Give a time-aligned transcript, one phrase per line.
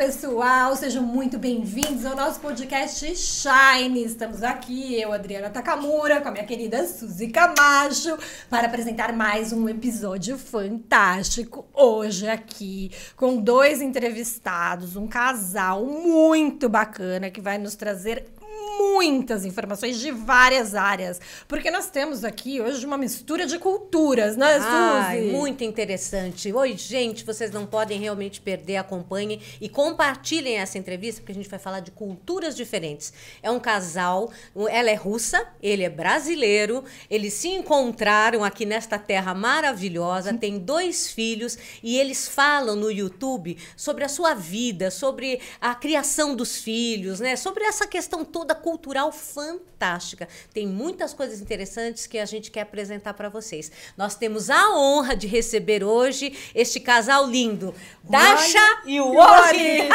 [0.00, 4.02] pessoal, sejam muito bem-vindos ao nosso podcast Shine.
[4.02, 8.16] Estamos aqui, eu, Adriana Takamura, com a minha querida Suzy Camacho,
[8.48, 11.66] para apresentar mais um episódio fantástico.
[11.74, 18.39] Hoje aqui com dois entrevistados, um casal muito bacana que vai nos trazer
[18.78, 24.54] muitas informações de várias áreas, porque nós temos aqui hoje uma mistura de culturas, né,
[24.54, 24.66] Suzy?
[24.66, 26.52] Ai, muito interessante.
[26.52, 31.48] Oi, gente, vocês não podem realmente perder, acompanhem e compartilhem essa entrevista, porque a gente
[31.48, 33.12] vai falar de culturas diferentes.
[33.42, 34.30] É um casal,
[34.70, 41.10] ela é russa, ele é brasileiro, eles se encontraram aqui nesta terra maravilhosa, tem dois
[41.10, 47.20] filhos e eles falam no YouTube sobre a sua vida, sobre a criação dos filhos,
[47.20, 47.36] né?
[47.36, 50.28] Sobre essa questão toda cultural fantástica.
[50.52, 53.70] Tem muitas coisas interessantes que a gente quer apresentar para vocês.
[53.96, 59.88] Nós temos a honra de receber hoje este casal lindo, Dasha e o Wally.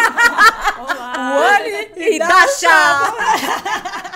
[0.78, 1.14] Olá!
[1.40, 2.70] Wally e Dasha.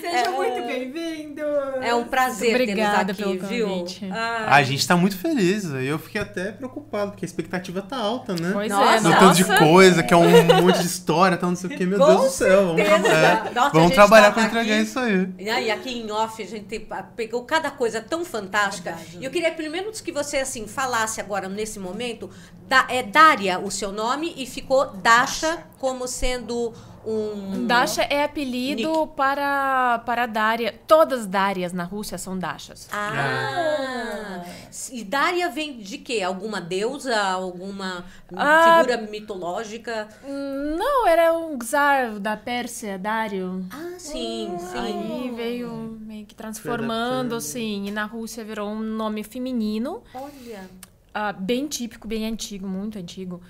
[0.00, 1.44] Sejam muito bem-vindos!
[1.80, 3.68] É um prazer Obrigada tê-los aqui, pelo viu?
[3.68, 4.08] convite.
[4.12, 5.64] Ah, A gente tá muito feliz.
[5.64, 8.50] Eu fiquei até preocupado, porque a expectativa tá alta, né?
[8.52, 8.96] Pois Nossa.
[8.96, 9.20] é, No nossa.
[9.20, 11.98] tanto de coisa, que é um monte de história, tal, não sei o que, meu
[11.98, 12.66] Com Deus do céu.
[12.76, 14.82] Vamos, é, Nossa, a vamos trabalhar tava pra entregar aqui.
[14.82, 15.28] isso aí.
[15.38, 18.92] E aqui em off a gente ah, pegou cada coisa tão fantástica.
[18.92, 19.18] Verdade.
[19.20, 22.30] E eu queria primeiro que você assim falasse agora nesse momento,
[22.68, 26.72] da, é Dária o seu nome e ficou Dasha como sendo
[27.06, 30.74] um Dasha é apelido para, para Dária.
[30.86, 32.88] Todas Dárias na Rússia são Dashas.
[32.92, 34.44] Ah!
[34.92, 36.22] E Dária vem de quê?
[36.22, 37.16] Alguma deusa?
[37.18, 38.04] Alguma
[38.36, 38.82] Ah.
[38.84, 40.08] figura mitológica?
[40.26, 43.64] Não, era um czar da Pérsia, Dário.
[43.70, 44.78] Ah, sim, sim.
[44.78, 50.68] Aí veio meio que transformando, assim, e na Rússia virou um nome feminino, Olha.
[51.14, 53.40] ah, bem típico, bem antigo, muito antigo.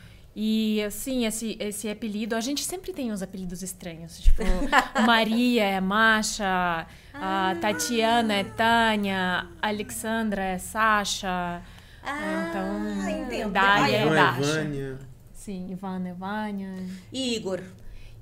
[0.41, 4.21] E, assim, esse, esse apelido, a gente sempre tem uns apelidos estranhos.
[4.21, 4.45] Tipo,
[5.05, 11.61] Maria é Masha, a Tatiana é Tânia, Alexandra é Sasha.
[12.05, 13.51] Ah, então, entendo.
[13.51, 14.99] Dália é Ivan, Dasha.
[15.33, 16.73] Sim, Ivana é Vânia.
[17.13, 17.61] E Igor?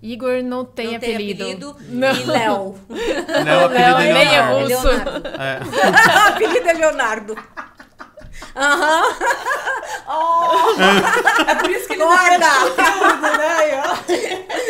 [0.00, 1.44] Igor não tem não tem apelido.
[1.44, 1.76] apelido.
[1.90, 2.14] Não.
[2.14, 2.74] E Léo?
[3.44, 4.34] Não, o apelido Léo é é.
[4.34, 4.88] É russo.
[4.88, 6.30] É.
[6.30, 7.36] o apelido é Leonardo.
[8.56, 9.02] Aham.
[11.46, 12.46] É por isso que ele Guarda!
[12.46, 13.82] não tudo, né?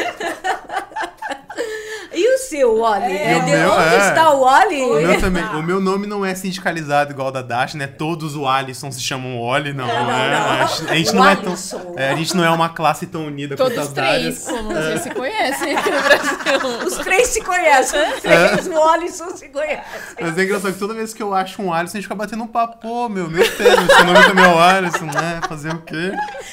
[2.49, 3.13] Seu, Wally?
[3.17, 3.99] É, É, o de meu onde é.
[4.09, 4.83] está o Wally?
[4.83, 5.45] O meu também.
[5.45, 7.87] O meu nome não é sindicalizado igual o da Dash, né?
[7.87, 10.31] Todos o Alisson se chamam Wally, não, Não, não, é.
[10.31, 10.91] não.
[10.91, 11.55] A gente, não é tão.
[11.97, 14.45] É, a gente não é uma classe tão unida quanto Todos as três, Dárias.
[14.49, 16.87] como vocês se conhecem aqui no Brasil.
[16.87, 18.01] Os três se conhecem.
[18.15, 19.85] Os três, o Alisson se conhecem.
[20.21, 22.43] Mas é engraçado que toda vez que eu acho um Alisson, a gente fica batendo
[22.43, 22.79] um papo.
[22.79, 25.41] Pô, meu, meu Deus, seu nome também é o Alisson, né?
[25.49, 26.13] Fazer o quê?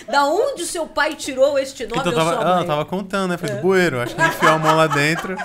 [0.10, 3.32] Da onde o seu pai tirou este nome Então, eu tava, sua ah, tava contando,
[3.32, 3.38] né?
[3.38, 4.00] Foi do bueiro.
[4.02, 5.36] Acho que ele enfiou a mão lá dentro.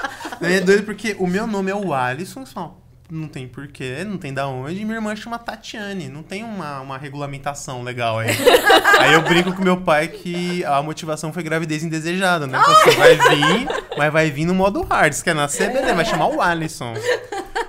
[0.42, 2.80] É doido porque o meu nome é o Alisson, só
[3.10, 4.80] não tem porquê, não tem da onde.
[4.80, 6.08] E minha irmã chama Tatiane.
[6.08, 8.30] Não tem uma, uma regulamentação legal aí.
[8.98, 12.58] aí eu brinco com meu pai que a motivação foi gravidez indesejada, né?
[12.58, 13.68] Você vai vir,
[13.98, 15.12] mas vai vir no modo hard.
[15.12, 16.94] Se quer nascer, beleza, vai chamar o Alisson.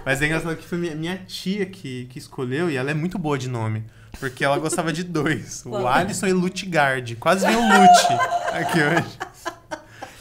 [0.06, 3.18] Mas é engraçado que foi minha, minha tia que, que escolheu e ela é muito
[3.18, 3.84] boa de nome.
[4.20, 5.64] Porque ela gostava de dois.
[5.66, 5.88] O?
[5.88, 7.16] Alisson e Lutgard.
[7.16, 8.14] Quase veio o Lute
[8.54, 9.31] aqui hoje.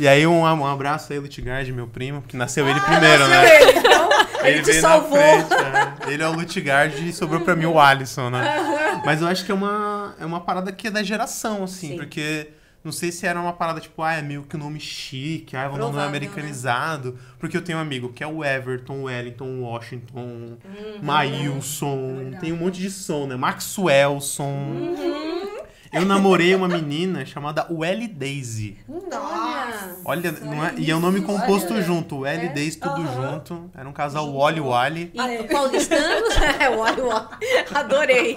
[0.00, 3.62] E aí um, um abraço aí, Lutgard, meu primo, que nasceu ele primeiro, Nasceu né?
[3.62, 4.08] ele, então,
[4.44, 5.18] ele, te salvou.
[5.18, 5.52] frente,
[6.08, 6.12] é.
[6.14, 9.02] Ele é o Lutgard e sobrou pra mim o Alisson, né?
[9.04, 11.96] Mas eu acho que é uma, é uma parada que é da geração, assim, Sim.
[11.98, 12.48] porque
[12.82, 15.60] não sei se era uma parada tipo, ah, é meio que um nome chique, ah,
[15.60, 16.06] o nome é Provável, né?
[16.06, 17.18] americanizado.
[17.38, 20.98] Porque eu tenho um amigo que é o Everton, o Wellington, o Washington, Uhum.
[21.02, 23.36] Maílson, tem um monte de som, né?
[23.36, 24.44] Maxwellson.
[24.44, 25.39] Uhum.
[25.92, 28.78] Eu namorei uma menina chamada Welly Daisy.
[28.88, 29.96] Olha.
[30.04, 33.70] Olha, não é, e é um nome composto junto, o L e Daisy tudo junto.
[33.76, 35.12] Era um casal Wally Wally.
[35.12, 37.28] E paulistanos, é, olha, olha,
[37.74, 38.36] adorei.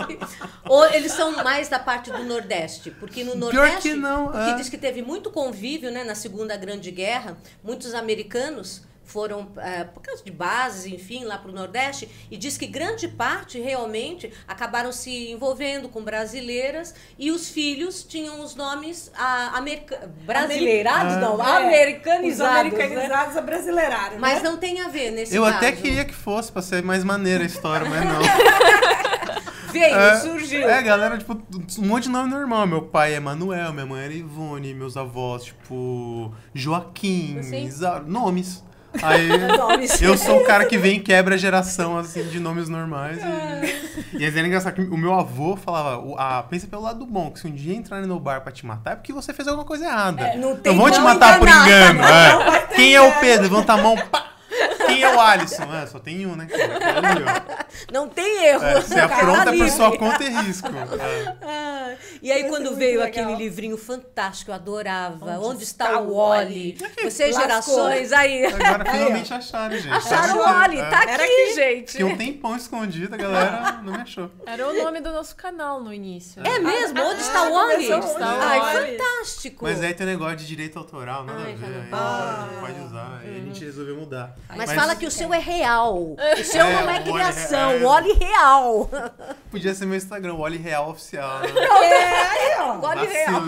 [0.66, 4.50] Ou eles são mais da parte do Nordeste, porque no Pior Nordeste, que não, porque
[4.50, 4.56] é.
[4.56, 10.02] diz que teve muito convívio, né, na Segunda Grande Guerra, muitos americanos foram é, por
[10.02, 14.92] causa de bases, enfim, lá para o Nordeste, e diz que grande parte realmente acabaram
[14.92, 20.10] se envolvendo com brasileiras e os filhos tinham os nomes ah, america...
[20.26, 22.60] brasileirados, não, É, americanizados, Os né?
[22.80, 24.50] americanizados abrasileiraram, Mas né?
[24.50, 25.58] não tem a ver nesse Eu caso.
[25.58, 28.22] até queria que fosse pra ser mais maneira a história, mas não.
[29.72, 30.70] Veio, É, surgiu.
[30.70, 31.34] É, galera, tipo,
[31.80, 32.68] um monte de nome normal.
[32.68, 37.66] Meu pai é Manuel, minha mãe era Ivone, meus avós, tipo, Joaquim, Sim.
[37.66, 38.64] Isa- nomes.
[39.02, 39.30] Aí
[40.02, 43.18] eu sou o cara que vem e quebra a geração assim, de nomes normais.
[44.14, 47.32] E, e aí é engraçado que o meu avô falava: ah, pensa pelo lado bom,
[47.32, 49.66] que se um dia entrarem no bar pra te matar é porque você fez alguma
[49.66, 50.36] coisa errada.
[50.36, 52.00] não tem então vão te matar por engano.
[52.00, 52.68] não é.
[52.76, 53.14] Quem é o.
[53.20, 53.44] Pedro?
[53.44, 53.96] Levanta a mão.
[54.12, 54.34] Pá.
[54.94, 55.74] Quem é o Alisson?
[55.76, 56.46] É, só tem um, né?
[56.48, 57.60] cara?
[57.60, 57.64] Ó.
[57.92, 58.64] Não tem erro.
[58.64, 60.68] É, você apronta por sua conta e risco.
[60.68, 61.36] É.
[61.42, 63.08] Ah, e aí, quando muito veio legal.
[63.08, 65.26] aquele livrinho fantástico, eu adorava.
[65.38, 66.78] Onde, Onde está, está o o Wally?
[66.80, 67.12] Wally?
[67.12, 68.46] Vocês, gerações, aí.
[68.46, 69.94] Agora Aí, finalmente acharam, gente.
[69.94, 70.90] Acharam o É.
[70.90, 71.54] tá aqui, Era aqui.
[71.56, 71.92] gente.
[71.92, 74.30] Fiquei um tempão escondido, a galera não me achou.
[74.46, 76.42] Era o nome do nosso canal no início.
[76.46, 77.02] É mesmo?
[77.02, 77.74] Onde está Ah, o Wally?
[77.88, 78.98] começou Onde está o Ai, Wally?
[78.98, 79.66] fantástico.
[79.66, 81.66] Mas aí tem um negócio de direito autoral, nada Ai, a ver.
[81.66, 83.20] aí pode usar.
[83.22, 84.36] Aí a gente resolveu mudar.
[84.56, 86.16] Mas, fala que o seu é real.
[86.40, 88.90] O seu É, não é o Wally criação, é- o Wally real.
[89.54, 91.40] Podia ser meu Instagram, o Oli Real Oficial.
[91.42, 91.50] Né?
[91.84, 92.80] É, aí, ó.
[92.80, 93.42] Wally real.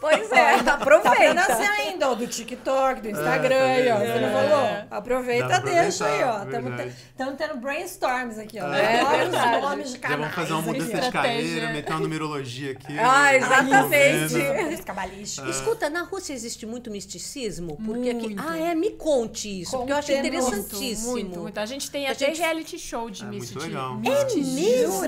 [0.00, 1.34] Pois é, Tá aproveita.
[1.34, 3.94] nascer ainda, ó, do TikTok, do Instagram, É, aí, ó.
[3.94, 4.64] tá Você não falou?
[4.66, 4.86] É.
[4.90, 6.42] Aproveita, deixa aí, ó.
[6.44, 8.72] Estamos tendo brainstorms aqui, ó.
[8.74, 9.62] É Novos verdade.
[9.62, 12.98] nomes de Já canais vamos fazer uma mudança de carreira, meter uma numerologia aqui.
[12.98, 13.36] Ah, né?
[13.36, 14.82] exatamente.
[14.84, 15.56] Cabalísticos.
[15.56, 17.76] Escuta, na Rússia existe muito misticismo?
[17.84, 18.34] Porque aqui.
[18.38, 18.74] Ah, é?
[18.74, 20.26] Me conte isso, porque eu acho Conte-nos.
[20.26, 21.10] interessantíssimo.
[21.12, 21.58] Muito, muito.
[21.58, 23.96] A gente tem A até gente- reality show de É legal.
[23.96, 24.54] misticismo.
[24.54, 25.04] mesmo?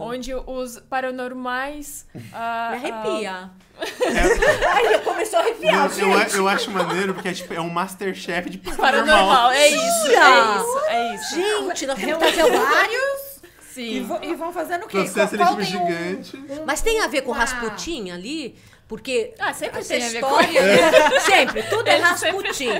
[0.00, 2.06] Onde os paranormais.
[2.32, 3.50] ah, Me arrepia.
[3.80, 6.36] É, Ai, começou a arrepiar, eu, eu, gente.
[6.36, 9.16] eu acho maneiro porque é, tipo, é um Masterchef de ah, paranormal.
[9.16, 9.50] paranormal.
[9.52, 11.34] É isso, é isso, é isso.
[11.68, 13.40] Gente, nós temos que fazer vários
[13.70, 14.02] e, Sim.
[14.04, 14.98] vo- e vão fazendo o quê?
[14.98, 16.44] Processo Qual- tem um- gigante.
[16.66, 17.38] Mas tem a ver com Ah.
[17.38, 18.54] Rasputin ali?
[18.90, 21.20] Porque Ah, sempre essa tem a ver com história, né?
[21.20, 22.70] sempre, tudo é Rasputin.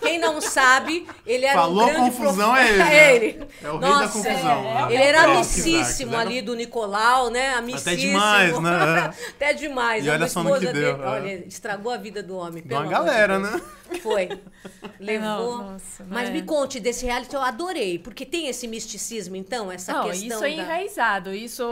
[0.00, 2.94] Quem não sabe, ele era Falou um grande confusão, prof- é ele, né?
[2.96, 3.46] É ele.
[3.62, 4.50] É o rei Nossa, da confusão.
[4.50, 4.86] é, né?
[4.94, 7.52] Ele era É, amicíssimo exato, ali do Nicolau, né?
[7.56, 7.94] Amicíssimo.
[7.98, 9.14] demais, né?
[9.36, 10.06] Até demais.
[10.06, 11.06] E olha Uma só no que deu, dele- é.
[11.06, 12.62] Olha, estragou a vida do homem.
[12.62, 13.52] De pelo uma de galera, Deus.
[13.52, 13.60] né?
[14.02, 14.28] Foi.
[14.98, 15.58] Levou.
[15.58, 16.32] nossa, Mas é.
[16.32, 17.98] me conte desse reality, eu adorei.
[17.98, 20.62] Porque tem esse misticismo, então, essa Não, questão isso é da...
[20.62, 21.34] enraizado.
[21.34, 21.62] Isso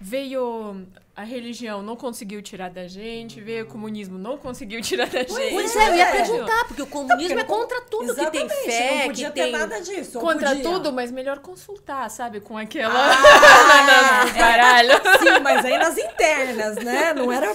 [0.00, 0.84] veio.
[1.16, 5.32] A religião não conseguiu tirar da gente, veio o comunismo não conseguiu tirar da gente.
[5.32, 6.10] Pois é, eu ia É.
[6.10, 9.34] perguntar, porque o comunismo é Porque não- contra tudo que tem fé, não podia que
[9.34, 9.52] ter tem...
[9.52, 10.18] nada disso.
[10.18, 10.62] Contra podia?
[10.64, 12.40] tudo, mas melhor consultar, sabe?
[12.40, 12.92] Com aquela.
[13.12, 14.96] Ah, nos baralhos.
[15.20, 17.14] Sim, mas aí nas internas, né?
[17.14, 17.54] Não era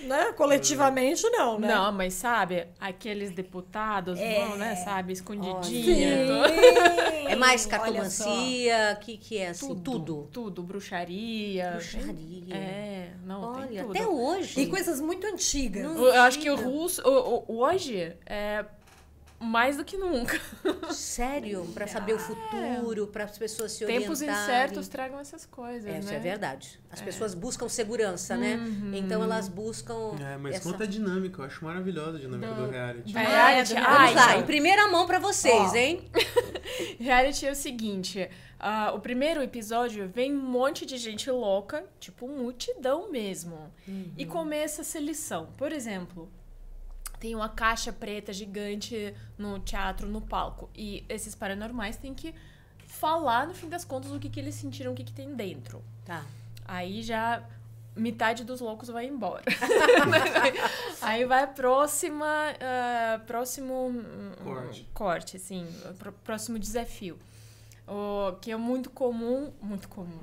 [0.00, 0.32] né?
[0.32, 1.68] coletivamente, não, né?
[1.68, 4.44] Não, mas sabe, aqueles deputados É.
[4.46, 5.20] vão, né, sabe, Sim.
[5.20, 6.08] escondidinha.
[7.28, 9.74] É mais cartomancia, o que que é assim?
[9.80, 10.28] Tudo.
[10.32, 11.72] Tudo, bruxaria.
[11.72, 12.54] Bruxaria.
[12.54, 13.90] É, não, tem Olha, tudo.
[13.96, 14.60] até hoje.
[14.60, 15.82] E coisas muito antigas.
[15.84, 18.64] Não- Eu acho que o russo, o- o- hoje, é
[19.40, 20.40] mais do que nunca.
[20.92, 24.42] Sério, pra saber o futuro, para as pessoas se Tempos orientarem.
[24.44, 26.16] incertos tragam essas coisas, Isso né?
[26.16, 26.80] é verdade.
[26.90, 28.58] As pessoas buscam segurança, né?
[28.94, 30.16] Então elas buscam.
[30.20, 30.70] É, mas essa...
[30.70, 33.12] conta a dinâmica, eu acho maravilhosa a dinâmica do, Do- reality.
[33.12, 33.74] do- Ah, Reality.
[33.74, 34.40] Vamos lá, então.
[34.40, 35.76] em primeira mão pra vocês, Ó.
[35.76, 36.04] hein?
[36.98, 42.26] Reality é o seguinte: ah, o primeiro episódio vem um monte de gente louca, tipo
[42.26, 43.72] multidão mesmo,
[44.16, 45.48] e começa a seleção.
[45.56, 46.28] Por exemplo,
[47.18, 52.34] tem uma caixa preta gigante no teatro, no palco, e esses paranormais têm que
[52.86, 55.82] falar, no fim das contas, o que, que eles sentiram, o que, que tem dentro.
[56.04, 56.24] Tá.
[56.64, 57.42] Aí já
[57.96, 59.42] metade dos loucos vai embora.
[61.02, 62.26] Aí vai a próxima,
[62.60, 64.88] ah, próximo hum, Corte.
[64.94, 65.66] corte, assim,
[65.98, 67.18] pró- próximo desafio.
[67.86, 70.18] O, que é muito comum, muito comum.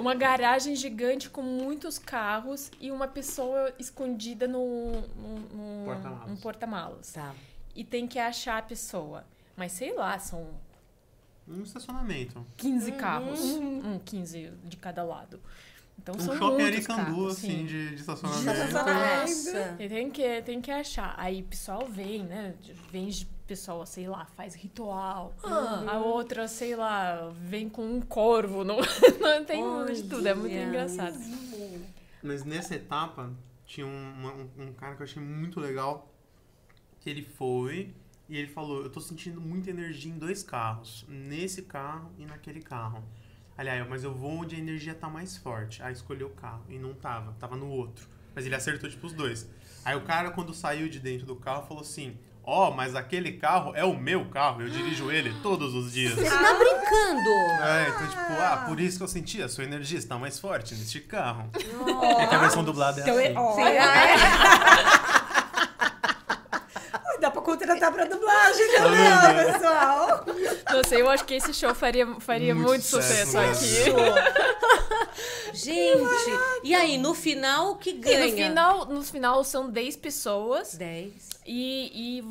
[0.00, 6.40] Uma garagem gigante com muitos carros e uma pessoa escondida no, no, no- Porta-malas.
[6.40, 7.12] porta-malas.
[7.12, 7.34] Tá.
[7.74, 9.24] E tem que achar a pessoa.
[9.56, 10.48] Mas sei lá, são
[11.46, 12.44] Um estacionamento.
[12.56, 13.40] 15 carros.
[13.40, 15.40] Um, 15 de cada lado.
[16.02, 17.66] Então Um são shopping muitos Aricandu, carros, assim, sim.
[17.66, 18.72] de, de estacionamento.
[18.72, 19.76] Nossa.
[19.78, 21.14] E tem que, tem que achar.
[21.18, 22.54] Aí o pessoal vem, né?
[22.90, 25.34] Vem de pessoa, sei lá, faz ritual.
[25.42, 28.62] A outra, sei lá, vem com um corvo.
[28.62, 28.76] Não,
[29.18, 29.60] não tem
[29.92, 30.24] de tudo.
[30.24, 30.66] É muito Olha.
[30.66, 31.18] engraçado.
[32.22, 33.32] Mas nessa etapa,
[33.66, 36.14] tinha um, um, um cara que eu achei muito legal,
[37.00, 37.92] que ele foi
[38.28, 42.62] e ele falou, eu tô sentindo muita energia em dois carros, nesse carro e naquele
[42.62, 43.02] carro.
[43.58, 45.82] Aliás, mas eu vou onde a energia tá mais forte.
[45.82, 48.06] Aí escolheu o carro e não tava, tava no outro.
[48.32, 49.50] Mas ele acertou tipo os dois.
[49.84, 53.72] Aí o cara, quando saiu de dentro do carro, falou assim: Ó, mas aquele carro
[53.76, 56.14] é o meu carro, eu dirijo ele todos os dias.
[56.14, 57.30] Você tá brincando?
[57.62, 60.74] É, então, tipo, ah, por isso que eu senti a sua energia está mais forte
[60.74, 61.48] neste carro.
[61.54, 63.34] É que a versão dublada é Então, assim.
[63.36, 64.16] ó, Sim, ah, é.
[67.20, 67.30] Dá
[68.00, 70.24] pra dublagem também, ó, pessoal.
[70.72, 74.10] Não sei, eu acho que esse show faria, faria Muito muito, sucesso, sucesso né?
[74.20, 75.10] aqui.
[75.52, 76.30] Gente,
[76.64, 78.26] e aí, no final, o que E ganha?
[78.26, 81.12] no final, no final são 10 pessoas 10.
[81.46, 82.24] e, e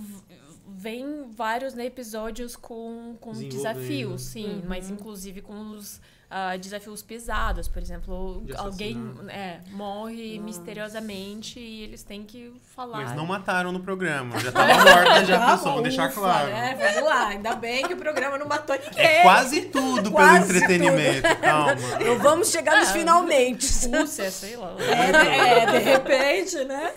[0.67, 5.99] vem vários né, episódios com, com desafios, sim, mas inclusive com os
[6.29, 7.67] ah, desafios pesados.
[7.67, 12.97] Por exemplo, alguém é, morre misteriosamente e eles têm que falar.
[13.03, 14.39] Mas não mataram no programa.
[14.39, 16.49] Já tava morta já a Ah, pessoa, vou deixar claro.
[16.49, 16.77] né?
[16.79, 19.05] Vamos lá, ainda bem que o programa não matou ninguém.
[19.05, 21.35] É quase tudo Quase pelo entretenimento.
[21.41, 21.75] Calma.
[22.05, 23.87] Não vamos chegar nos finalmente.
[23.87, 24.75] Rússia, sei lá.
[24.79, 26.93] É, de- é, de repente, né?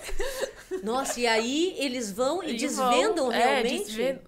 [0.83, 4.19] Nossa, e aí eles vão e E desvendam vão- é, realmente?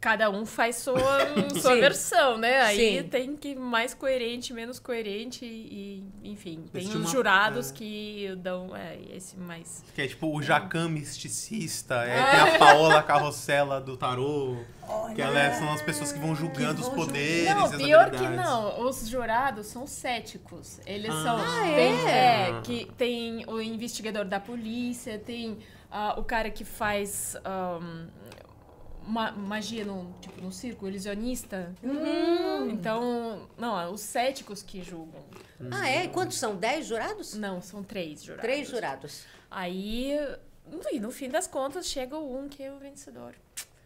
[0.00, 0.96] Cada um faz sua,
[1.60, 1.80] sua Sim.
[1.80, 2.62] versão, né?
[2.62, 3.08] Aí Sim.
[3.08, 7.74] tem que mais coerente, menos coerente e, enfim, tem Existe os uma- jurados é.
[7.74, 9.84] que dão é, esse mais.
[9.94, 12.14] Que é tipo o Jacan misticista, é,
[12.46, 14.56] tem a Paola Carrossela do tarô,
[15.14, 17.76] que elas são as pessoas que vão julgando Que os vão poderes Não, e as
[17.76, 18.50] pior que habilidades.
[18.50, 18.88] não.
[18.88, 20.80] Os jurados são céticos.
[20.86, 21.22] Eles Ah.
[21.22, 21.36] são.
[21.38, 22.50] Ah, tem, é?
[22.50, 25.58] é, que tem o investigador da polícia, tem
[25.92, 28.06] ah, o cara que faz ahm,
[29.10, 31.72] ma- magia no, tipo, no circo, ilusionista.
[32.70, 35.22] Então, não, é os céticos que julgam.
[35.70, 36.04] Ah, é?
[36.04, 36.56] E quantos são?
[36.56, 37.34] Dez jurados?
[37.34, 38.42] Não, são três jurados.
[38.42, 39.24] Três jurados.
[39.50, 40.16] Aí,
[40.92, 43.34] e no fim das contas, chega o um que é o vencedor.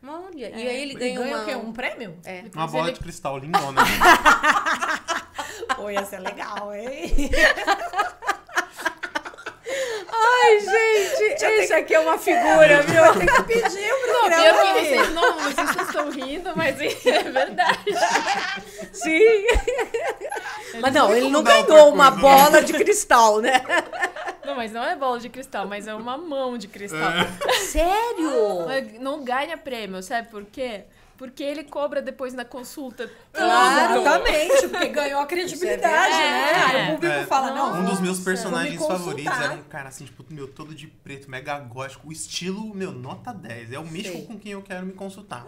[0.07, 1.43] Olha, É, e aí ele ganha, ganha uma...
[1.43, 1.55] o quê?
[1.57, 2.17] Um prêmio?
[2.25, 2.45] É.
[2.55, 3.81] Uma bola ele- de cristal lindona.
[5.77, 7.11] Pô, ia ser legal, hein?
[10.45, 13.13] Ai, gente, esse aqui é uma figura, viu?
[13.19, 14.43] Tem que pedir o Não, programa.
[14.43, 17.85] pior que vocês não, vocês não estão rindo, mas é verdade.
[18.93, 19.21] Sim.
[20.81, 23.63] Mas não, ele não ganhou uma coisa, bola de cristal, né?
[24.45, 27.13] Não, mas não é bola de cristal, mas é uma mão de cristal.
[27.71, 28.67] Sério?
[28.67, 30.83] Mas Não ganha prêmio, sabe por quê?
[31.17, 33.11] Porque ele cobra depois na consulta.
[33.33, 34.01] Claro.
[34.01, 36.53] Exatamente, porque ganhou a credibilidade, é né?
[36.65, 37.27] Aí o público É.
[37.27, 40.87] fala, não, Um dos meus personagens favoritos era um cara assim, tipo, meu, todo de
[40.87, 42.09] preto, mega gótico.
[42.09, 43.73] O estilo, meu, nota 10.
[43.73, 45.47] É o mesmo com quem eu quero me consultar.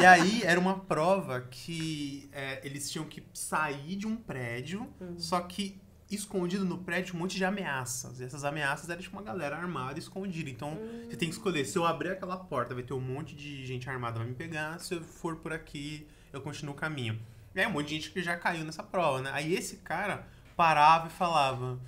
[0.00, 4.86] e aí era uma prova que é, eles tinham que sair de um prédio,
[5.18, 5.78] só que
[6.10, 8.20] escondido no prédio um monte de ameaças.
[8.20, 10.48] E essas ameaças eram tipo uma galera armada escondida.
[10.48, 11.64] Então você tem que escolher.
[11.64, 14.78] Se eu abrir aquela porta, vai ter um monte de gente armada vai me pegar.
[14.78, 17.20] Se eu for por aqui, eu continuo o caminho.
[17.54, 19.30] E aí um monte de gente que já caiu nessa prova, né?
[19.32, 21.78] Aí esse cara parava e falava.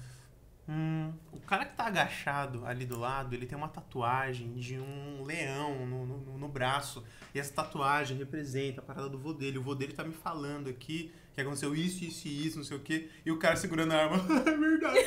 [0.70, 5.22] Hum, o cara que tá agachado ali do lado, ele tem uma tatuagem de um
[5.25, 7.02] leão no, no, no braço.
[7.34, 9.56] E essa tatuagem representa a parada do vô dele.
[9.56, 11.10] O vô dele tá me falando aqui
[11.42, 13.09] que aconteceu isso, isso e isso, não sei o quê.
[13.25, 14.16] E o cara segurando a arma.
[14.47, 14.99] é verdade.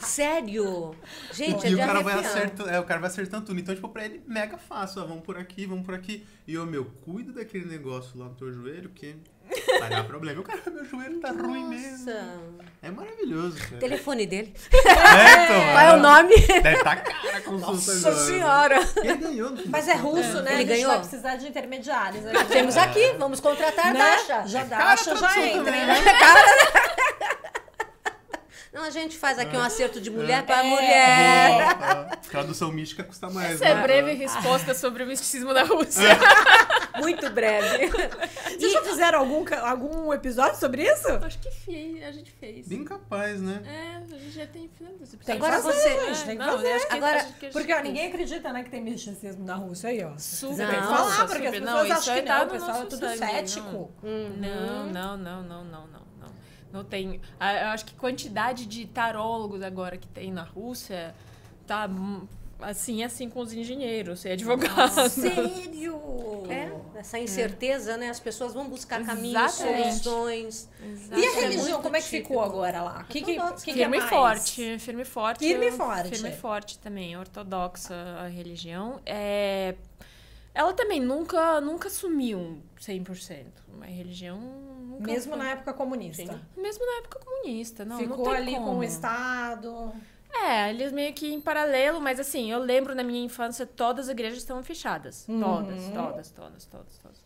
[0.00, 0.94] Sério?
[1.32, 3.60] Gente, é e o de cara, vai acertando, é, o cara vai acertando tudo.
[3.60, 5.02] Então, tipo, pra ele, mega fácil.
[5.02, 6.26] Ó, vamos por aqui, vamos por aqui.
[6.46, 9.16] E eu, meu, cuida daquele negócio lá no teu joelho, que
[9.80, 10.40] vai dar problema.
[10.40, 12.06] O cara, meu joelho tá ruim mesmo.
[12.06, 12.62] Nossa.
[12.82, 13.76] É maravilhoso, cara.
[13.78, 14.52] Telefone dele.
[14.72, 16.36] É, então, Qual é o nome?
[16.36, 18.24] Deve estar cara a consulta Nossa agora.
[18.26, 18.88] senhora.
[18.96, 19.52] Ele ganhou.
[19.66, 20.52] Mas é russo, né?
[20.52, 20.90] Ele a gente ganhou?
[20.90, 22.24] vai precisar de intermediários.
[22.24, 22.32] né?
[22.50, 23.98] Temos aqui, vamos contratar né?
[24.00, 24.42] Dasha.
[24.46, 25.94] Já Cara, Dasha, já tradução entra, também, né?
[28.72, 30.62] Não, a gente faz aqui um acerto de mulher para É.
[30.62, 31.50] mulher.
[32.10, 33.52] Ó, Tradução mística custa mais.
[33.56, 33.82] Essa é né?
[33.82, 36.08] breve resposta sobre o misticismo da Rússia.
[36.98, 37.88] Muito breve.
[38.44, 41.08] Vocês já fizeram algum, algum episódio sobre isso?
[41.22, 42.66] Acho que fez, a gente fez.
[42.68, 43.62] Bem capaz, né?
[43.66, 45.18] É, a gente já tem finalizado.
[45.24, 46.86] Tem que Agora fazer, você- gente, tem que não, fazer.
[46.86, 50.02] que- Agora, acho que Porque ó, ninguém acredita, né, que tem misticismo na Rússia aí,
[50.04, 50.16] ó.
[50.16, 50.54] Super.
[50.56, 51.60] Você tem que Não, falar, porque as super.
[51.60, 53.92] pessoas Não, acham isso que tá não, o pessoal é tudo cético.
[54.02, 56.11] Não, não, não, não, não, não,
[56.72, 56.84] não.
[56.84, 57.20] Tem.
[57.40, 61.14] Eu acho que quantidade de tarólogos agora que tem na Rússia
[61.66, 62.26] tá hum,
[62.62, 64.94] assim, assim com os engenheiros e advogados.
[65.12, 66.00] Sério?
[66.48, 68.08] É, essa incerteza, né?
[68.08, 69.98] As pessoas vão buscar caminhos, Exatamente.
[70.02, 70.68] soluções.
[70.80, 72.28] E Isso a é religião, muito como é que típico.
[72.28, 73.00] ficou agora lá?
[73.02, 74.10] O que, que, que, que é Firme e mais?
[74.10, 75.38] forte, firme e forte.
[75.46, 76.08] Firme e forte.
[76.10, 79.00] Firme e forte também, ortodoxa a religião.
[79.04, 79.74] É,
[80.54, 83.46] ela também nunca, nunca sumiu 100%.
[83.80, 84.40] A religião
[84.92, 86.40] nunca Mesmo foi- na época comunista.
[86.56, 88.78] Mesmo na época comunista, não, Ficou não ali com como.
[88.80, 89.92] o Estado.
[90.34, 94.12] É, eles meio que em paralelo, mas assim, eu lembro na minha infância todas as
[94.12, 95.26] igrejas estavam fechadas.
[95.28, 95.40] Uhum.
[95.40, 97.22] Todas, todas, todas, todas, todas.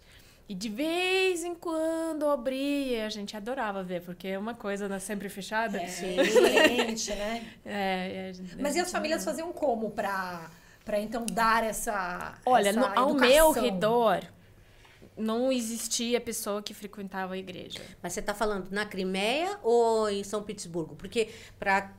[0.49, 4.99] E de vez em quando abria, a gente adorava ver, porque é uma coisa né,
[5.01, 5.79] sempre fechada.
[5.81, 5.87] É,
[6.87, 7.47] gente, né?
[7.65, 10.49] É, é, Mas e as famílias faziam como pra,
[10.85, 14.21] pra então dar essa Olha, essa no- ao meu redor
[15.17, 17.81] não existia pessoa que frequentava a igreja.
[18.03, 20.95] Mas você está falando na Crimeia ou em São Petersburgo?
[20.95, 21.93] Porque pra,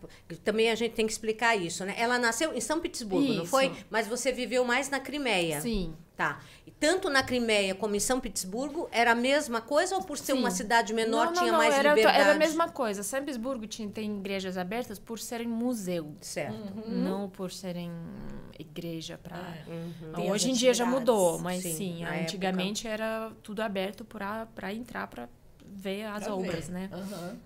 [0.43, 1.95] também a gente tem que explicar isso, né?
[1.97, 3.51] Ela nasceu em São Petersburgo, não Isso.
[3.51, 3.71] foi?
[3.89, 5.61] Mas você viveu mais na Crimeia.
[5.61, 6.39] Sim, Tá.
[6.65, 10.33] E tanto na Crimeia como em São Petersburgo era a mesma coisa ou por ser
[10.33, 10.39] Sim.
[10.39, 12.19] uma cidade menor não, não, tinha não, mais era, liberdade?
[12.19, 13.03] Era a mesma coisa.
[13.03, 16.55] São Petersburgo tinha, tem igrejas abertas por serem museu, Certo.
[16.75, 17.03] Uhum.
[17.03, 17.91] não por serem
[18.57, 19.37] igreja para.
[19.67, 20.13] Uhum.
[20.15, 25.05] Tem Hoje em dia já mudou, mas Sim, sim, antigamente era tudo aberto para entrar
[25.05, 25.29] para
[25.63, 26.73] ver as Pra obras, ver.
[26.73, 26.89] né?
[26.91, 27.37] Aham.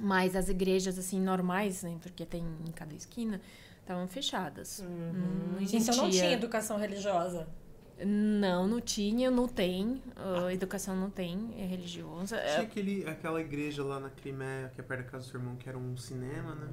[0.00, 3.40] Mas as igrejas assim normais, né, porque tem em cada esquina,
[3.80, 4.82] estavam fechadas.
[4.82, 5.78] Não, não existia.
[5.78, 7.46] Então não tinha educação religiosa.
[8.04, 10.02] Não, não tinha, não tem.
[10.16, 12.36] ah, educação não tem, é religiosa.
[12.36, 15.40] É, Tinha aquele, aquela igreja lá na Crimeia, que é perto da casa do seu
[15.40, 16.68] irmão, que era um cinema, né?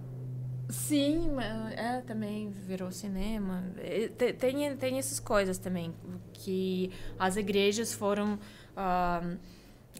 [0.69, 3.63] Sim, mas, é, também virou cinema.
[3.77, 5.93] É, te- Tem, tem essas coisas também,
[6.34, 8.38] que as igrejas foram
[8.75, 9.22] ah,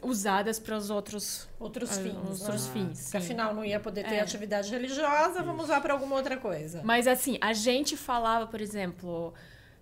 [0.04, 2.42] usadas para os outros, Outros ah, fins.
[2.42, 2.74] outros né?
[2.74, 3.04] fins.
[3.04, 4.20] Porque afinal não ia poder ter É.
[4.22, 6.82] atividade religiosa, vamos usar para alguma outra coisa.
[6.84, 9.34] Mas assim, a gente falava, por exemplo,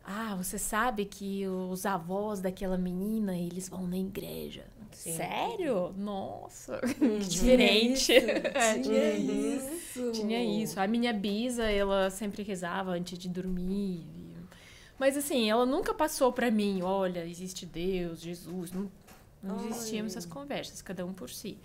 [0.06, 4.66] ah, você sabe que os avós daquela menina, eles vão na igreja.
[4.92, 5.18] Sim.
[5.18, 5.94] Sério?
[5.98, 8.14] Nossa, que diferente.
[8.54, 10.12] É, Tinha isso.
[10.12, 10.80] Tinha isso.
[10.80, 14.06] A minha bisa, ela sempre rezava antes de dormir.
[14.98, 18.72] Mas assim, ela nunca passou pra mim, olha, existe Deus, Jesus.
[18.72, 18.90] Não,
[19.44, 21.58] não existiam essas conversas, cada um por si.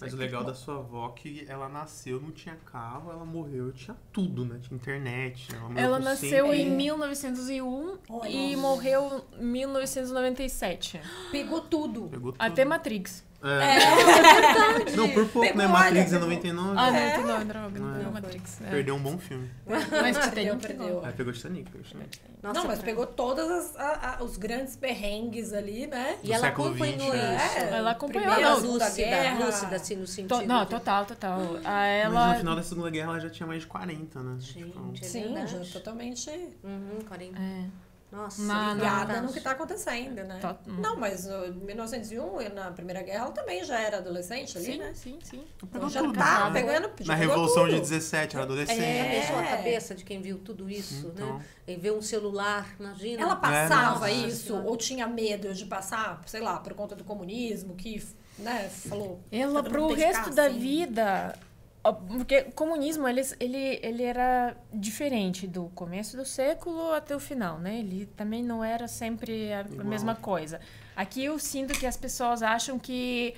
[0.00, 3.70] Mas o legal da sua avó é que ela nasceu, não tinha carro, ela morreu,
[3.72, 4.58] tinha tudo, né?
[4.62, 5.48] Tinha internet.
[5.54, 8.28] Ela, Ela nasceu 100 em 1901 Olha.
[8.28, 11.00] e morreu em 1997.
[11.30, 12.08] Pegou tudo.
[12.08, 12.40] Pegou tudo.
[12.42, 13.24] Até Matrix.
[13.42, 14.90] É.
[14.96, 15.66] Não, por pouco, Pegou, né?
[15.66, 16.74] Matrix é 99.
[16.76, 17.16] Ah, É.
[17.16, 17.98] não, não, droga, não É.
[17.98, 18.60] pegou Matrix.
[18.60, 18.70] É.
[18.70, 19.50] Perdeu um bom filme.
[19.66, 21.04] Mas Perdeu, Titanic perdeu.
[21.04, 21.70] Aí pegou Titanic.
[21.70, 22.18] Pegou Titanic.
[22.42, 26.16] Nossa, não, mas pegou todos as- a- a- os grandes perrengues ali, né?
[26.22, 27.14] E Do ela século acompanhou isso.
[27.14, 29.44] É, Ela acompanhou, Primeira, não, lúcida, Guerra.
[29.46, 30.38] lúcida, assim, no sentido.
[30.40, 31.38] To- não, de- total, total.
[31.64, 32.28] Ah, Mas ela...
[32.32, 34.36] no final da Segunda Guerra ela já tinha mais de 40, né?
[34.40, 36.30] Gente, Tipo, é Sim, já totalmente
[36.64, 37.38] Uhum, 40.
[37.38, 37.64] É.
[38.12, 39.26] Nossa, Na- ligada fantástico.
[39.26, 40.38] no que está acontecendo, né?
[40.40, 44.66] Tá- Não, mas uh, em 1901, na Primeira Guerra, ela também já era adolescente ali,
[44.72, 44.92] Sim, né?
[44.94, 45.44] sim, sim.
[45.62, 46.60] Então já tudo, tá né?
[46.60, 47.74] pegando já Na Revolução tudo.
[47.74, 48.80] de 17, era adolescente.
[48.82, 49.20] É.
[49.20, 51.38] Pensou a cabeça de quem viu tudo isso, Então.
[51.38, 51.44] né?
[51.68, 53.22] E ver um celular, imagina.
[53.22, 57.76] Ela passava Nossa isso ou tinha medo de passar, sei lá, por conta do comunismo,
[57.76, 58.04] que,
[58.38, 59.20] né, falou...
[59.30, 60.58] Ela, tem que resto ficar da assim.
[60.58, 61.38] vida.
[61.82, 67.58] Porque o comunismo, ele, ele, ele era diferente do começo do século até o final,
[67.58, 67.78] né?
[67.78, 69.86] Ele também não era sempre a Igual.
[69.86, 70.60] mesma coisa.
[70.94, 73.34] Aqui eu sinto que as pessoas acham que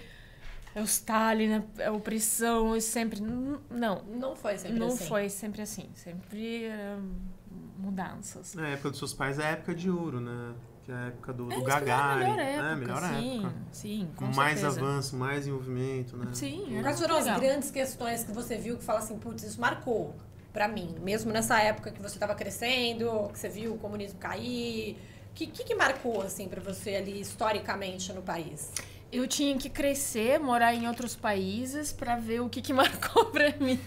[0.74, 3.20] é o Stalin, a opressão, é sempre...
[3.20, 5.07] Não, Não foi sempre não assim.
[5.07, 5.90] foi sempre assim.
[5.94, 7.11] Sempre eram
[7.78, 8.55] mudanças.
[8.55, 10.55] Na época dos seus pais é a época de ouro, né?
[10.85, 12.31] Que é a época do, do Eles pegaram a Gagarin.
[12.33, 12.75] melhor época, né?
[12.77, 13.55] Melhor sim, época.
[13.71, 14.81] sim, com, Com mais certeza.
[14.81, 16.27] avanço, mais envolvimento, né?
[16.33, 20.14] Sim, Quais foram as grandes questões que você viu que fala assim, putz, isso marcou
[20.53, 24.97] pra mim, mesmo nessa época que você estava crescendo, que você viu o comunismo cair,
[25.31, 28.71] o que, que, que marcou assim para você ali historicamente no país?
[29.11, 33.57] Eu tinha que crescer, morar em outros países para ver o que, que marcou para
[33.59, 33.79] mim.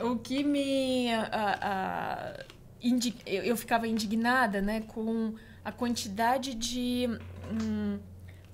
[0.00, 1.12] o que me.
[1.12, 2.44] ah, ah,
[2.82, 7.06] indi- eu, eu ficava indignada né, com a quantidade de
[7.50, 7.98] hum,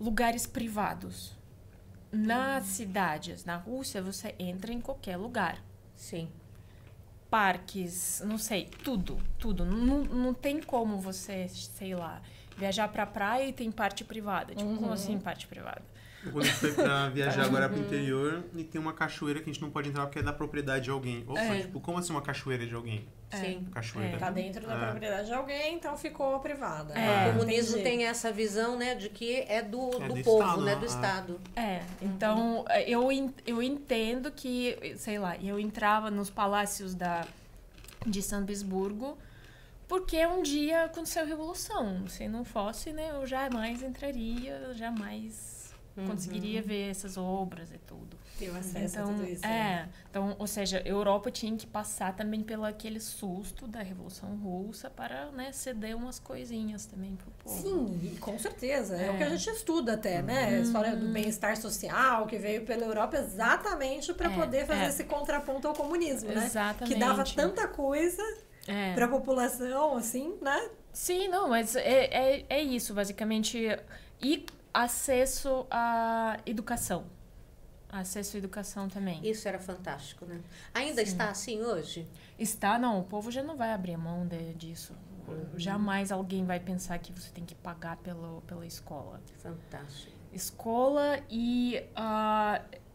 [0.01, 1.35] lugares privados.
[2.13, 5.63] Nas cidades, na Rússia, você entra em qualquer lugar.
[5.95, 6.29] Sim.
[7.29, 9.65] Parques, não sei, tudo, tudo.
[9.65, 12.23] Não, não tem como você, sei lá,
[12.57, 14.55] viajar pra praia e tem parte privada.
[14.55, 15.83] Tipo, como assim parte privada?
[16.23, 19.53] Quando a gente foi pra viajar agora pro interior e tem uma cachoeira que a
[19.53, 21.25] gente não pode entrar porque é da propriedade de alguém.
[21.27, 21.61] Opa, É.
[21.63, 23.07] tipo, como assim uma cachoeira de alguém?
[23.35, 23.67] Sim.
[23.73, 24.19] Cachoeira.
[24.19, 24.87] Tá dentro da É.
[24.91, 26.95] propriedade de alguém, então ficou privada.
[26.95, 27.29] É.
[27.29, 27.83] O comunismo Entendi.
[27.99, 30.81] tem essa visão, né, de que é do, É do do povo, Estado, né, né?
[30.81, 30.87] do.
[30.87, 31.41] Estado.
[31.57, 33.09] É, então eu,
[33.47, 37.27] eu entendo que, sei lá, eu entrava nos palácios da,
[38.07, 39.19] de São Petersburgo
[39.89, 42.09] porque um dia aconteceu a revolução.
[42.09, 45.73] Se não fosse, né, eu jamais entraria, jamais
[46.07, 48.17] conseguiria ver essas obras e tudo.
[48.39, 49.43] Teve acesso a Então, tudo isso.
[49.43, 49.89] né?
[49.89, 54.29] é, então, ou seja, a Europa tinha que passar também pelo aquele susto da Revolução
[54.37, 57.63] Russa para, né, ceder umas coisinhas também pro povo.
[57.63, 58.95] Sim, com certeza.
[58.97, 59.11] É.
[59.11, 59.17] o É.
[59.17, 60.49] que a gente estuda até, né?
[60.57, 64.89] A história do bem-estar social que veio pela Europa exatamente para É, poder fazer é.
[64.89, 66.45] esse contraponto ao comunismo, né?
[66.45, 66.93] Exatamente.
[66.95, 68.23] Que dava tanta coisa
[68.69, 68.93] É.
[68.95, 70.69] para a população, assim, né?
[70.93, 73.67] Sim, não, mas é, é, é isso, basicamente.
[74.21, 74.45] E
[74.75, 77.05] acesso à educação.
[78.01, 79.21] Acesso à educação também.
[79.27, 80.41] Isso era fantástico, né?
[80.75, 82.07] Ainda está assim hoje?
[82.39, 84.95] Está, não, o povo já não vai abrir mão de, disso.
[85.57, 89.21] Jamais alguém vai pensar que você tem que pagar pelo, pela escola.
[89.39, 90.13] Fantástico.
[90.33, 91.83] Escola e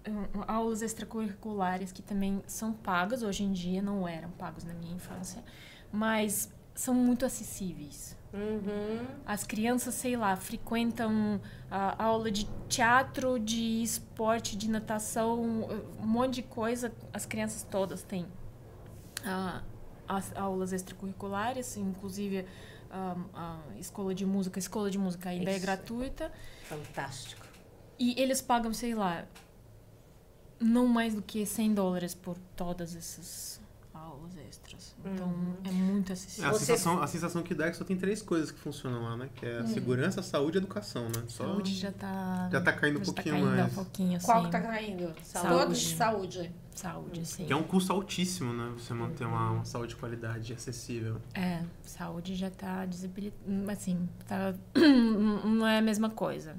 [0.08, 4.94] um, aulas extracurriculares que também são pagas hoje em dia, não eram pagos na minha
[4.94, 5.44] infância,
[5.92, 8.16] mas são muito acessíveis.
[8.34, 9.06] Uhum.
[9.26, 15.42] As crianças, sei lá, frequentam a aula de teatro, de esporte, de natação,
[16.00, 16.94] um monte de coisa.
[17.12, 18.26] As crianças todas têm
[19.26, 19.62] ah,
[20.08, 22.46] as aulas extracurriculares, inclusive
[22.90, 24.58] ah, a escola de música.
[24.58, 25.66] A escola de música ainda é Isso.
[25.66, 26.32] gratuita.
[26.64, 27.46] Fantástico.
[28.00, 29.26] E eles pagam, sei lá,
[30.60, 33.62] não mais do que 100 dólares por todas essas
[34.02, 34.96] aulas extras.
[35.06, 35.34] Então,
[35.64, 36.50] é muito É, acessível.
[36.50, 39.02] a, Você- sensação, a sensação que dá é que só tem três coisas que funcionam
[39.04, 39.30] lá, né?
[39.36, 41.24] Que é a segurança, a saúde e a educação, né?
[41.28, 41.46] Só...
[41.46, 42.50] Saúde já tá...
[42.52, 43.72] Já tá caindo um já pouquinho tá caindo mais.
[43.72, 44.26] um pouquinho, assim.
[44.26, 45.14] Qual que tá caindo?
[45.24, 45.50] Saúde.
[45.50, 45.88] Todos?
[45.92, 46.52] Saúde.
[46.76, 47.46] Saúde, sim.
[47.46, 48.72] Que é um custo altíssimo, né?
[48.78, 51.22] Você manter uma, uma saúde de qualidade acessível.
[51.34, 53.72] É, saúde já tá desabilitada.
[53.72, 54.54] Assim, tá,
[55.46, 56.56] não é a mesma coisa.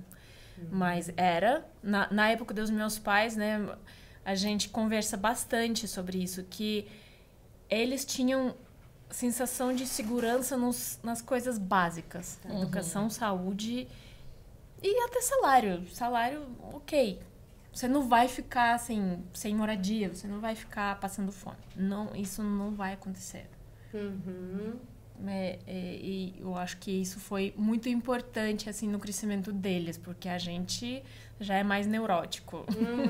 [0.70, 1.66] Mas era.
[1.82, 3.74] Na, na época dos meus pais, né?
[4.24, 6.44] A gente conversa bastante sobre isso.
[6.44, 6.86] Que
[7.80, 8.54] eles tinham
[9.10, 12.38] sensação de segurança nos, nas coisas básicas.
[12.48, 13.86] Educação, saúde
[14.82, 15.86] e até salário.
[15.90, 17.20] Salário, ok.
[17.72, 21.56] Você não vai ficar assim, sem moradia, você não vai ficar passando fome.
[21.74, 23.48] Não, isso não vai acontecer.
[23.94, 24.78] Uhum.
[25.26, 30.28] É, é, e eu acho que isso foi muito importante assim no crescimento deles, porque
[30.28, 31.02] a gente
[31.42, 32.64] já é mais neurótico.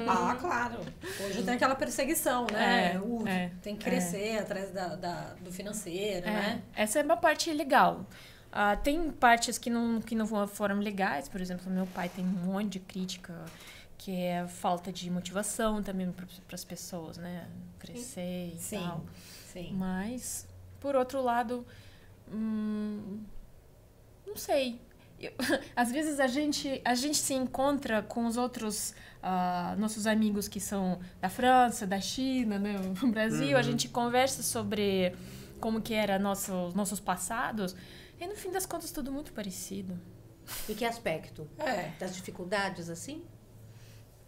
[0.09, 0.81] Ah, claro.
[1.25, 2.95] Hoje tem aquela perseguição, né?
[2.95, 6.62] É, O- é, tem que crescer atrás da, da- do financeiro, É, né?
[6.75, 8.07] Essa é uma parte legal.
[8.51, 12.29] Ah, tem partes que não, que não foram legais, por exemplo, meu pai tem um
[12.29, 13.35] monte de crítica,
[13.97, 17.47] que é falta de motivação também para as pessoas, né?
[17.79, 18.79] Crescer e Sim.
[18.85, 19.05] tal.
[19.53, 19.75] Sim.
[19.75, 20.47] Mas,
[20.81, 21.66] por outro lado,
[22.31, 23.21] hum,
[24.27, 24.81] não sei.
[25.22, 25.32] Eu-
[25.76, 30.58] às vezes a gente, a gente se encontra com os outros ah, nossos amigos que
[30.61, 35.14] são da França, da China, né, no Brasil, a gente conversa sobre
[35.61, 37.74] como que era nosso, nossos passados
[38.20, 39.98] e no fim das contas tudo muito parecido.
[40.68, 41.48] Em que aspecto?
[41.56, 41.92] É.
[42.00, 43.22] Das dificuldades, assim?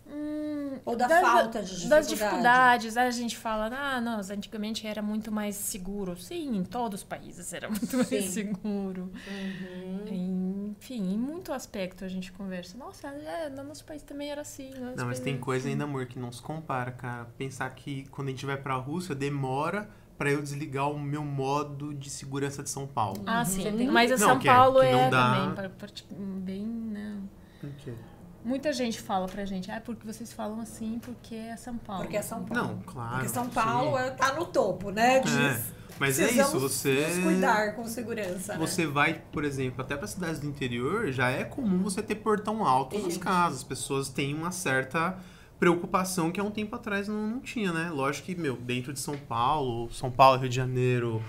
[0.06, 1.88] Hum, Ou da das- falta de dificuldade.
[1.88, 2.96] Das dificuldades.
[2.96, 6.16] A gente fala, ah, não, antigamente era muito mais seguro.
[6.16, 8.28] Sim, em todos os países era muito mais Sim.
[8.28, 9.10] seguro.
[9.26, 10.74] Uhum.
[10.78, 12.76] Enfim, em muito aspecto a gente conversa.
[12.76, 14.70] Nossa, é, no nosso país também era assim.
[14.96, 17.24] Não, mas tem coisa assim." ainda, amor, que não se compara, cara.
[17.38, 19.88] Pensar que quando a gente vai pra Rússia, demora
[20.18, 23.22] pra eu desligar o meu modo de segurança de São Paulo.
[23.26, 23.76] Ah, Você sim.
[23.76, 25.88] tem- Mas a Não, São que é- Paulo que é, não dá- também pra- pra-
[25.88, 27.18] tipo, bem, né?
[27.62, 27.94] Ok.
[28.44, 32.02] Muita gente fala pra gente, ah, porque vocês falam assim porque é São Paulo.
[32.02, 32.68] Porque é São Paulo.
[32.68, 33.14] Não, claro.
[33.14, 33.50] Porque São sim.
[33.50, 35.20] Paulo é- tá no topo, né?
[35.20, 35.60] Diz, É,
[35.98, 37.06] mas é isso, você.
[37.08, 38.52] Nos cuidar com segurança.
[38.52, 38.58] né?
[38.58, 42.66] Você vai, por exemplo, até para cidades do interior, já é comum você ter portão
[42.66, 43.58] alto nas casas.
[43.60, 45.16] As pessoas têm uma certa
[45.58, 47.88] preocupação que há um tempo atrás não, não tinha, né?
[47.90, 51.22] Lógico que, meu, dentro de São Paulo, São Paulo, Rio de Janeiro,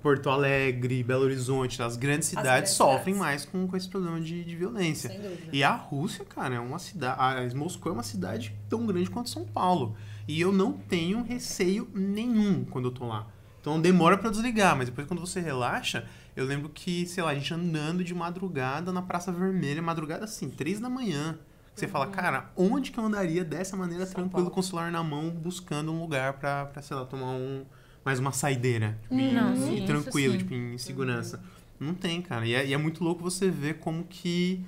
[0.00, 3.18] Porto Alegre, Belo Horizonte, as grandes cidades grandes sofrem cidades.
[3.18, 5.10] mais com, com esse problema de, de violência.
[5.10, 5.48] Sem dúvida.
[5.52, 7.18] E a Rússia, cara, é uma cidade.
[7.20, 9.96] A Moscou é uma cidade tão grande quanto São Paulo.
[10.28, 13.26] E eu não tenho receio nenhum quando eu tô lá.
[13.60, 17.30] Então demora pra eu desligar, mas depois quando você relaxa, eu lembro que, sei lá,
[17.30, 21.38] a gente andando de madrugada na Praça Vermelha, madrugada assim, três da manhã.
[21.74, 24.50] Você fala, cara, onde que eu andaria dessa maneira São tranquilo Paulo.
[24.50, 27.64] com o celular na mão, buscando um lugar pra, pra sei lá, tomar um,
[28.04, 28.98] mais uma saideira?
[29.02, 31.42] Tipo, e- Não, e sim, tranquilo, tipo, em segurança.
[31.78, 32.46] Não tem, cara.
[32.46, 34.64] E é, e é muito louco você ver como que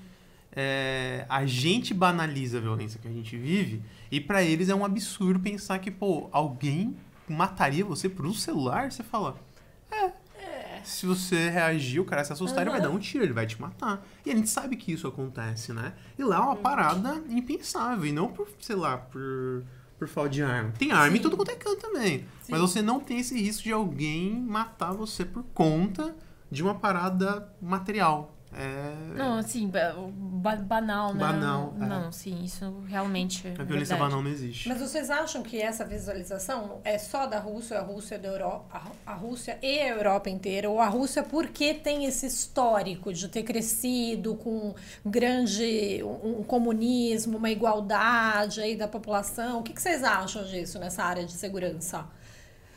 [0.53, 4.85] é, a gente banaliza a violência que a gente vive e pra eles é um
[4.85, 6.97] absurdo pensar que, pô, alguém
[7.29, 8.90] mataria você por um celular?
[8.90, 9.37] Você fala,
[9.90, 10.12] é.
[10.85, 13.59] Se você reagir, o cara se assustar, ele vai dar um tiro, ele vai te
[13.61, 14.07] matar.
[14.27, 15.94] E a gente sabe que isso acontece, né?
[16.18, 18.05] E lá é uma parada impensável.
[18.05, 19.64] E não por, sei lá, por,
[20.04, 20.72] por falta de arma.
[20.78, 22.26] Tem arma em tudo quanto é canto também.
[22.48, 26.14] Mas você não tem esse risco de alguém matar você por conta
[26.50, 28.34] de uma parada material.
[28.56, 29.14] É...
[29.16, 31.20] Não, assim, ba- ba- banal, né?
[31.20, 31.84] Banal, é.
[31.86, 34.00] Não, sim, isso realmente é A violência verdade.
[34.00, 34.68] banal não existe.
[34.68, 39.14] Mas vocês acham que essa visualização é só da Rússia, a Rússia da Europa, a
[39.14, 44.34] Rússia e a Europa inteira, ou a Rússia porque tem esse histórico de ter crescido
[44.36, 49.60] com grande um, um comunismo, uma igualdade aí da população?
[49.60, 52.04] O que, que vocês acham disso nessa área de segurança?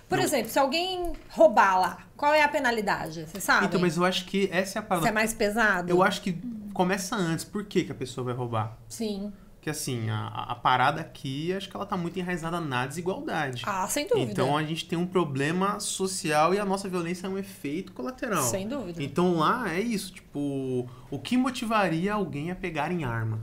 [0.10, 3.26] Por exemplo, se alguém roubar lá, qual é a penalidade?
[3.26, 3.66] Você sabe?
[3.66, 5.08] Então, mas eu acho que essa é a Se parada.
[5.10, 5.90] é mais pesado?
[5.90, 6.34] Eu acho que
[6.74, 7.44] começa antes.
[7.44, 8.78] Por que, que a pessoa vai roubar?
[8.88, 9.34] Sim.
[9.56, 13.64] Porque assim, a, a- a parada aqui, acho que ela tá muito enraizada na desigualdade.
[13.66, 14.32] Ah, sem dúvida.
[14.32, 18.44] Então a gente tem um problema social e a nossa violência é um efeito colateral.
[18.44, 19.04] Sem dúvida.
[19.04, 23.42] Então lá é isso, tipo, o que motivaria alguém a pegar em arma?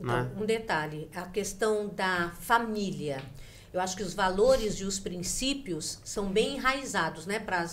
[0.00, 0.30] Então, né?
[0.40, 3.20] um detalhe, a questão da família.
[3.72, 7.66] Eu acho que os valores e os princípios são bem enraizados, né, para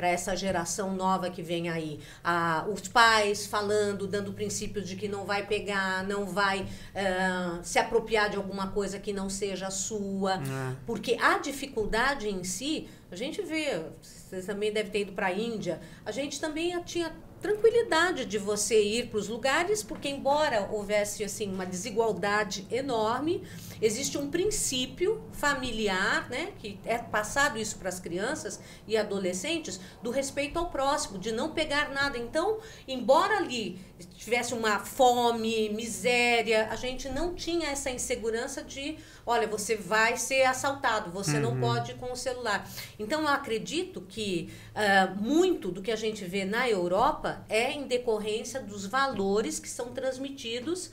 [0.00, 2.00] para essa geração nova que vem aí.
[2.24, 7.78] Ah, os pais falando, dando princípios de que não vai pegar, não vai ah, se
[7.78, 10.36] apropriar de alguma coisa que não seja sua.
[10.36, 10.76] É.
[10.86, 15.32] Porque a dificuldade em si, a gente vê, vocês também devem ter ido para a
[15.34, 21.24] Índia, a gente também tinha tranquilidade de você ir para os lugares, porque embora houvesse
[21.24, 23.42] assim uma desigualdade enorme,
[23.80, 30.10] existe um princípio familiar, né, que é passado isso para as crianças e adolescentes do
[30.10, 32.18] respeito ao próximo, de não pegar nada.
[32.18, 33.78] Então, embora ali
[34.16, 40.42] tivesse uma fome, miséria, a gente não tinha essa insegurança de, olha, você vai ser
[40.44, 41.60] assaltado, você não Uhum.
[41.60, 42.68] pode ir com o celular.
[42.98, 47.86] Então, eu acredito que ah, muito do que a gente vê na Europa é em
[47.86, 50.90] decorrência dos valores que são transmitidos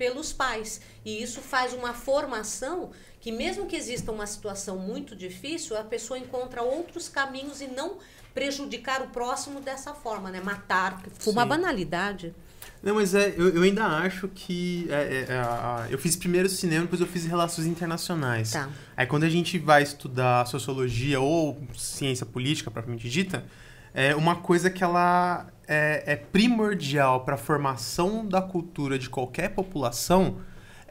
[0.00, 0.80] pelos pais.
[1.04, 6.18] E isso faz uma formação que, mesmo que exista uma situação muito difícil, a pessoa
[6.18, 7.98] encontra outros caminhos e não
[8.32, 10.40] prejudicar o próximo dessa forma, né?
[10.40, 11.48] Matar, que foi uma Sim.
[11.50, 12.34] banalidade.
[12.82, 14.86] Não, mas é, eu, eu ainda acho que.
[14.90, 18.52] é, é, a- a- eu fiz primeiro cinema, depois eu fiz relações internacionais.
[18.52, 18.70] Tá.
[18.96, 23.44] Aí quando a gente vai estudar sociologia ou ciência política propriamente dita,
[23.92, 29.50] é uma coisa que ela é, é primordial para a formação da cultura de qualquer
[29.50, 30.38] população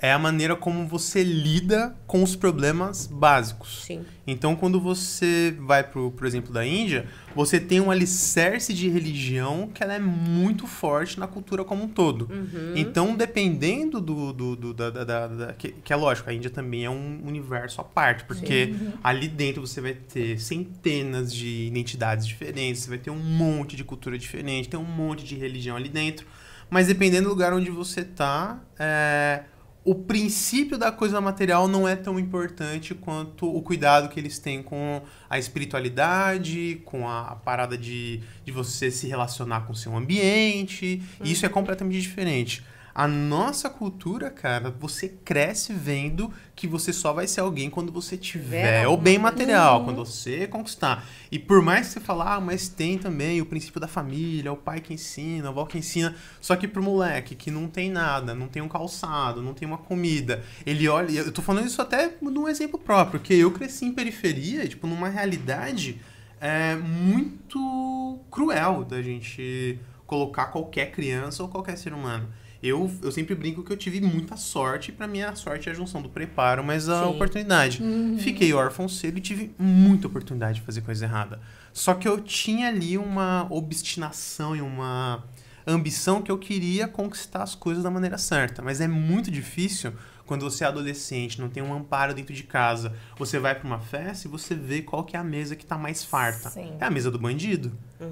[0.01, 3.83] é a maneira como você lida com os problemas básicos.
[3.85, 4.05] Sim.
[4.25, 9.69] Então, quando você vai pro, por exemplo, da Índia, você tem um alicerce de religião
[9.73, 12.29] que ela é muito forte na cultura como um todo.
[12.75, 14.31] Então, dependendo do...
[14.31, 17.21] do, do- da, da- da- da- que, que é lógico, a Índia também é um
[17.25, 22.99] universo à parte, porque ali dentro você vai ter centenas de identidades diferentes, você vai
[22.99, 26.25] ter um monte de cultura diferente, tem um monte de religião ali dentro.
[26.69, 29.43] Mas dependendo do lugar onde você tá, é,
[29.83, 34.61] o princípio da coisa material não é tão importante quanto o cuidado que eles têm
[34.61, 41.01] com a espiritualidade, com a parada de, de você se relacionar com o seu ambiente.
[41.23, 42.63] E Isso é completamente diferente.
[42.99, 48.17] A nossa cultura, cara, você cresce vendo que você só vai ser alguém quando você
[48.17, 51.07] tiver o bem material, quando você conquistar.
[51.31, 54.57] E por mais que você fale, ah, mas tem também o princípio da família, o
[54.57, 56.13] pai que ensina, a avó que ensina.
[56.41, 59.77] Só que pro moleque que não tem nada, não tem um calçado, não tem uma
[59.77, 61.19] comida, ele olha.
[61.19, 65.07] Eu tô falando isso até num exemplo próprio, porque eu cresci em periferia, tipo, numa
[65.07, 66.01] realidade
[66.41, 72.27] é, muito cruel da gente colocar qualquer criança ou qualquer ser humano.
[72.61, 75.71] Eu, eu sempre brinco que eu tive muita sorte, e pra mim a sorte é
[75.71, 77.09] a junção do preparo, mas a Sim.
[77.11, 77.81] oportunidade.
[78.19, 81.39] Fiquei órfão cedo e tive muita oportunidade de fazer coisa errada.
[81.71, 85.23] Só que eu tinha ali uma obstinação e uma
[85.65, 88.61] ambição que eu queria conquistar as coisas da maneira certa.
[88.61, 89.93] Mas é muito difícil
[90.25, 92.93] quando você é adolescente, não tem um amparo dentro de casa.
[93.17, 95.77] Você vai pra uma festa e você vê qual que é a mesa que tá
[95.77, 96.49] mais farta.
[96.49, 96.73] Sim.
[96.79, 97.71] É a mesa do bandido.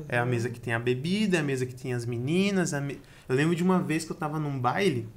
[0.09, 2.73] É a mesa que tem a bebida, é a mesa que tem as meninas.
[2.73, 5.07] a me- Eu lembro de uma vez que eu tava num baile,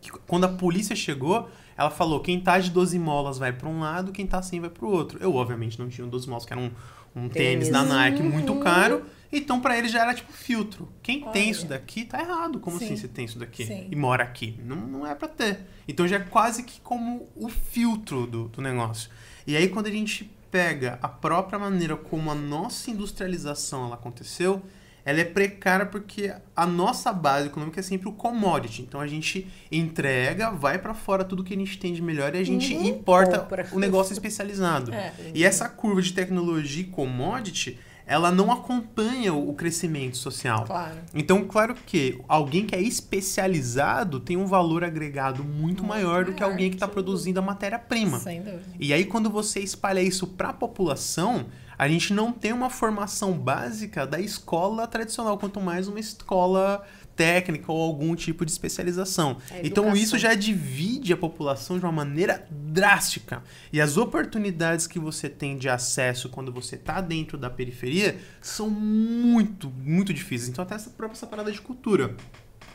[0.00, 3.80] que quando a polícia chegou, ela falou: quem tá de 12 molas vai pra um
[3.80, 5.18] lado, quem tá sem vai pro outro.
[5.22, 6.70] Eu, obviamente, não tinha um 12 molas, que era um,
[7.14, 7.70] um tênis Tênis.
[7.70, 9.02] da Nike muito caro.
[9.30, 10.88] Então, pra ele já era tipo filtro.
[11.02, 11.50] Quem tem Olha.
[11.50, 12.60] isso daqui tá errado.
[12.60, 12.86] Como Sim.
[12.86, 13.66] assim você tem isso daqui?
[13.66, 13.86] Sim.
[13.90, 14.58] E mora aqui?
[14.64, 15.60] Não, não é pra ter.
[15.86, 19.10] Então já é quase que como o filtro do, do negócio.
[19.46, 24.62] E aí, quando a gente pega a própria maneira como a nossa industrialização ela aconteceu,
[25.08, 28.82] ela é precária porque a nossa base econômica é sempre o commodity.
[28.82, 32.38] Então a gente entrega, vai pra fora tudo que a gente tem de melhor e
[32.38, 33.66] a gente importa Compra.
[33.72, 34.92] o negócio especializado.
[34.98, 35.12] É.
[35.32, 40.64] E essa curva de tecnologia e commodity, ela não acompanha o crescimento social.
[40.64, 40.96] Claro.
[41.14, 46.42] Então, claro que alguém que é especializado tem um valor agregado muito, maior do que
[46.42, 48.18] alguém que está produzindo a matéria-prima.
[48.18, 48.64] Sem dúvida.
[48.80, 51.46] E aí, quando você espalha isso para a população,
[51.78, 57.70] a gente não tem uma formação básica da escola tradicional, quanto mais uma escola técnica
[57.70, 59.38] ou algum tipo de especialização.
[59.50, 63.42] É então, isso já divide a população de uma maneira drástica.
[63.72, 68.68] E as oportunidades que você tem de acesso quando você está dentro da periferia são
[68.68, 70.48] muito, muito difíceis.
[70.48, 72.16] Então, até essa própria essa parada de cultura.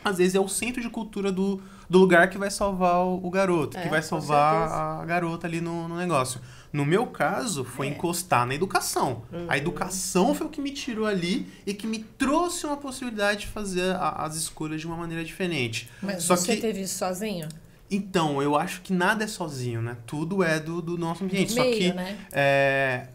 [0.04, 3.30] Às vezes é o centro de cultura do, do lugar que vai salvar o, o
[3.30, 6.40] garoto, É, que vai salvar a garota ali no, no negócio.
[6.74, 7.90] No meu caso, foi É.
[7.90, 9.22] encostar na educação.
[9.32, 9.46] Uhum.
[9.48, 13.46] A educação foi o que me tirou ali e que me trouxe uma possibilidade de
[13.46, 15.88] fazer a- as escolhas de uma maneira diferente.
[16.02, 17.48] Mas Só você que, teve isso sozinho?
[17.88, 19.96] então, eu acho que nada é sozinho, né?
[20.04, 21.52] Tudo é do, do nosso ambiente.
[21.52, 22.18] Só Meio, que né?
[22.32, 23.06] é,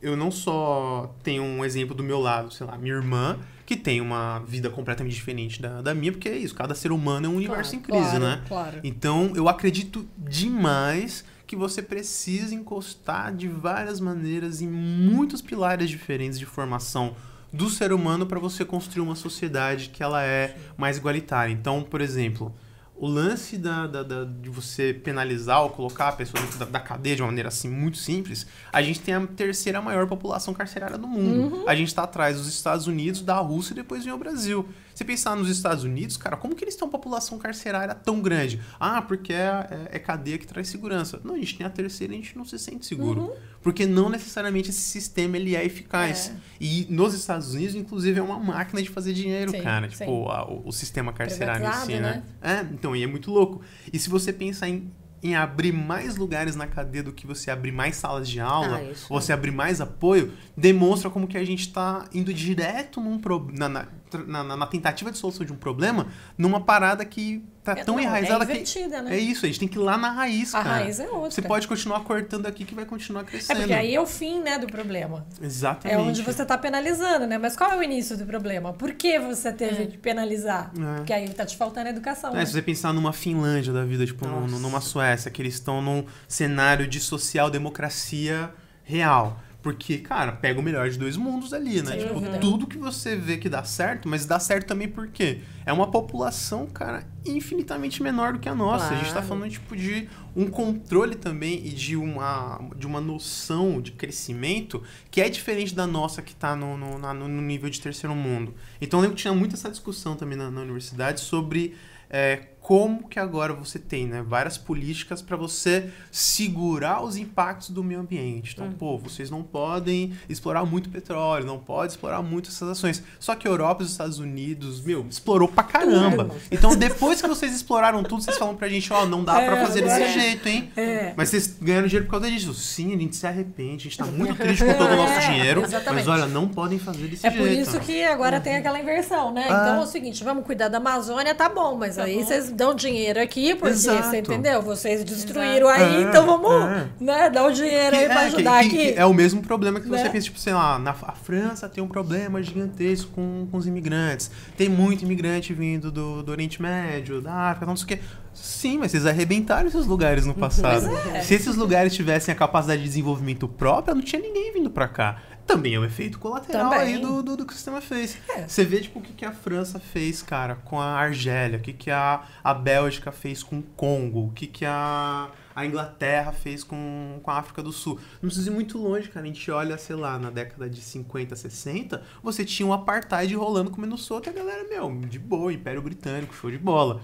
[0.00, 4.00] eu não só tenho um exemplo do meu lado, sei lá, minha irmã, que tem
[4.00, 7.36] uma vida completamente diferente da, da minha, porque é isso, cada ser humano é um
[7.36, 8.42] universo em crise, claro, né?
[8.48, 8.80] Claro.
[8.82, 16.38] Então, eu acredito demais que você precisa encostar de várias maneiras em muitos pilares diferentes
[16.38, 17.16] de formação
[17.52, 21.52] do ser humano para você construir uma sociedade que ela é mais igualitária.
[21.52, 22.54] Então, por exemplo,
[22.94, 26.78] o lance da, da, da, de você penalizar ou colocar a pessoa dentro da, da,
[26.78, 30.96] cadeia de uma maneira assim muito simples, a gente tem a terceira maior população carcerária
[30.96, 31.56] do mundo.
[31.56, 31.68] Uhum.
[31.68, 34.68] A gente está atrás dos Estados Unidos, da Rússia e depois vem o Brasil.
[35.00, 38.60] Você pensar nos Estados Unidos, cara, como que eles têm uma população carcerária tão grande?
[38.78, 41.18] Ah, porque é, é, é cadeia que traz segurança.
[41.24, 43.22] Não, a gente tem a terceira e a gente não se sente seguro.
[43.22, 43.36] Uhum.
[43.62, 46.28] Porque não necessariamente esse sistema ele é eficaz.
[46.28, 46.38] É.
[46.60, 49.88] E nos Estados Unidos, inclusive, é uma máquina de fazer dinheiro, sim, cara.
[49.88, 52.00] Tipo, a, o, o, sistema carcerário em si, né?
[52.00, 52.22] né?
[52.42, 53.62] É, então, e é muito louco.
[53.90, 57.72] E se você pensar em em abrir mais lugares na cadeia do que você abrir
[57.72, 62.06] mais salas de aula, ah, você abrir mais apoio, demonstra como que a gente está
[62.12, 63.88] indo direto num pro, na, na,
[64.26, 68.02] na, na, tentativa de solução de um problema, numa parada que tá é, tão não,
[68.02, 68.86] enraizada é que.
[68.86, 69.16] Né?
[69.16, 70.74] É isso, a gente tem que ir lá na raiz, a cara.
[70.76, 71.30] A raiz é outra.
[71.30, 73.58] Você pode continuar cortando aqui que vai continuar crescendo.
[73.58, 75.26] É porque aí é o fim, né, do problema.
[75.40, 75.98] Exatamente.
[75.98, 77.38] É onde você tá penalizando, né?
[77.38, 78.72] Mas qual é o início do problema?
[78.72, 79.86] Por que você teve é.
[79.86, 80.72] que penalizar?
[80.76, 80.96] É.
[80.96, 82.30] Porque aí tá te faltando educação.
[82.30, 82.46] É, né?
[82.46, 86.04] se você pensar numa Finlândia da vida, tipo, no, numa Suécia, que eles estão num
[86.26, 88.50] cenário de social-democracia
[88.82, 91.92] real porque, cara, pega o melhor de dois mundos ali, né?
[91.92, 92.40] Sim, tipo, uhum.
[92.40, 96.66] tudo que você vê que dá certo, mas dá certo também porque é uma população,
[96.66, 98.88] cara, infinitamente menor do que a nossa.
[98.88, 98.96] Claro.
[98.96, 103.82] A gente tá falando, tipo, de um controle também e de uma, de uma noção
[103.82, 108.14] de crescimento que é diferente da nossa que tá no, no, no nível de terceiro
[108.14, 108.54] mundo.
[108.80, 111.74] Então, eu lembro que tinha muito essa discussão também na, na universidade sobre
[112.08, 117.82] é, como que agora você tem né, várias políticas para você segurar os impactos do
[117.82, 118.52] meio ambiente.
[118.54, 118.74] Então, hum.
[118.78, 123.02] pô, vocês não podem explorar muito petróleo, não pode explorar muito essas ações.
[123.18, 126.30] Só que a Europa e os Estados Unidos, meu, explorou pra caramba.
[126.48, 129.46] Então, depois que vocês exploraram tudo, vocês falam pra gente, ó, oh, não dá é,
[129.46, 130.12] pra fazer desse é.
[130.12, 130.70] jeito, hein?
[130.76, 131.12] É.
[131.16, 132.54] Mas vocês ganharam dinheiro por causa disso.
[132.54, 135.64] Sim, a gente se arrepende, a gente tá muito triste com todo o nosso dinheiro.
[135.64, 136.06] Exatamente.
[136.06, 137.44] Mas olha, não podem fazer desse é jeito.
[137.44, 138.42] É por isso que agora uhum.
[138.44, 139.48] tem aquela inversão, né?
[139.50, 139.60] Ah.
[139.60, 142.24] Então é o seguinte, vamos cuidar da Amazônia, tá bom, mas tá aí bom.
[142.24, 144.10] vocês dão dinheiro aqui, porque Exato.
[144.10, 144.60] você entendeu?
[144.60, 145.82] Vocês destruíram Exato.
[145.82, 146.88] aí, é, então vamos é.
[147.00, 148.92] né, dar o dinheiro aí pra é, ajudar que, aqui.
[148.92, 149.98] Que é o mesmo problema que né?
[149.98, 153.66] você pensa, tipo, sei lá, na a França tem um problema gigantesco com, com os
[153.66, 154.30] imigrantes.
[154.58, 158.00] Tem muito imigrante vindo do, do Oriente Médio, da África, não sei o quê.
[158.34, 160.86] Sim, mas vocês arrebentaram esses lugares no passado.
[161.14, 161.22] É.
[161.22, 165.16] Se esses lugares tivessem a capacidade de desenvolvimento própria, não tinha ninguém vindo para cá
[165.50, 166.94] também é um efeito colateral também.
[166.94, 168.16] aí do, do, do, que o sistema fez.
[168.28, 168.46] É.
[168.46, 171.72] Você vê, tipo, o que, que a França fez, cara, com a Argélia, o que,
[171.72, 176.62] que a, a Bélgica fez com o Congo, o que, que a, a Inglaterra fez
[176.62, 177.98] com, com a África do Sul.
[178.22, 179.24] Não precisa ir muito longe, cara.
[179.24, 183.70] A gente olha, sei lá, na década de 50, 60, você tinha um apartheid rolando
[183.70, 187.00] comendo solto e a galera, meu, de boa, Império Britânico, show de bola.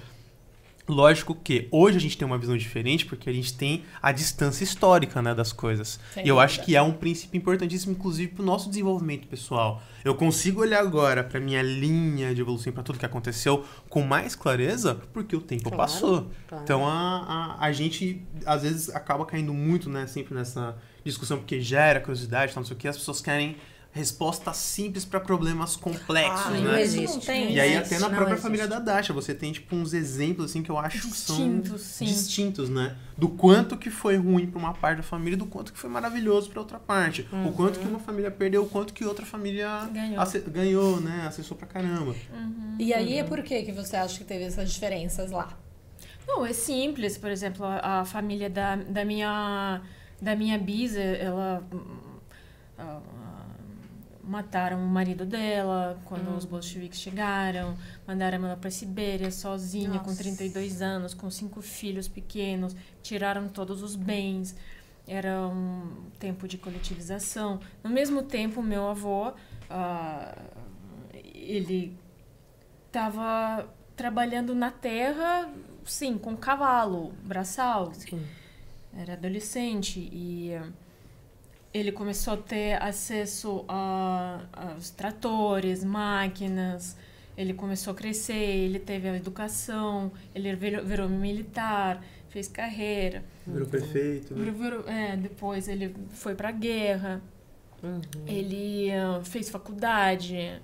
[0.89, 4.63] Lógico que hoje a gente tem uma visão diferente porque a gente tem a distância
[4.63, 5.99] histórica né, das coisas.
[6.15, 9.83] Sem e eu acho que é um princípio importantíssimo, inclusive, para o nosso desenvolvimento pessoal.
[10.05, 14.37] Eu consigo olhar agora para minha linha de evolução, para tudo que aconteceu, com mais
[14.37, 16.31] clareza, porque o tempo claro, passou.
[16.47, 16.63] Claro.
[16.63, 21.61] Então a, a, a, gente, às vezes, acaba caindo muito né, sempre nessa discussão, porque
[21.61, 23.57] gera curiosidade, não sei o que, as pessoas querem
[23.97, 26.61] respostas simples para problemas complexos, ah, né?
[26.61, 27.27] Não existe.
[27.27, 28.43] Não e aí até na própria existe.
[28.43, 31.79] família da Dasha, você tem tipo uns exemplos assim que eu acho distintos, que são
[31.79, 32.05] sim.
[32.05, 32.95] distintos, né?
[33.17, 36.51] Do quanto que foi ruim para uma parte da família, do quanto que foi maravilhoso
[36.51, 37.27] para outra parte.
[37.33, 37.49] Uhum.
[37.49, 41.25] O quanto que uma família perdeu, o quanto que outra família ganhou, ganhou né?
[41.27, 42.15] Acessou pra caramba.
[42.35, 42.77] Uhum.
[42.79, 43.29] E aí, uhum.
[43.29, 45.49] por que que você acha que teve essas diferenças lá?
[46.29, 47.17] Não, é simples.
[47.17, 49.81] Por exemplo, a, a família da, da minha
[50.21, 53.03] da minha bisa, ela uh,
[54.27, 56.37] mataram o marido dela quando hum.
[56.37, 60.05] os bolcheviques chegaram, mandaram ela para Sibéria sozinha, Nossa.
[60.05, 64.57] com 32 anos, com cinco filhos pequenos, tiraram todos os bens.
[65.07, 67.61] Era um tempo de coletivização.
[67.83, 70.43] No mesmo tempo, meu avô, uh,
[71.13, 71.97] ele
[72.87, 75.49] estava trabalhando na terra,
[75.85, 77.95] sim, com cavalo, braçal.
[77.95, 78.21] Sim.
[78.93, 80.53] Era adolescente e
[81.77, 86.97] ele começou a ter acesso a, aos tratores, máquinas,
[87.37, 93.23] ele começou a crescer, ele teve a educação, ele virou, virou militar, fez carreira.
[93.47, 94.35] Virou prefeito.
[94.35, 94.51] Né?
[94.51, 97.21] Virou, é, depois ele foi para a guerra,
[97.83, 98.01] uhum.
[98.27, 100.61] ele uh, fez faculdade,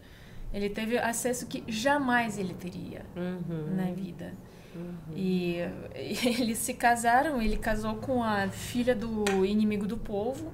[0.53, 3.77] ele teve acesso que jamais ele teria uhum.
[3.77, 4.33] na vida.
[4.75, 5.15] Uhum.
[5.15, 5.57] E,
[5.95, 10.51] e eles se casaram, ele casou com a filha do inimigo do povo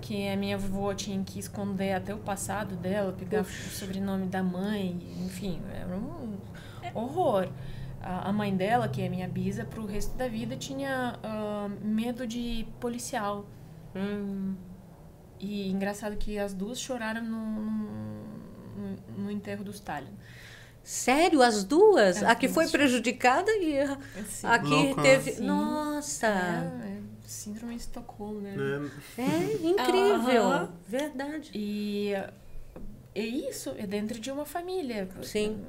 [0.00, 3.68] que a minha avó tinha que esconder até o passado dela, pegar Uf.
[3.68, 6.38] o sobrenome da mãe, enfim, era um
[6.94, 7.48] horror.
[8.02, 12.66] a mãe dela, que é minha bisa, pro resto da vida tinha ah, medo de
[12.80, 13.44] policial.
[13.94, 14.54] Hum,
[15.38, 17.60] E engraçado que as duas choraram no,
[18.76, 20.14] no, no enterro do Stalin.
[20.82, 22.18] sério, as duas?
[22.18, 23.98] As a que foi prejudicada e a,
[24.44, 25.02] a que Louca.
[25.02, 25.32] teve.
[25.32, 25.44] Sim.
[25.46, 26.26] Nossa!
[26.26, 28.56] é, é síndrome de Estocolmo, né?
[28.56, 28.90] Né?
[29.18, 30.42] É incrível.
[30.44, 30.72] Aham.
[30.86, 31.50] Verdade.
[31.54, 32.12] E
[33.14, 35.08] é isso, é dentro de uma família.
[35.22, 35.64] Sim.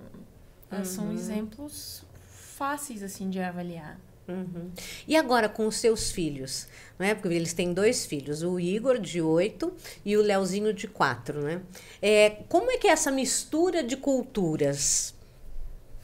[0.70, 4.00] Ah, São exemplos fáceis, assim, de avaliar.
[4.28, 4.72] Uhum.
[5.08, 7.14] E agora com os seus filhos, não é?
[7.14, 9.74] Porque eles têm dois filhos, o Igor de 8
[10.06, 11.62] e o Leozinho de 4, né?
[12.02, 15.14] É, como é que é essa mistura de culturas?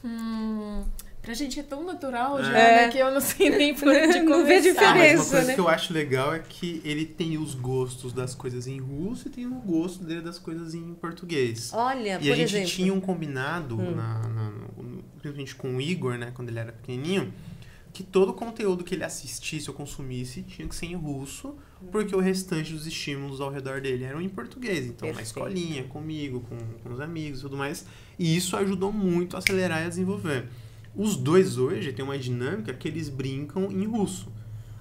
[0.04, 0.84] Hum,
[1.28, 2.86] pra gente é tão natural já, É.
[2.86, 4.80] né, que eu não sei nem por onde Não vê começar.
[4.92, 5.54] Ah, mas uma diferença, coisa né?
[5.54, 9.30] que eu acho legal é que ele tem os gostos das coisas em russo e
[9.30, 11.70] tem o gosto dele das coisas em português.
[11.74, 12.68] Olha, E por a gente exemplo.
[12.70, 14.52] tinha um combinado, na, na-
[15.20, 17.30] principalmente com o Igor, né, quando ele era pequenininho,
[17.92, 21.54] que todo o conteúdo que ele assistisse ou consumisse tinha que ser em russo,
[21.92, 24.86] porque o restante dos estímulos ao redor dele eram em português.
[24.86, 25.26] Então, na Perfeito.
[25.26, 27.84] escolinha, comigo, com, com os amigos e tudo mais.
[28.18, 30.46] E isso ajudou muito a acelerar e a desenvolver.
[30.98, 34.30] Os dois hoje têm uma dinâmica que eles brincam em russo.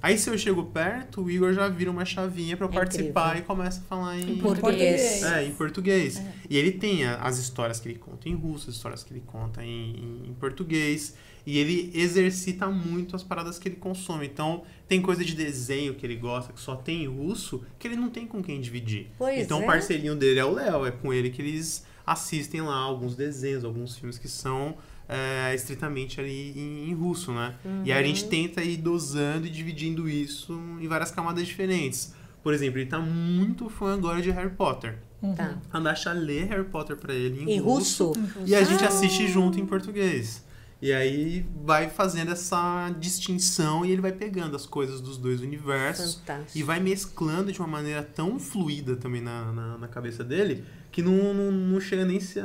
[0.02, 3.44] Aí se eu chego perto, o Igor já vira uma chavinha eu É participar incrível.
[3.44, 5.24] e começa a falar em, Em português.
[5.24, 6.22] é, em português.
[6.50, 9.64] E ele tem as histórias que ele conta em russo, as histórias que ele conta
[9.64, 11.16] em, em- em português.
[11.48, 14.28] E ele exercita muito as paradas que ele consome.
[14.28, 17.96] Então, tem coisa de desenho que ele gosta, que só tem em russo, que ele
[17.96, 19.08] não tem com quem dividir.
[19.18, 19.64] Pois então, é.
[19.64, 20.86] o parceirinho dele é o Léo.
[20.86, 24.78] É com ele que eles assistem lá alguns desenhos, alguns filmes que são
[25.10, 27.56] é, estritamente ali em, em russo, né?
[27.86, 28.30] E aí a gente Uhum.
[28.30, 32.14] tenta ir dosando e dividindo isso em várias camadas diferentes.
[32.44, 34.98] Por exemplo, ele tá muito fã agora de Harry Potter.
[35.36, 35.58] Tá.
[35.74, 38.14] A Dasha lê Harry Potter pra ele em, Em russo?
[38.46, 38.88] E a gente Ah.
[38.90, 40.46] assiste junto em português.
[40.80, 46.16] E aí vai fazendo essa distinção e ele vai pegando as coisas dos dois universos
[46.16, 46.56] Fantástico.
[46.56, 50.64] e vai mesclando de uma maneira tão fluida também na, na, na cabeça dele
[50.98, 52.44] que não, não, não chega nem ser,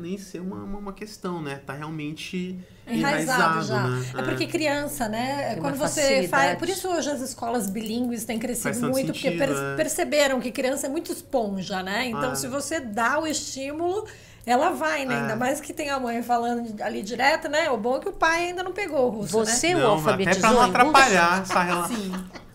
[0.00, 1.60] nem ser uma, uma, uma questão, né?
[1.64, 3.86] Tá realmente Enraizado já.
[3.86, 4.04] né?
[4.18, 5.50] É porque criança, né?
[5.54, 6.28] Tem Quando uma você facilidade.
[6.28, 6.58] faz.
[6.58, 9.76] Por isso hoje as escolas bilíngues têm crescido muito, porque sentido, per- é.
[9.76, 12.06] perceberam que criança é muito esponja, né?
[12.08, 12.34] Então, Ah.
[12.34, 14.04] se você dá o estímulo.
[14.44, 15.14] Ela vai, né?
[15.14, 15.18] É.
[15.18, 17.70] Ainda mais que tem a mãe falando ali direto, né?
[17.70, 19.44] O bom é que o pai ainda não pegou o russo, né?
[19.44, 20.70] Você o Não, alfabetizou até pra não em russo?
[20.76, 21.96] atrapalhar essa relação.
[21.96, 22.12] Sim.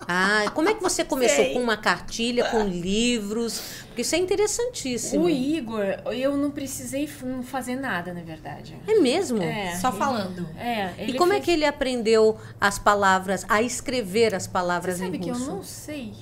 [0.09, 1.53] Ah, como é que você começou Sei.
[1.53, 3.61] com uma cartilha, com livros?
[3.87, 5.25] Porque isso é interessantíssimo.
[5.25, 5.83] O Igor,
[6.13, 7.07] eu não precisei
[7.43, 8.77] fazer nada, na verdade.
[8.87, 9.41] É mesmo?
[9.41, 10.47] É, Só ele- falando.
[10.57, 10.93] É.
[11.07, 15.17] E como é fez- que ele aprendeu as palavras, a escrever as palavras Você sabe
[15.17, 15.51] em que eu russo?
[15.51, 16.13] não sei.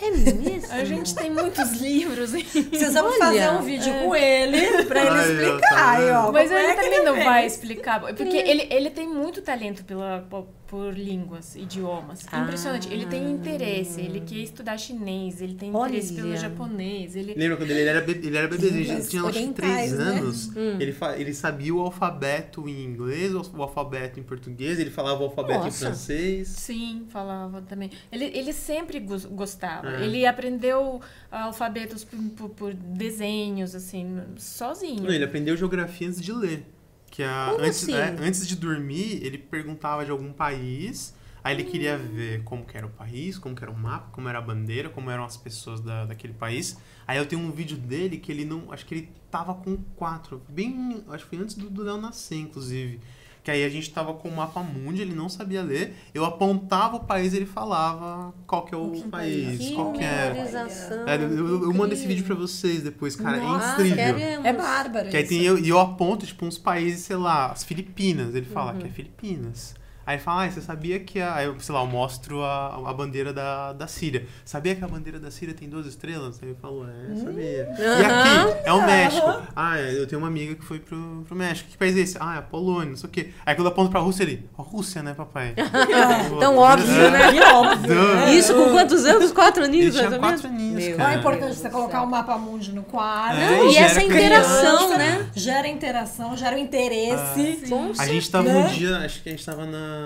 [0.00, 0.72] É mesmo?
[0.72, 2.30] A gente tem muitos livros.
[2.32, 5.88] Precisamos Olha, fazer um vídeo com ele pra ele ó, tá explicar.
[5.98, 7.24] aí, ó, Mas ele é também não fez.
[7.26, 8.00] vai explicar.
[8.00, 10.24] Porque ele, ele tem muito talento pela,
[10.68, 12.26] por, línguas, idiomas.
[12.30, 12.40] Ah.
[12.40, 12.92] Impressionante.
[12.92, 16.22] Ele tem interesse, ele quer estudar chinês, ele tem interesse Olha.
[16.22, 17.16] pelo japonês.
[17.16, 17.34] Ele...
[17.34, 20.04] Lembra quando ele era, ele era bebezinho, ele tinha acho que orientais, 3 né?
[20.04, 20.56] anos.
[20.56, 25.24] Ele, fa- ele sabia o alfabeto em inglês, o alfabeto em português, ele falava o
[25.24, 25.68] alfabeto Nossa.
[25.68, 26.48] em francês.
[26.48, 27.90] Sim, falava também.
[28.12, 29.88] Ele, ele sempre gos- gostava.
[29.96, 30.04] É.
[30.04, 31.00] Ele aprendeu
[31.30, 35.02] alfabetos por, por- por desenhos, assim, sozinho.
[35.02, 36.62] Não, ele aprendeu geografia antes de ler.
[37.10, 37.94] Que a, antes, assim?
[37.94, 42.76] é, antes de dormir, ele perguntava de algum país, aí ele queria ver como que
[42.76, 45.36] era o país, como que era o mapa, como era a bandeira, como eram as
[45.36, 46.76] pessoas da, daquele país.
[47.06, 48.70] Aí eu tenho um vídeo dele que ele não.
[48.72, 50.42] Acho que ele tava com quatro.
[50.48, 51.02] Bem.
[51.08, 53.00] Acho que foi antes do, do Léo nascer, inclusive.
[53.48, 55.94] Que aí a gente tava com o mapa mundi, ele não sabia ler.
[56.12, 60.04] Eu apontava o país e ele falava qual que é o país, Que qual que
[60.04, 60.32] é.
[60.34, 61.08] memorização.
[61.08, 63.38] É, eu, eu- eu mando esse vídeo pra vocês depois, cara.
[63.38, 64.14] Nossa, é incrível.
[64.16, 64.44] queremos.
[64.44, 65.08] É bárbaro.
[65.08, 68.34] Que aí tem eu, e eu aponto, tipo, uns países, sei lá, as Filipinas.
[68.34, 68.80] Ele fala Uhum.
[68.80, 69.74] que é Filipinas.
[70.08, 71.34] Aí ele fala, ah, você sabia que a.
[71.34, 74.26] Aí eu, sei lá, eu mostro a, a bandeira da, da Síria.
[74.42, 76.38] Sabia que a bandeira da Síria tem duas estrelas?
[76.42, 77.68] Aí ele falou, é, sabia.
[77.78, 78.48] E Aham.
[78.48, 79.42] aqui, é o México.
[79.54, 81.68] Ah, é, eu tenho uma amiga que foi pro, pro México.
[81.68, 82.16] Que país é esse?
[82.18, 83.32] Ah, é a Polônia, não sei o quê.
[83.44, 85.54] Aí quando eu aponto pra Rússia, ele, a Rússia, né, papai?
[86.40, 87.10] Tão óbvio, É.
[87.10, 87.32] né?
[87.32, 88.28] Que óbvio.
[88.32, 89.30] Isso com quantos anos?
[89.32, 91.14] Quatro aninhos, mais ou quatro aninhos, Não é cara.
[91.18, 93.38] importante você colocar o mapa mundi no quadro.
[93.42, 94.16] É, e gera essa criança.
[94.16, 95.26] interação, né?
[95.34, 97.66] Gera interação, gera o interesse.
[97.68, 98.56] Com A gente tava Né?
[98.56, 99.97] um dia, acho que a gente tava na,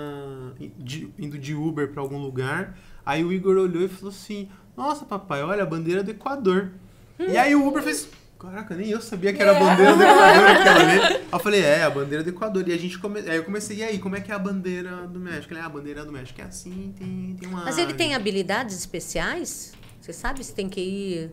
[0.77, 2.77] de- indo de Uber pra algum lugar.
[3.05, 6.71] Aí o Igor olhou e falou assim: Nossa, papai, olha a bandeira do Equador.
[7.19, 8.07] E aí o Uber fez.
[8.39, 10.99] Caraca, nem eu sabia que era a bandeira do Equador aquela ali.
[11.15, 12.67] Aí eu falei, é, a bandeira do Equador.
[12.67, 13.21] E a gente come...
[13.21, 15.53] Aí eu comecei, e aí, como é que é a bandeira do México?
[15.53, 17.63] Ele, ah, a bandeira do México é assim, tem, tem uma.
[17.63, 19.71] Mas ele tem ave." habilidades especiais?
[20.01, 21.31] Você sabe se tem que ir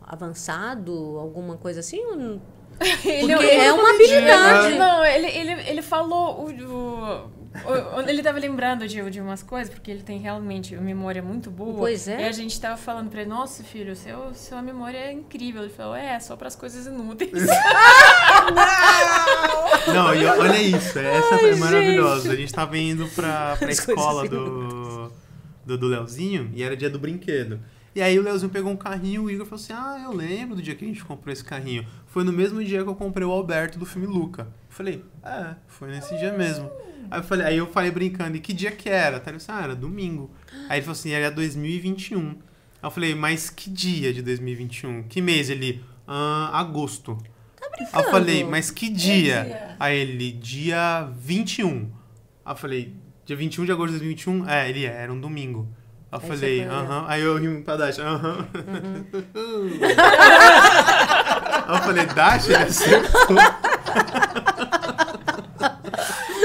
[0.00, 2.04] avançado, alguma coisa assim?
[2.04, 2.42] Ou não?
[3.04, 4.78] Ele, Porque ele- é uma ele- habilidade.
[4.78, 6.44] Não, ele, ele, ele falou.
[6.44, 7.30] O- o-
[8.08, 11.78] ele tava lembrando de, de umas coisas, porque ele tem realmente uma memória muito boa.
[11.78, 12.22] Pois é.
[12.22, 15.62] E a gente tava falando pra ele: Nossa, filho, seu, sua memória é incrível.
[15.62, 17.30] Ele falou: É, só pras coisas inúteis.
[19.92, 22.22] Não, e olha isso, essa Ai, foi maravilhosa.
[22.22, 22.32] gente.
[22.32, 25.12] A gente tava indo pra, pra As escola do,
[25.64, 27.60] do, do Leozinho e era dia do brinquedo.
[27.94, 30.56] E aí o Leozinho pegou um carrinho e o Igor falou assim: Ah, eu lembro
[30.56, 31.86] do dia que a gente comprou esse carrinho.
[32.06, 34.42] Foi no mesmo dia que eu comprei o Alberto do filme Luca.
[34.42, 36.70] Eu falei, é, foi nesse dia mesmo.
[37.10, 39.16] Aí eu falei, aí eu falei brincando, e que dia que era?
[39.16, 40.30] Aí ele disse, ah, era domingo.
[40.68, 42.28] Aí ele falou assim, era 2021.
[42.30, 42.34] Aí
[42.82, 45.04] eu falei, mas que dia de 2021?
[45.04, 45.48] Que mês?
[45.50, 47.16] Ele, ah, agosto.
[47.92, 49.44] Aí eu falei, mas que dia?
[49.44, 49.76] dia?
[49.80, 51.90] Aí ele, dia 21.
[52.44, 52.94] Aí eu falei,
[53.24, 54.48] dia 21 de agosto de 2021?
[54.48, 55.68] É, ele é, era um domingo.
[56.12, 56.90] Aí eu Aí falei, você foi olhar.
[56.90, 57.04] aham.
[57.08, 58.46] Aí eu ri pra Dash, aham.
[61.66, 63.36] Aí eu falei, Dash, ele acertou.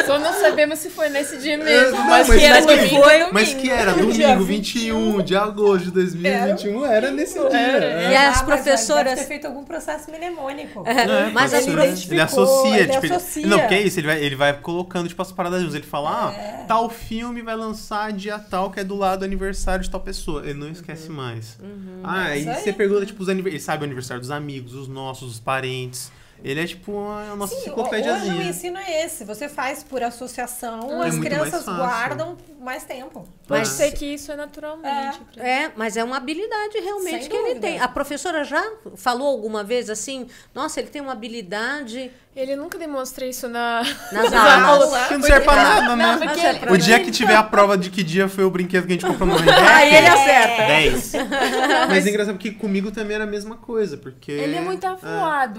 [0.10, 1.97] Só não sabemos se foi nesse dia É, mesmo.
[1.97, 2.76] não, mas, mas que era foi.
[2.78, 3.03] domingo.
[3.03, 7.57] Foi o Mas que era domingo, 21 21 de agosto de 2021, era nesse dia.
[7.60, 7.86] Era.
[8.12, 8.18] E é.
[8.18, 10.84] as Ah, mas professoras- Deve ter feito algum processo mnemônico.
[10.88, 11.72] É, Mas pode as ser.
[11.72, 13.47] prof- ele identificou, associa, ele tipo, ele- associa.
[13.47, 15.76] não, porque é isso, ele vai, ele vai colocando tipo as paradas juntas.
[15.76, 19.84] Ele fala, ah, tal filme vai lançar dia tal, que é do lado do aniversário
[19.84, 20.43] de tal pessoa.
[20.43, 21.57] Ele não esquece mais.
[22.03, 23.51] Ah, aí você pergunta, tipo, os aniver...
[23.53, 26.12] ele sabe o aniversário dos amigos, os nossos, os parentes.
[26.43, 28.43] Ele é tipo uma, uma Sim, hoje o enciclopédiazinha.
[28.43, 29.25] ensino é esse.
[29.25, 33.28] Você faz por associação, É as crianças guardam mais tempo.
[33.47, 35.20] Pode Mas- ser que isso é naturalmente.
[35.34, 37.62] pra- É, mas é uma habilidade realmente Sem que ele dúvida.
[37.68, 37.80] tem.
[37.80, 38.64] A professora já
[38.95, 43.82] falou alguma vez assim, nossa, ele tem uma habilidade Ele nunca demonstra isso na...
[44.14, 45.07] nas Nas aulas.
[45.07, 46.05] Que não serve pra nada, né?
[46.05, 48.43] Não, porque é ele- pra O dia que tiver a prova de que dia foi
[48.45, 49.36] o brinquedo que a gente comprou no
[49.76, 50.66] Aí ele acerta.
[50.68, 51.12] 10.
[51.89, 54.32] Mas é engraçado porque comigo também era a mesma coisa, porque...
[54.32, 54.86] Ele é muito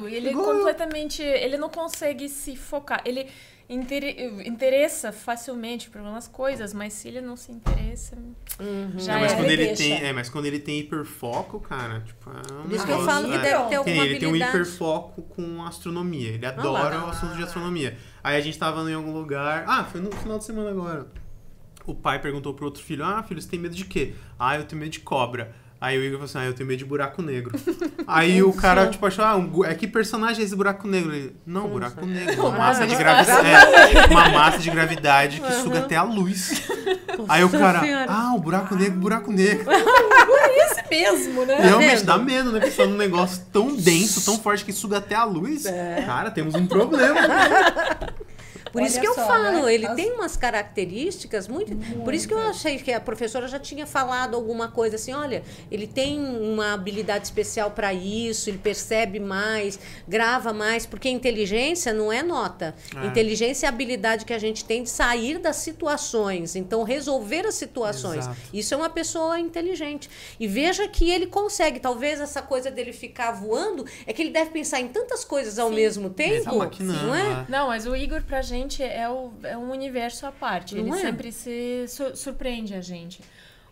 [0.08, 0.56] e Ele é Igual eu.
[0.58, 1.22] completamente.
[1.22, 3.02] Ele não consegue se focar.
[3.04, 3.26] Ele
[3.74, 8.16] inter- interessa facilmente por umas coisas, mas se ele não se interessa.
[8.98, 9.36] Já Não, mas é.
[9.36, 9.82] quando Ele deixa.
[9.82, 13.04] tem, é, mas quando ele tem hiperfoco, cara, tipo, é um Por isso que eu
[13.04, 14.56] falo que deve ter alguma Tem, ele tem um habilidade.
[14.56, 16.30] hiperfoco com astronomia.
[16.30, 17.06] Ele adora lá.
[17.06, 17.96] o assunto de astronomia.
[18.22, 19.64] Aí a gente tava em algum lugar.
[19.66, 21.06] Ah, foi no final de semana agora.
[21.86, 24.14] O pai perguntou pro outro filho: Ah, filho, você tem medo de quê?
[24.38, 25.54] Ah, eu tenho medo de cobra.
[25.80, 27.58] Aí o Igor falou assim: Ah, eu tenho medo de buraco negro.
[28.06, 31.14] Aí o cara, tipo, achou: Ah, um é que personagem é esse buraco negro?
[31.14, 32.34] Ele, não, buraco negro.
[32.46, 33.46] Uma massa de gravidade.
[33.46, 36.62] É, uma massa de gravidade que suga até a luz.
[37.28, 38.06] Aí o cara, Senhora.
[38.08, 39.66] ah, o buraco negro, buraco negro.
[39.72, 41.56] Esse mesmo, né?
[41.60, 42.60] Realmente dá medo, né?
[42.60, 45.64] Pensando num negócio tão denso, tão forte que suga até a luz.
[46.04, 47.20] Cara, temos um problema.
[48.72, 49.74] Por isso Olha que eu só, falo, né?
[49.74, 53.58] ele As- tem umas características muito, Por isso que eu achei que a professora já
[53.58, 59.18] tinha falado alguma coisa assim, olha, ele tem uma habilidade especial para isso, ele percebe
[59.18, 62.74] mais, grava mais, porque inteligência não é nota.
[63.02, 63.06] É.
[63.06, 67.54] Inteligência é a habilidade que a gente tem de sair das situações, então resolver as
[67.56, 68.18] situações.
[68.18, 68.36] Exato.
[68.52, 70.08] Isso é uma pessoa inteligente.
[70.38, 74.50] E veja que ele consegue, talvez essa coisa dele ficar voando, é que ele deve
[74.50, 77.06] pensar em tantas coisas ao mesmo Ele tempo, tá maquinando.
[77.06, 77.22] não é?
[77.22, 77.46] né?
[77.48, 80.74] Não, mas o Igor pra gente é, o, é um universo à parte.
[80.74, 80.98] Não ele é?
[81.00, 83.20] sempre se su- surpreende a gente.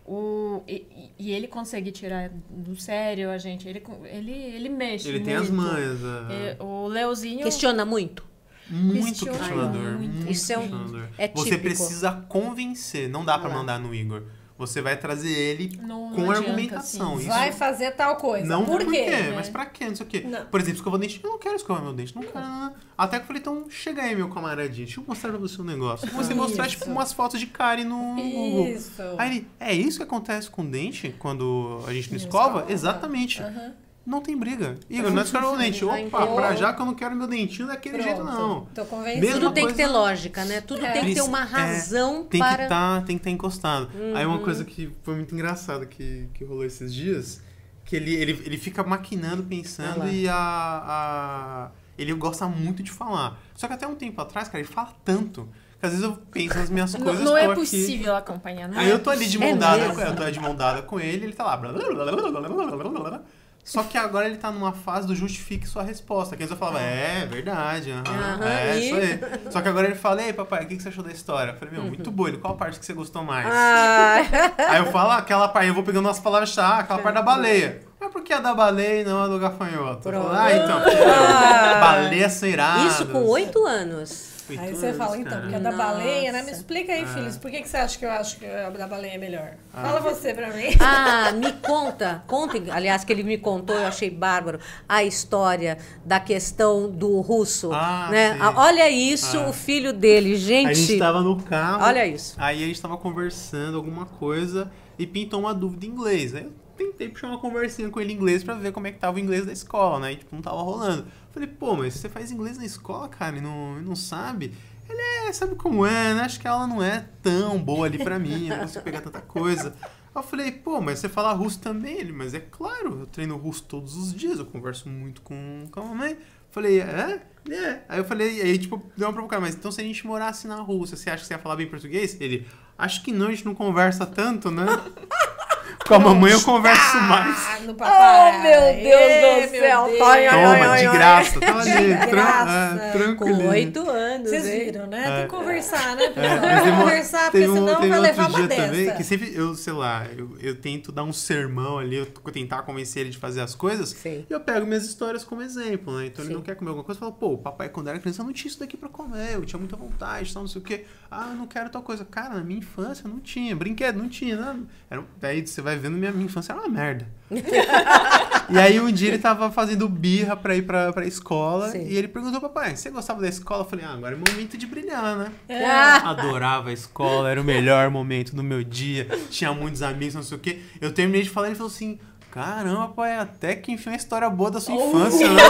[0.05, 3.67] O, e, e- ele consegue tirar do sério a gente.
[3.69, 5.07] Ele, ele, ele mexe.
[5.07, 5.71] Ele tem as muito.
[5.71, 5.99] manhas.
[6.31, 6.63] É, é.
[6.63, 7.43] o Leozinho.
[7.43, 8.23] Questiona muito.
[8.69, 9.81] Muito Questiona questionador.
[9.97, 10.13] muito.
[10.15, 11.07] Muito Isso é um- questionador.
[11.17, 13.09] é Você precisa convencer.
[13.09, 13.59] Não dá pra Ah lá.
[13.59, 14.23] mandar no Igor.
[14.59, 17.13] Você vai trazer ele Não- com não adianta, argumentação.
[17.13, 17.19] assim.
[17.21, 18.45] Isso Vai fazer tal coisa.
[18.45, 19.07] Não por quê?
[19.33, 19.85] Mas pra quê?
[19.87, 20.19] Não sei o quê.
[20.27, 20.45] Não.
[20.47, 21.21] Por exemplo, escovar o dente.
[21.23, 22.13] Eu não quero escovar meu dente.
[22.13, 22.73] Não quero.
[22.97, 24.85] Até que eu falei, então chega aí, meu camaradinho.
[24.85, 26.09] Deixa eu mostrar pra você um negócio.
[26.11, 28.67] Você mostrar, tipo, umas fotos de Karen no Google.
[28.67, 29.01] Isso.
[29.17, 32.65] Aí ele, é isso que acontece com o dente quando a gente não escova?
[32.67, 33.41] Exatamente.
[33.41, 33.73] Aham.
[34.09, 34.75] Não tem briga.
[34.89, 35.79] Igor, não é escovar o dente.
[35.79, 38.31] Já Opa, pra já que eu não quero meu dentinho daquele jeito, Pronto.
[38.37, 38.65] não.
[38.73, 39.21] Tô convencida.
[39.23, 40.61] Mesma Tudo tem que coisa- ter lógica, né?
[40.61, 40.91] Tudo É.
[40.93, 42.63] tem que ter uma é, razão Tem para.
[42.63, 43.87] que tá, tem que estar encostado.
[44.15, 44.33] Aí Uhum.
[44.33, 47.39] uma coisa que foi muito engraçada que, que rolou esses dias,
[47.85, 52.91] que ele, ele, ele fica maquinando, Ah pensando e a, a- ele gosta muito de
[52.91, 53.37] falar.
[53.55, 55.47] Só que até um tempo atrás, cara, ele fala tanto
[55.79, 58.67] que às vezes eu penso nas minhas Não, coisas não tô é aqui- possível acompanhar.
[58.67, 60.55] Não Aí é eu tô ali de É mão dada, com- eu tô de mão
[60.55, 61.55] dada com ele, ele tá lá.
[61.57, 63.21] blá, blá, blá,
[63.69, 66.35] Só que agora ele tá numa fase do justifique sua resposta.
[66.35, 68.85] Que antes eu falava, é, verdade, aham, Aham, é, e?
[68.85, 69.19] isso aí.
[69.51, 71.51] Só que agora ele fala, ei, papai, o que que você achou da história?
[71.51, 72.29] Eu falei, meu, muito boa.
[72.29, 73.47] Ele, qual a parte que você gostou mais?
[73.47, 74.15] Ah,
[74.69, 77.81] Aí eu falo, aquela parte, eu vou pegando umas palavras-chave, ah, aquela parte da baleia.
[77.99, 80.01] Mas por que a da baleia e não a do gafanhoto?
[80.09, 80.29] Pronto.
[80.31, 81.79] ah, então, Ah.
[81.79, 82.77] baleia será.
[82.87, 84.28] isso com oito anos.
[84.57, 85.41] Aí você fala, então, cara.
[85.43, 86.41] porque é da baleia, né?
[86.43, 88.87] Me explica aí, filhos, por que, que você acha que eu acho que a da
[88.87, 89.51] baleia é melhor?
[89.73, 89.81] Ah.
[89.83, 90.69] Fala você pra mim.
[90.79, 96.19] Ah, me conta, contem, aliás, que ele me contou, eu achei bárbaro, a história da
[96.19, 98.33] questão do russo, Ah, né?
[98.33, 98.39] sim.
[98.41, 99.49] Ah, Olha isso, Ah.
[99.49, 100.75] o filho dele, A gente.
[100.75, 101.83] gente tava no carro.
[101.83, 102.35] Olha isso.
[102.37, 106.33] Aí a gente tava conversando alguma coisa e pintou uma dúvida em inglês.
[106.33, 109.17] Eu tentei puxar uma conversinha com ele em inglês pra ver como é que tava
[109.17, 110.13] o inglês da escola, né?
[110.13, 111.05] E tipo, não tava rolando.
[111.31, 114.53] Falei, pô, mas você faz inglês na escola, cara, e não, e não sabe?
[114.89, 116.21] Ele é, sabe como é, né?
[116.21, 119.01] Acho que a aula não é tão boa ali pra mim, eu não consigo pegar
[119.01, 119.75] tanta coisa.
[119.83, 121.99] Aí eu falei, pô, mas você fala russo também?
[121.99, 125.79] Ele, mas é claro, eu treino russo todos os dias, eu converso muito com, com
[125.81, 126.17] a mamãe.
[126.49, 127.21] Falei, é?
[127.51, 127.81] É.
[127.87, 130.55] Aí eu falei, aí tipo, deu uma provocada, mas então se a gente morasse na
[130.55, 132.19] Rússia, você acha que você ia falar bem português?
[132.19, 134.65] Ele, acho que não, a gente não conversa tanto, né?
[135.87, 137.37] com a mamãe eu converso mais.
[137.47, 138.39] Ah, no papai.
[138.39, 139.99] Oh, meu Deus Ê, do meu céu, Deus.
[139.99, 142.81] Toma, de graça, tá ali, De tran graça.
[142.81, 143.49] é, Com tranquilinho.
[143.49, 145.03] oito anos, Vocês viram, né?
[145.03, 145.21] Tem É.
[145.23, 146.03] que conversar, né?
[146.05, 146.39] É, pessoal?
[146.41, 148.61] mas Tem conversar, porque um- senão teve vai outro levar uma dia dessa.
[148.67, 152.61] também que sempre, eu, sei lá, eu, eu tento dar um sermão ali, eu tentar
[152.63, 154.25] convencer ele de fazer as coisas, Sim.
[154.29, 156.05] e eu pego minhas histórias como exemplo, né?
[156.07, 156.35] Então ele Sim.
[156.35, 158.49] não quer comer alguma coisa, eu falo, pô, o papai quando era criança não tinha
[158.49, 160.85] isso daqui pra comer, eu tinha muita vontade, tal, não sei o quê.
[161.11, 162.05] Ah, eu não quero tal coisa.
[162.05, 164.55] Cara, na minha infância não tinha, brinquedo não tinha, né?
[164.89, 167.07] Era, um- daí você vai vendo, minha, minha infância era uma merda.
[168.51, 171.85] E aí um dia ele tava fazendo birra pra ir pra, pra escola Sim.
[171.87, 173.61] e ele perguntou, papai, você gostava da escola?
[173.61, 175.31] Eu falei, ah, agora é momento de brilhar, né?
[175.47, 175.65] É.
[175.65, 180.23] Ah, Adorava a escola, era o melhor momento do meu dia, tinha muitos amigos, não
[180.23, 180.61] sei o quê.
[180.81, 181.99] Eu terminei de falar e ele falou assim,
[182.31, 185.43] caramba, pai, até que enfim uma história boa da sua infância, né?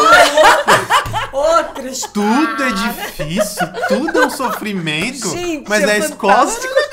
[1.32, 2.47] Outra história.
[2.47, 6.89] Tudo é difícil, tudo é um sofrimento, Gente, mas é a escola é legal.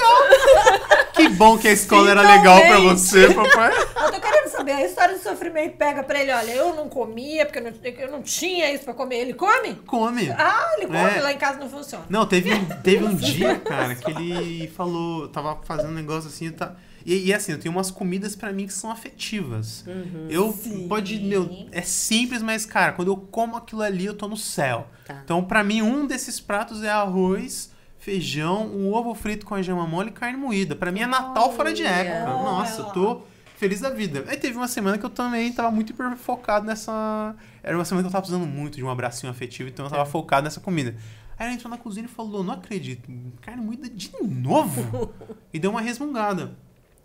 [1.17, 3.01] Que bom que a escola era legal pra Finalmente.
[3.01, 3.73] você, papai.
[3.73, 7.45] Eu tô querendo saber, a história de sofrimento pega pra ele, olha, eu não comia,
[7.47, 7.73] porque eu não,
[8.07, 9.17] eu não tinha isso pra comer.
[9.17, 9.75] Ele come?
[9.87, 10.31] Come.
[10.31, 11.21] Ah, ele come, É.
[11.21, 12.05] lá em casa não funciona.
[12.09, 16.51] Não, teve, um- teve um dia, cara, que ele falou, tava fazendo um negócio assim,
[16.51, 16.75] tá.
[17.05, 19.85] E, e assim, eu tenho umas comidas pra mim que são afetivas.
[20.29, 20.89] Eu Sim.
[20.89, 24.89] pode, meu, é simples, mas cara, quando eu como aquilo ali, eu tô no céu.
[25.07, 25.21] Tá.
[25.25, 27.71] Então, pra mim, um desses pratos é arroz,
[28.07, 30.77] feijão, um ovo frito com a gema mole e carne moída.
[30.77, 32.31] Pra mim é Natal fora de época.
[32.31, 33.23] Nossa, eu tô
[33.57, 34.25] feliz da vida.
[34.29, 37.35] Aí teve uma semana que eu também tava muito hiper focado nessa.
[37.65, 40.07] Era uma semana que eu tava precisando muito de um abracinho afetivo, então eu tava
[40.07, 40.95] focado nessa comida.
[41.37, 45.13] Aí ela entrou na cozinha e falou: Não acredito, carne moída de novo?
[45.53, 46.57] e deu uma resmungada.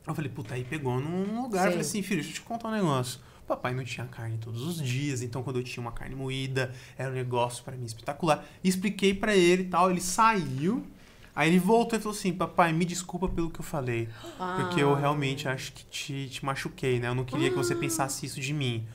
[0.06, 1.66] Eu falei, puta, aí pegou num lugar.
[1.66, 1.72] Eu Sim.
[1.72, 3.20] falei assim, filho, deixa eu te contar um negócio.
[3.52, 7.10] Papai não tinha carne todos os dias, então quando eu tinha uma carne moída, era
[7.10, 8.46] um negócio pra mim espetacular.
[8.64, 10.86] E expliquei pra ele e tal, ele saiu.
[11.36, 14.08] Aí ele voltou e falou assim, papai, me desculpa pelo que eu falei.
[14.38, 15.00] Porque eu Ah.
[15.00, 17.08] realmente acho que te, te machuquei, né?
[17.10, 18.86] Eu não queria que você pensasse isso de mim.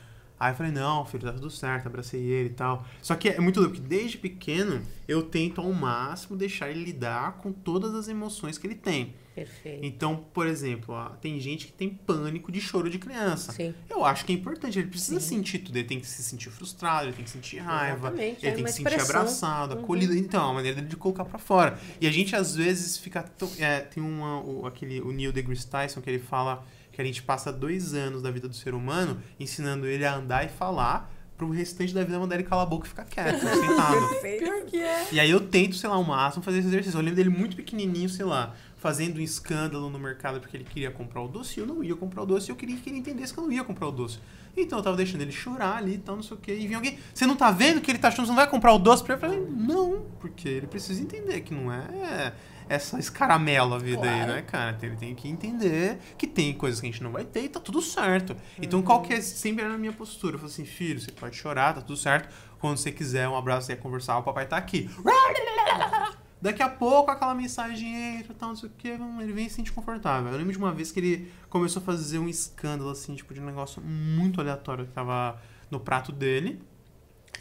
[0.40, 2.86] Aí eu falei, não, filho, tá tudo certo, abracei ele e tal.
[3.02, 7.32] Só que é muito louco, porque desde pequeno eu tento ao máximo deixar ele lidar
[7.38, 9.14] com todas as emoções que ele tem.
[9.36, 9.84] Perfeito.
[9.84, 13.52] Então, por exemplo, ó, tem gente que tem pânico de choro de criança.
[13.52, 13.74] Sim.
[13.88, 15.76] Eu acho que é importante, ele precisa sentir tudo.
[15.76, 18.64] Ele tem que se sentir frustrado, ele tem que sentir raiva, Exatamente, ele é tem
[18.64, 19.82] que se sentir abraçado, Uhum.
[19.82, 20.16] acolhido.
[20.16, 21.78] Então, é uma maneira dele de colocar pra fora.
[22.00, 23.22] E a gente, às vezes, fica.
[23.22, 27.04] tão- é, tem uma, o, aquele, o Neil deGrasse Tyson que ele fala que a
[27.04, 31.12] gente passa dois anos da vida do ser humano ensinando ele a andar e falar.
[31.36, 34.08] Pro restante da vida mandar ele calar a boca e ficar quieto, sentado.
[34.38, 35.06] Pior que é.
[35.12, 36.96] E aí eu tento, sei lá, o máximo fazer esse exercício.
[36.96, 38.54] Eu lembro dele muito pequenininho, sei lá,
[38.86, 41.96] fazendo um escândalo no mercado porque ele queria comprar o doce e eu não ia
[41.96, 43.90] comprar o doce e eu queria que ele entendesse que eu não ia comprar o
[43.90, 44.20] doce.
[44.56, 46.52] Então eu tava deixando ele chorar ali e tal, não sei o que.
[46.52, 48.48] E vinha alguém, você não tá vendo que ele tá achando que você não vai
[48.48, 49.24] comprar o doce pra ele?
[49.24, 52.32] Eu falei, não, porque ele precisa entender que não é
[52.68, 54.32] essa escaramelo a vida aí, Claro.
[54.34, 54.78] né, cara?
[54.80, 57.58] Ele tem que entender que tem coisas que a gente não vai ter e tá
[57.58, 58.36] tudo certo.
[58.62, 60.36] Então qual que é sempre era a minha postura?
[60.36, 62.32] Eu falei assim, filho, você pode chorar, tá tudo certo.
[62.60, 64.88] Quando você quiser um abraço, você quer conversar, o papai tá aqui.
[66.40, 69.56] Daqui a pouco aquela mensagem entra, tal, não sei o que, ele vem e se
[69.56, 70.30] sente confortável.
[70.30, 73.40] Eu lembro de uma vez que ele começou a fazer um escândalo, assim, tipo, de
[73.40, 76.60] um negócio muito aleatório que tava no prato dele.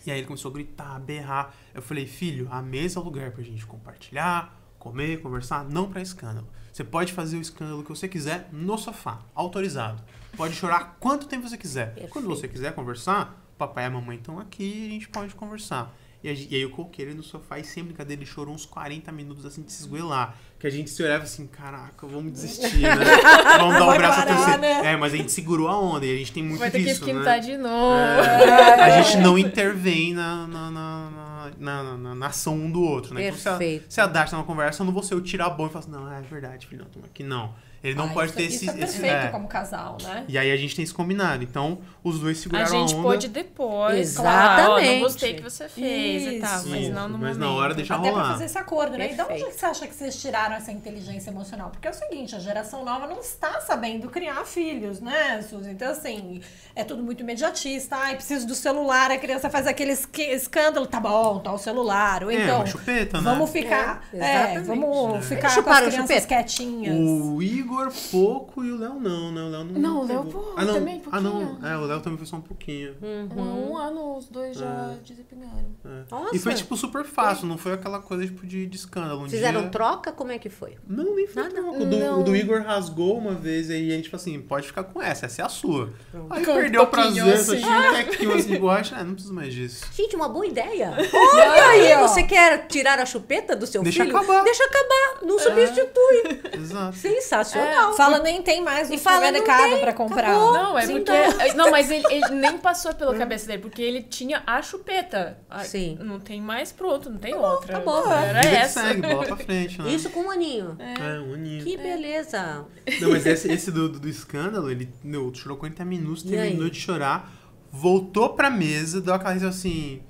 [0.05, 1.53] E aí ele começou a gritar, berrar.
[1.73, 6.01] Eu falei, filho, a mesa é o lugar pra gente compartilhar, comer, conversar, não pra
[6.01, 6.47] escândalo.
[6.71, 10.03] Você pode fazer o escândalo que você quiser no sofá, autorizado.
[10.37, 12.07] Pode chorar quanto tempo você quiser.
[12.09, 15.93] Quando você quiser conversar, papai e a mamãe estão aqui e a gente pode conversar.
[16.25, 18.65] E, a e aí eu coloquei ele no sofá e sem brincadeira ele chorou uns
[18.65, 20.35] 40 minutos assim de se esgoelar.
[20.59, 22.89] Que a gente se olhava assim, caraca, vamos desistir, né?
[23.59, 24.59] Vamos dar um braço a parar, torcer.
[24.59, 24.93] né?
[24.93, 26.85] É, mas a gente segurou a onda e a gente tem muito Vai ter que
[26.85, 27.39] disso, esquentar né?
[27.39, 27.95] de novo.
[27.95, 31.35] É, a gente não intervém na, na, na- na-
[31.83, 33.27] na, na, na ação um do outro, né?
[33.27, 33.85] Então, se a, Perfeito.
[33.93, 35.79] se a Dash tá numa conversa, eu não vou ser o tirar bom e falar
[35.85, 37.53] assim, não, é verdade, filho, não, toma aqui, não.
[37.85, 38.69] Ele não Ah, pode isso, ter isso esse...
[38.69, 39.29] é esse- perfeito é.
[39.29, 40.23] como casal, né?
[40.27, 41.43] E aí a gente tem isso combinado.
[41.43, 43.03] Então, os dois A seguraram a, gente onda.
[43.03, 43.99] pode depois.
[43.99, 44.65] Exatamente.
[44.65, 46.57] Claro, não gostei que você fez e tal.
[46.59, 46.69] Isso.
[46.69, 47.59] Mas não no Mas na momento.
[47.61, 48.31] hora deixa Até pra rolar.
[48.31, 49.11] fazer esse acordo, né?
[49.11, 51.69] E de onde que você acha que vocês tiraram essa inteligência emocional?
[51.69, 55.69] Porque é o seguinte, a geração nova não está sabendo criar filhos, né, Suzy?
[55.71, 56.41] Então, assim,
[56.75, 57.95] é tudo muito imediatista.
[57.95, 59.93] Ai, preciso do celular, a criança faz aquele
[60.31, 60.87] escândalo.
[60.87, 62.23] Tá bom, tá o celular.
[62.23, 63.29] Ou É, então, uma chupeta, né?
[63.29, 66.27] vamos ficar, É, é, vamos ficar com as crianças chupeta?
[66.27, 66.95] quietinhas.
[66.97, 67.74] O Igor
[68.11, 69.41] pouco e o Léo não, né?
[69.41, 69.79] O Léo não.
[69.79, 70.73] Não, o Léo, pô, ah, não.
[70.73, 71.59] também Ah, não.
[71.63, 72.95] É, o Léo também foi só um pouquinho.
[73.01, 75.75] Um, um ano os dois já desempenharam.
[75.85, 76.03] É.
[76.09, 76.35] Nossa.
[76.35, 79.23] E foi, tipo, super fácil, não foi aquela coisa, tipo, de, de escândalo.
[79.23, 79.69] Um Fizeram dia...
[79.69, 80.11] troca?
[80.11, 80.77] Como é que foi?
[80.87, 81.55] Não, nem foi Nada?
[81.55, 81.77] troca.
[81.83, 82.19] O do, Não.
[82.21, 85.25] o do Igor rasgou uma vez, aí a gente falou assim, pode ficar com essa,
[85.25, 85.91] essa é a sua.
[86.29, 87.57] Aí Com um perdeu o prazer, assim.
[87.57, 89.85] tinha um tequinho assim de borracha, ah, não preciso mais disso.
[89.93, 90.93] Gente, uma boa ideia.
[91.13, 92.07] Olha Aí, ó.
[92.07, 94.15] você quer tirar a chupeta do seu Deixa filho?
[94.15, 94.43] acabar.
[94.43, 95.25] Deixa acabar.
[95.25, 96.41] Não substitui.
[96.59, 96.95] Exato.
[96.97, 97.64] Sensacional.
[97.95, 100.29] Fala, nem tem mais E no fala, não supermercado pra comprar.
[100.31, 100.53] acabou.
[100.53, 101.53] Não, é Sim, porque.
[101.55, 105.37] Não, mas ele, ele nem passou pela cabeça dele, porque ele tinha a chupeta.
[105.49, 105.97] A- Sim.
[106.01, 107.73] Não tem mais pronto, não tem outra.
[107.73, 108.11] tá bom.
[108.11, 108.81] Era Vida que essa.
[108.81, 109.89] segue, bola pra frente, né?
[109.91, 110.77] Isso com um aninho.
[110.79, 111.63] É, um aninho.
[111.63, 112.65] Que beleza.
[113.01, 116.65] Não, mas esse, esse do, do, do escândalo, ele meu, chorou 40 minutos, E terminou
[116.65, 116.69] aí?
[116.71, 117.31] de chorar,
[117.71, 120.01] voltou pra mesa, deu aquela risada assim.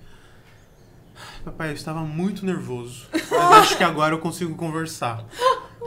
[1.44, 3.06] Papai, eu estava muito nervoso.
[3.14, 5.24] Mas acho que agora eu consigo conversar.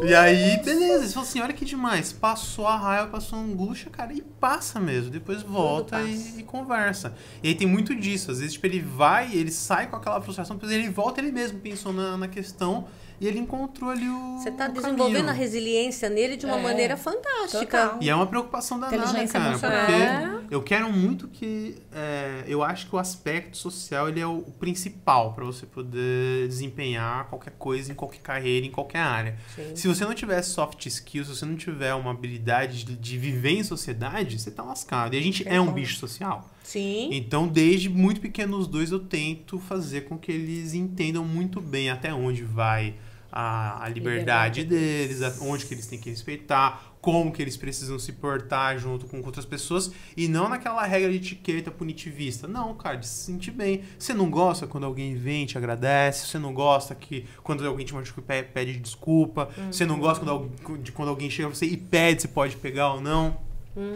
[0.01, 2.13] E aí, beleza, ele falou assim: olha que demais.
[2.13, 5.11] Passou a raiva, passou a angústia, cara, e passa mesmo.
[5.11, 7.15] Depois volta e, e conversa.
[7.43, 8.31] E aí tem muito disso.
[8.31, 11.59] Às vezes, tipo, ele vai, ele sai com aquela frustração, depois ele volta, ele mesmo
[11.59, 12.87] pensou na, na questão
[13.21, 14.39] e ele encontrou ali o.
[14.39, 15.31] Você tá o desenvolvendo caminho.
[15.31, 17.87] a resiliência nele de uma É, maneira fantástica.
[17.87, 17.99] total.
[18.01, 19.49] E é uma preocupação danada, cara.
[19.49, 20.39] emocional.
[20.39, 21.77] Porque eu quero muito que...
[21.93, 26.47] é, eu acho que o aspecto social, ele é o, o principal para você poder
[26.49, 29.37] desempenhar qualquer coisa em qualquer carreira, em qualquer área.
[29.55, 29.75] Sim.
[29.75, 33.51] Se você não tiver soft skills, se você não tiver uma habilidade de, de viver
[33.53, 35.15] em sociedade, você tá lascado.
[35.15, 36.49] E a gente é um bicho social.
[36.63, 37.09] Sim.
[37.13, 41.89] Então, desde muito pequeno os dois, eu tento fazer com que eles entendam muito bem
[41.91, 42.95] até onde vai
[43.31, 47.99] a, a liberdade, deles, a- onde que eles têm que respeitar, como que eles precisam
[47.99, 52.49] se portar junto com outras pessoas e não naquela regra de etiqueta punitivista.
[52.49, 53.83] Não, cara, de se sentir bem.
[53.99, 57.87] Você não gosta quando alguém vem e te agradece, você não gosta que quando alguém
[57.87, 61.77] te machuca pe- pede desculpa, você não gosta quando, de quando alguém chega você e
[61.77, 63.39] pede se pode pegar ou não.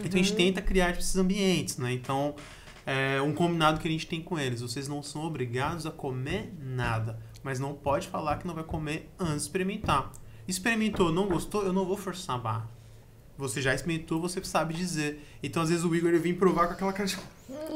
[0.04, 1.92] Então a gente tenta criar esses ambientes, né?
[1.92, 2.36] Então,
[2.86, 4.60] é um combinado que a gente tem com eles.
[4.60, 7.18] Vocês não são obrigados a comer nada.
[7.43, 10.12] Mas não pode falar que não vai comer antes de experimentar.
[10.47, 12.68] Experimentou, não gostou, eu não vou forçar a barra.
[13.38, 15.24] Você já experimentou, você sabe dizer.
[15.43, 17.18] Então, às vezes, o Igor ele vem provar com aquela cara de...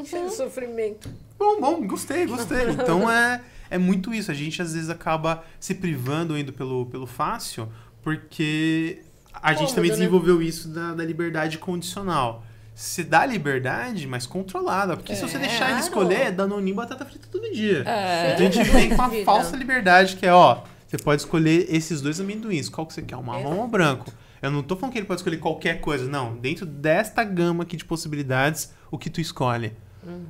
[0.05, 1.09] Sem sofrimento.
[1.39, 2.71] Bom, bom, gostei, gostei.
[2.71, 4.31] Então, é, é muito isso.
[4.31, 7.69] A gente, às vezes, acaba se privando indo pelo, pelo fácil,
[8.03, 9.03] porque
[9.33, 9.97] a gente Cômodo, também né?
[9.97, 12.45] desenvolveu isso da, da liberdade condicional.
[12.77, 14.99] Se dá liberdade, mas controlada.
[14.99, 17.83] Porque se você deixar ele escolher, é danoninho e batata frita todo dia.
[17.87, 18.35] É.
[18.35, 22.03] Então a gente vem com a falsa liberdade, que é, ó, você pode escolher esses
[22.03, 22.69] dois amendoins.
[22.69, 24.13] Qual que você quer, o marrom ou o branco?
[24.43, 26.37] Eu não tô falando que ele pode escolher qualquer coisa, não.
[26.37, 29.73] Dentro desta gama aqui de possibilidades, o que tu escolhe?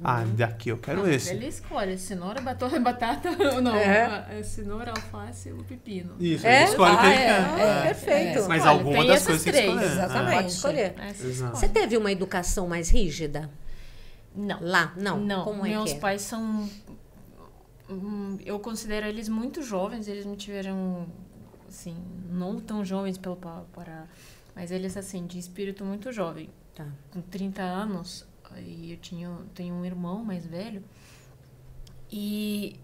[0.02, 1.32] Ah, daqui eu quero Não, esse.
[1.34, 3.74] Ele escolhe cenoura, batata, batata ou não.
[3.76, 4.38] É.
[4.38, 6.14] a Cenoura, alface ou pepino.
[6.18, 6.62] Isso, É?
[6.62, 7.60] ele escolhe o que Ah, ele é, quer.
[7.60, 8.48] é, Perfeito.
[8.48, 9.84] Mas Olha, alguma tem das coisas três, escolher.
[9.92, 10.34] exatamente.
[10.36, 10.94] Pode escolher.
[11.24, 11.56] Exato.
[11.56, 13.50] Você teve uma educação mais rígida?
[14.34, 14.58] Não.
[14.60, 14.92] Lá?
[14.96, 15.18] Não.
[15.18, 16.00] Não, Como é meus que é?
[16.00, 16.68] pais são.
[17.88, 21.06] hum, Eu considero eles muito jovens, eles me tiveram,
[21.68, 21.96] assim,
[22.30, 24.04] não tão jovens pelo pa- para.
[24.54, 26.48] Mas eles, assim, de espírito muito jovem.
[26.74, 26.86] Tá.
[27.10, 28.26] Com 30 anos,
[28.60, 30.82] e eu tinha, tenho um irmão mais velho.
[32.10, 32.78] E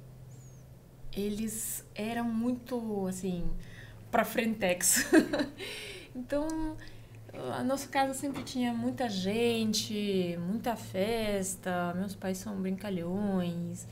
[1.17, 3.45] eles eram muito, assim,
[4.11, 5.07] pra frentex.
[6.15, 6.77] então,
[7.57, 11.95] a nossa casa sempre tinha muita gente, muita festa.
[11.97, 13.87] Meus pais são brincalhões.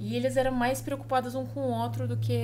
[0.00, 2.38] E eles eram mais preocupados um com o outro do que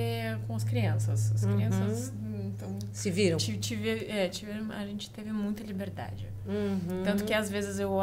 [0.45, 1.31] com as crianças.
[1.31, 1.55] As Uhum.
[1.55, 2.13] crianças,
[2.47, 3.37] então, Se viram?
[3.37, 6.27] tive, tive, é, tive- a gente teve muita liberdade.
[6.45, 7.03] Uhum.
[7.05, 7.93] Tanto que às vezes eu,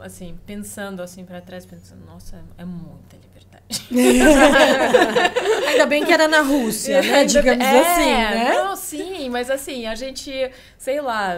[0.00, 3.86] assim, pensando assim pra trás, pensando, nossa, é muita liberdade.
[5.68, 7.24] Ainda bem que era na Rússia, né?
[7.24, 8.54] Digamos bem- assim, é, né?
[8.54, 10.32] Não, sim, mas assim, a gente,
[10.78, 11.34] sei lá,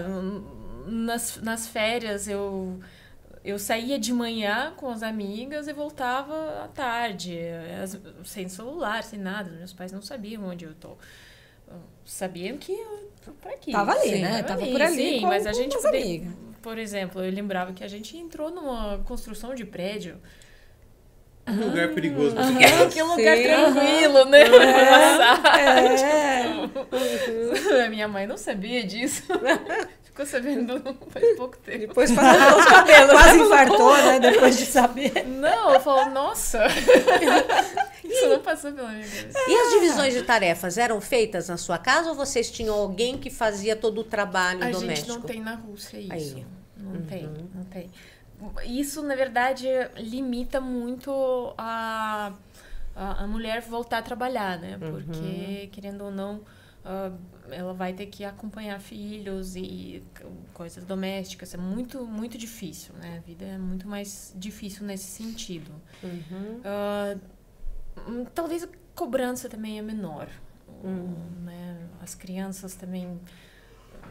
[0.87, 2.79] nas, nas férias eu.
[3.45, 7.39] Eu saía de manhã com as amigas e voltava à tarde,
[8.25, 9.49] sem celular, sem nada.
[9.51, 10.99] Meus pais não sabiam onde eu tô.
[12.05, 13.73] Sabiam que eu por aqui.
[13.73, 14.43] Tava ali, Sim, né?
[14.43, 16.33] Tava por ali Sim, com- mas a gente amigas.
[16.69, 20.19] Por exemplo, eu lembrava que a gente entrou numa construção de prédio
[21.47, 23.43] Um lugar perigoso pra você Que lugar Sim.
[23.45, 24.45] tranquilo, né?
[24.51, 25.59] Pra passar.
[25.59, 26.45] É.
[27.87, 29.23] A minha mãe não sabia disso.
[30.05, 30.79] Ficou sabendo
[31.11, 31.79] faz pouco tempo.
[31.87, 33.11] Depois passou os cabelos.
[33.13, 34.21] Quase infartou, né?
[34.21, 35.25] Depois de saber.
[35.27, 36.67] Não, eu falo, nossa.
[38.05, 39.39] Isso não passou pela minha cabeça.
[39.49, 43.31] E as divisões de tarefas eram feitas na sua casa ou vocês tinham alguém que
[43.31, 45.13] fazia todo o trabalho A doméstico?
[45.13, 46.37] gente não tem na Rússia isso.
[46.37, 46.47] Aí.
[46.93, 47.23] Não tem,
[47.55, 47.91] não tem.
[48.65, 49.67] Isso, na verdade,
[49.97, 52.33] limita muito a,
[52.95, 54.79] a, a mulher voltar a trabalhar, né?
[54.79, 56.43] Porque, querendo ou não,
[56.85, 57.13] ah,
[57.51, 60.03] ela vai ter que acompanhar filhos e
[60.55, 61.53] coisas domésticas.
[61.53, 63.19] É muito, muito difícil, né?
[63.19, 65.73] A vida é muito mais difícil nesse sentido.
[66.03, 66.61] Uhum.
[68.07, 70.29] Hum, talvez a cobrança também é menor.
[71.45, 71.89] né?
[72.01, 73.21] As crianças também,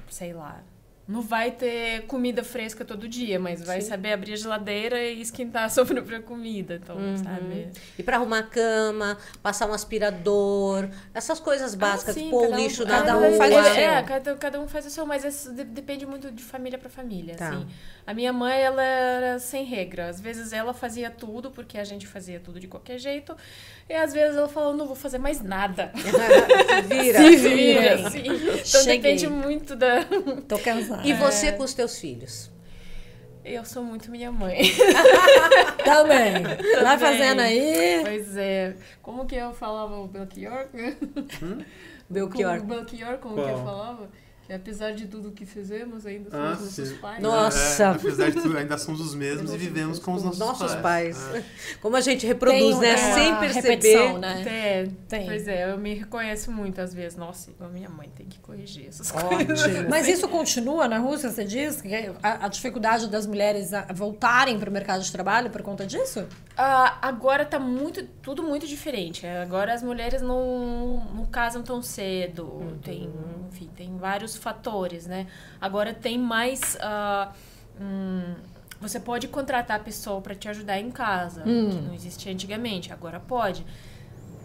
[0.10, 0.62] sei lá.
[1.08, 5.64] Não vai ter comida fresca todo dia, mas vai saber abrir a geladeira e esquentar
[5.64, 6.76] a sua própria comida.
[6.84, 7.70] Então, sabe?
[7.98, 12.52] E para arrumar a cama, passar um aspirador, essas coisas básicas, Ah, sim, pôr o
[12.52, 13.28] um- lixo cada rua.
[13.28, 13.84] um faz o é, seu.
[13.84, 16.90] É, cada, cada um faz o seu, mas isso de- depende muito de família para
[16.90, 17.50] família, Tá.
[17.52, 17.68] assim.
[18.06, 20.08] A minha mãe, ela era sem regra.
[20.10, 23.36] Às vezes ela fazia tudo, porque a gente fazia tudo de qualquer jeito.
[23.90, 25.92] E às vezes ela falou, não vou fazer mais nada.
[26.88, 27.20] Se vira.
[27.20, 28.20] Se Vira, assim.
[28.26, 28.98] Então Cheguei.
[28.98, 30.06] depende muito da...
[30.48, 30.97] Tô cansada.
[31.04, 32.52] E você com os teus filhos?
[33.44, 34.60] Eu sou muito minha mãe.
[35.86, 36.44] Também.
[36.44, 37.00] Vai Também.
[37.00, 38.02] fazendo aí.
[38.04, 38.76] Pois é.
[39.02, 40.68] Como que eu falava o Belchior?
[42.10, 42.60] Belchior.
[42.60, 44.10] Como, o Belchior, como que eu falava?
[44.48, 46.96] Que apesar de tudo que fizemos, ainda Ah, somos nossos sim.
[47.00, 47.22] pais.
[47.22, 47.84] Nossa.
[47.84, 51.18] É, apesar de tudo, ainda somos os mesmos e vivemos com os nossos, Nossos pais.
[51.36, 51.44] É.
[51.82, 52.96] Como a gente reproduz, Tem né?
[52.96, 53.70] uma Sem perceber.
[53.72, 54.44] repetição, né?
[54.48, 55.26] É, Tem.
[55.26, 57.18] Pois é, eu me reconheço muito às vezes.
[57.18, 59.64] Nossa, igual a minha mãe tem que corrigir essas coisas.
[59.66, 59.90] Ótimo.
[59.92, 61.82] Mas isso continua na Rússia, você diz?
[61.82, 61.94] Que
[62.24, 66.26] a, a dificuldade das mulheres voltarem para o mercado de trabalho por conta disso?
[66.58, 69.28] Ah, agora tá muito, tudo muito diferente.
[69.28, 72.80] Agora as mulheres não, não casam tão cedo.
[72.84, 73.10] Tem,
[73.48, 75.28] enfim, tem vários fatores, né?
[75.62, 76.76] Agora tem mais.
[76.82, 77.32] ah,
[77.80, 78.34] hum,
[78.82, 82.92] você pode contratar a pessoa para te ajudar em casa, que não existia antigamente.
[82.92, 83.66] Agora pode.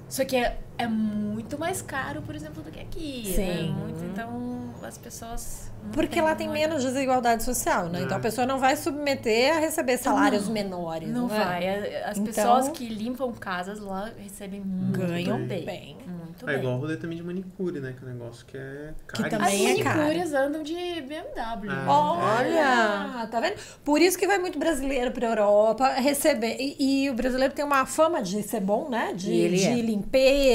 [0.08, 3.25] Só que é, é muito mais caro, por exemplo, do que aqui.
[3.29, 3.35] né?
[3.35, 3.73] Sim.
[3.73, 5.70] Muito, então as pessoas.
[5.85, 8.03] não Porque lá tem menos desigualdade social, né?
[8.03, 11.09] Então a pessoa não vai submeter a receber salários menores.
[11.09, 11.39] Não, é?
[11.45, 11.68] vai.
[11.68, 15.64] A- As Então- pessoas que limpam casas lá recebem muito Ganham bem.
[15.64, 15.97] bem.
[16.07, 16.59] Muito É bem.
[16.61, 17.95] igual o rolê também de manicure, né?
[17.97, 19.81] Que é um negócio que é Que As também caríssimo.
[19.81, 19.99] é caro.
[20.01, 21.70] manicures andam de BMW.
[21.70, 22.39] Ah.
[22.41, 23.55] Olha, tá vendo?
[23.85, 26.57] Por isso que vai muito brasileiro pra Europa receber.
[26.59, 29.12] E, e o brasileiro tem uma fama de ser bom, né?
[29.14, 29.75] De, de é.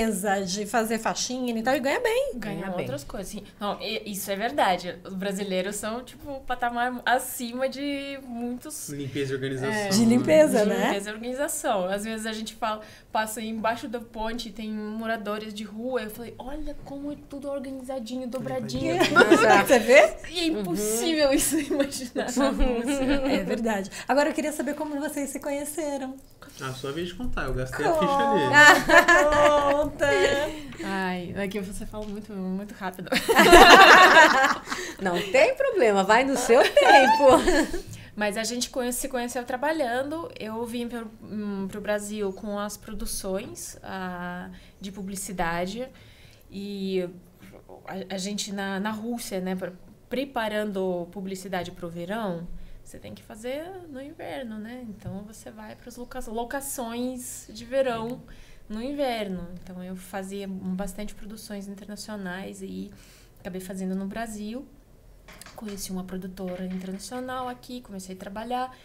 [0.08, 2.32] Limpeza, de fazer faxina e tal, e ganha bem.
[2.36, 2.82] Ganha Ganha bem.
[2.82, 3.28] outras coisas.
[3.32, 3.44] Sim.
[3.60, 4.96] Não, isso é verdade.
[5.04, 8.90] Os brasileiros são, tipo, o patamar acima de muitos.
[8.90, 9.74] Limpeza e organização.
[9.74, 9.90] É.
[9.90, 10.86] De limpeza, de né?
[10.88, 11.86] limpeza e organização.
[11.86, 12.82] Às vezes a gente fala,
[13.12, 16.04] passa embaixo da ponte, tem moradores de rua.
[16.04, 18.98] Eu falei, olha como é tudo organizadinho, dobradinho.
[19.68, 20.14] Você vê?
[20.30, 22.28] E é impossível isso imaginar.
[23.30, 23.90] É verdade.
[24.08, 26.16] Agora eu queria saber como vocês se conheceram.
[26.62, 29.84] A sua vez de contar, eu gastei a ficha ali.
[29.98, 30.08] Conta!
[30.84, 33.10] Ai, é que você fala muito, muito rápido.
[35.02, 37.84] Não tem problema, vai no seu tempo.
[38.16, 40.32] Mas a gente conhe- se conheceu trabalhando.
[40.40, 45.88] Eu vim para o Brasil com as produções ah, de publicidade.
[46.50, 47.08] E
[47.86, 49.56] a, a gente na, na Rússia, né,
[50.10, 52.48] preparando publicidade para o verão,
[52.84, 54.86] você tem que fazer no inverno, né?
[54.88, 58.22] Então você vai para as loca locações de verão
[58.70, 59.48] no inverno.
[59.62, 62.92] Então eu fazia bastante produções internacionais e
[63.40, 64.66] acabei fazendo no Brasil.
[65.56, 68.78] Conheci uma produtora internacional aqui, comecei a trabalhar.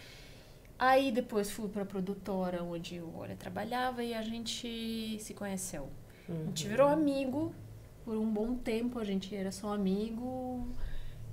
[0.79, 5.89] Aí depois fui para a produtora onde o Olha trabalhava e a gente se conheceu.
[6.29, 7.55] A gente virou amigo
[8.05, 10.67] por um bom tempo, a gente era só amigo.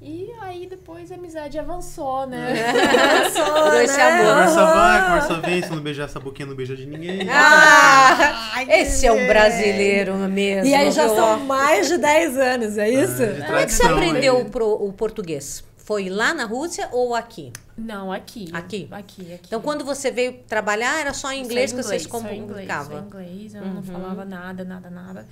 [0.01, 2.53] E aí depois a amizade avançou, né?
[3.35, 4.27] Por esse amor.
[4.33, 7.27] Conversa vai, conversa vem, se não beijar essa boquinha, não beija de ninguém.
[7.29, 10.65] Ah, esse é um brasileiro mesmo.
[10.69, 13.21] E aí já são mais de 10 anos, é isso?
[13.21, 15.65] É, de Como é que você aprendeu o, pro- o português?
[15.75, 17.51] Foi lá na Rússia ou aqui?
[17.77, 18.47] Não, aqui.
[18.53, 18.87] Aqui?
[18.91, 19.41] Aqui, aqui.
[19.47, 22.69] Então, quando você veio trabalhar, era só em inglês Só que você se só inglês?
[22.85, 25.27] Só inglês, eu não falava nada, nada, nada.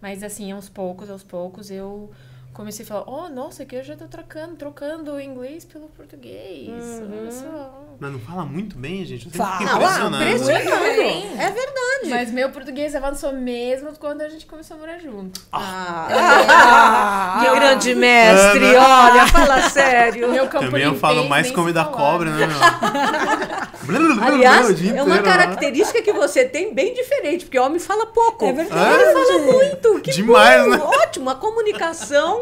[0.00, 2.10] Mas assim, aos poucos, aos poucos, eu
[2.52, 6.68] comecei a falar, oh, nossa, que eu já tô trocando, trocando o inglês pelo português.
[6.68, 7.82] Olha só.
[7.98, 9.26] Mas não fala muito bem, gente.
[9.26, 9.62] Eu Fala.
[9.62, 10.24] impressionado.
[10.24, 11.38] impressionante.
[11.38, 12.10] É verdade.
[12.10, 15.40] Mas meu português avançou mesmo quando a gente começou a morar junto.
[15.52, 20.28] Ah, Ah, que ah, grande mestre, Ah, olha, fala sério.
[20.28, 24.22] Meu campo Também eu falo mais se da cobra, né, meu?
[24.22, 28.44] Aliás, O é uma característica que você tem bem diferente, porque homem fala pouco.
[28.44, 29.02] É verdade.
[29.02, 30.00] Ele fala muito.
[30.00, 30.78] Que Demais, bom, né?
[30.78, 32.41] Ótimo, a comunicação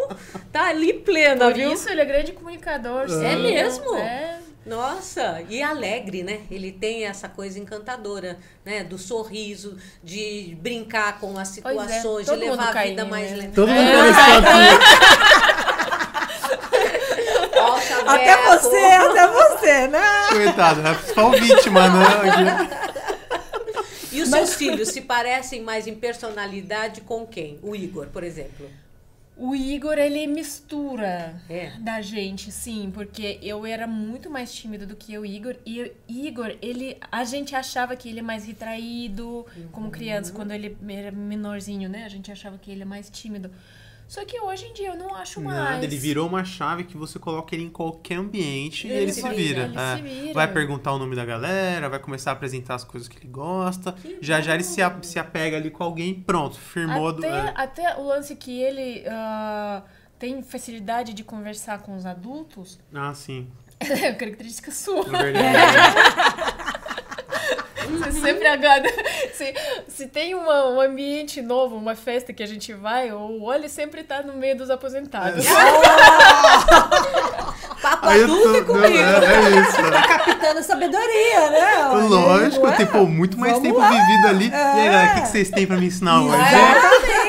[0.52, 1.72] tá ali plena, Por viu?
[1.72, 3.08] isso ele é grande comunicador.
[3.08, 3.24] sim.
[3.24, 3.96] É mesmo?
[3.96, 4.38] É.
[4.66, 6.40] Nossa, e alegre, né?
[6.50, 8.84] Ele tem essa coisa encantadora, né?
[8.84, 13.36] Do sorriso, de brincar com as é, situações, todo de levar a vida mais né?
[13.36, 13.52] leve.
[13.52, 15.60] Todo mundo É.
[18.06, 20.26] Até você, até você, né?
[20.30, 22.68] Coitado, é só o vítima, né?
[24.12, 27.58] E os seus filhos se parecem mais em personalidade com quem?
[27.62, 28.68] O Igor, por exemplo.
[29.42, 31.70] O Igor, ele mistura É.
[31.78, 35.56] da gente, sim, porque eu era muito mais tímida do que o Igor.
[35.64, 40.50] E o Igor, ele, a gente achava que ele é mais retraído, como criança, quando
[40.52, 42.04] ele era menorzinho, né?
[42.04, 43.50] A gente achava que ele é mais tímido.
[44.10, 45.56] Só que hoje em dia eu não acho mais.
[45.56, 49.12] Nada, ele virou uma chave que você coloca ele em qualquer ambiente e Ele ele
[49.12, 49.62] se vira.
[49.66, 49.96] ele É.
[49.96, 50.34] se vira.
[50.34, 53.94] Vai perguntar o nome da galera, vai começar a apresentar as coisas que ele gosta.
[54.20, 57.12] já já ele se, a- se apega ali com alguém, pronto, firmou.
[57.12, 57.52] do- Até, é.
[57.54, 59.82] até o lance que ele ah,
[60.18, 63.46] tem facilidade de conversar com os adultos, Ah, sim.
[63.78, 65.06] é característica sua.
[65.06, 66.59] É verdade.
[67.98, 68.88] Você sempre agrada.
[69.34, 69.54] Se,
[69.88, 74.02] se tem uma- um ambiente novo, uma festa que a gente vai, o Oli sempre
[74.04, 75.44] tá no meio dos aposentados.
[77.82, 78.98] Papo Aí adulto tô- é não, comigo.
[78.98, 79.24] é,
[79.56, 79.82] é isso.
[79.82, 80.02] né?
[80.06, 81.86] Capitando sabedoria, né?
[81.86, 82.76] Olha, Lógico, não é?
[82.76, 83.88] tem pô, muito mais Vamos tempo lá.
[83.90, 84.48] vivido ali.
[84.50, 86.36] E aí, galera, o que, que vocês têm pra me ensinar hoje?
[86.36, 87.19] Exatamente,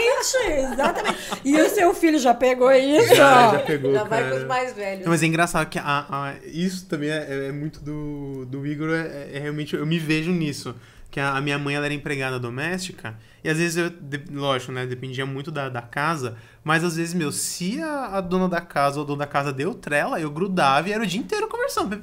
[0.81, 1.19] exatamente.
[1.45, 3.15] E o seu filho já pegou isso?
[3.15, 4.31] Já, já pegou, Já vai cara.
[4.35, 5.03] com os mais velhos.
[5.05, 8.89] Não, mas é engraçado que a- a- isso também é, é muito do, do Igor,
[8.91, 10.75] é, é realmente, eu me vejo nisso.
[11.09, 14.71] Que a, a minha mãe ela era empregada doméstica, e às vezes eu, de- lógico,
[14.71, 18.61] né, dependia muito da, da casa, mas às vezes, meu, se a, a dona da
[18.61, 21.49] casa ou o dono da casa deu trela, eu grudava e era o dia inteiro
[21.49, 21.99] conversando.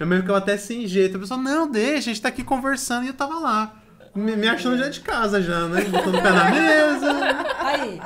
[0.00, 1.16] Minha mãe ficava até sem jeito.
[1.16, 3.74] A pessoa, não, deixa, a gente tá aqui conversando e eu tava lá.
[4.14, 5.84] Me, me achando já de casa, já, né?
[5.84, 7.10] Botando o pé na mesa.
[7.58, 8.00] Aí.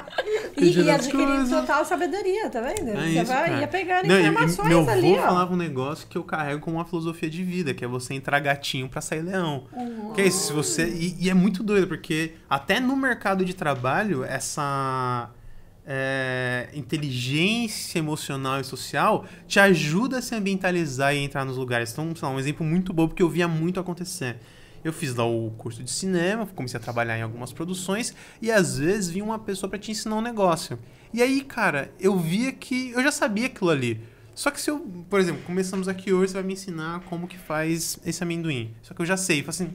[0.56, 2.90] E, e adquirindo total sabedoria, tá vendo?
[2.90, 3.60] É Você isso, vai, cara.
[3.60, 5.22] ia pegando Não, informações meu ali, ó.
[5.22, 8.40] falava um negócio que eu carrego como uma filosofia de vida, que é você entrar
[8.40, 9.64] gatinho pra sair leão.
[10.14, 10.88] Que é isso, você.
[10.88, 15.30] E, e é muito doido, porque até no mercado de trabalho, essa
[15.86, 21.92] é, inteligência emocional e social te ajuda a se ambientalizar e entrar nos lugares.
[21.92, 24.36] Então, sei lá, um exemplo muito bom, porque eu via muito acontecer.
[24.84, 28.78] Eu fiz lá o curso de cinema, comecei a trabalhar em algumas produções e às
[28.78, 30.78] vezes vinha uma pessoa pra te ensinar um negócio.
[31.12, 34.00] E aí, cara, eu via que eu já sabia aquilo ali.
[34.34, 34.78] Só que se eu,
[35.10, 38.72] por exemplo, começamos aqui hoje, você vai me ensinar como que faz esse amendoim.
[38.82, 39.70] Só que eu já sei, eu falo assim,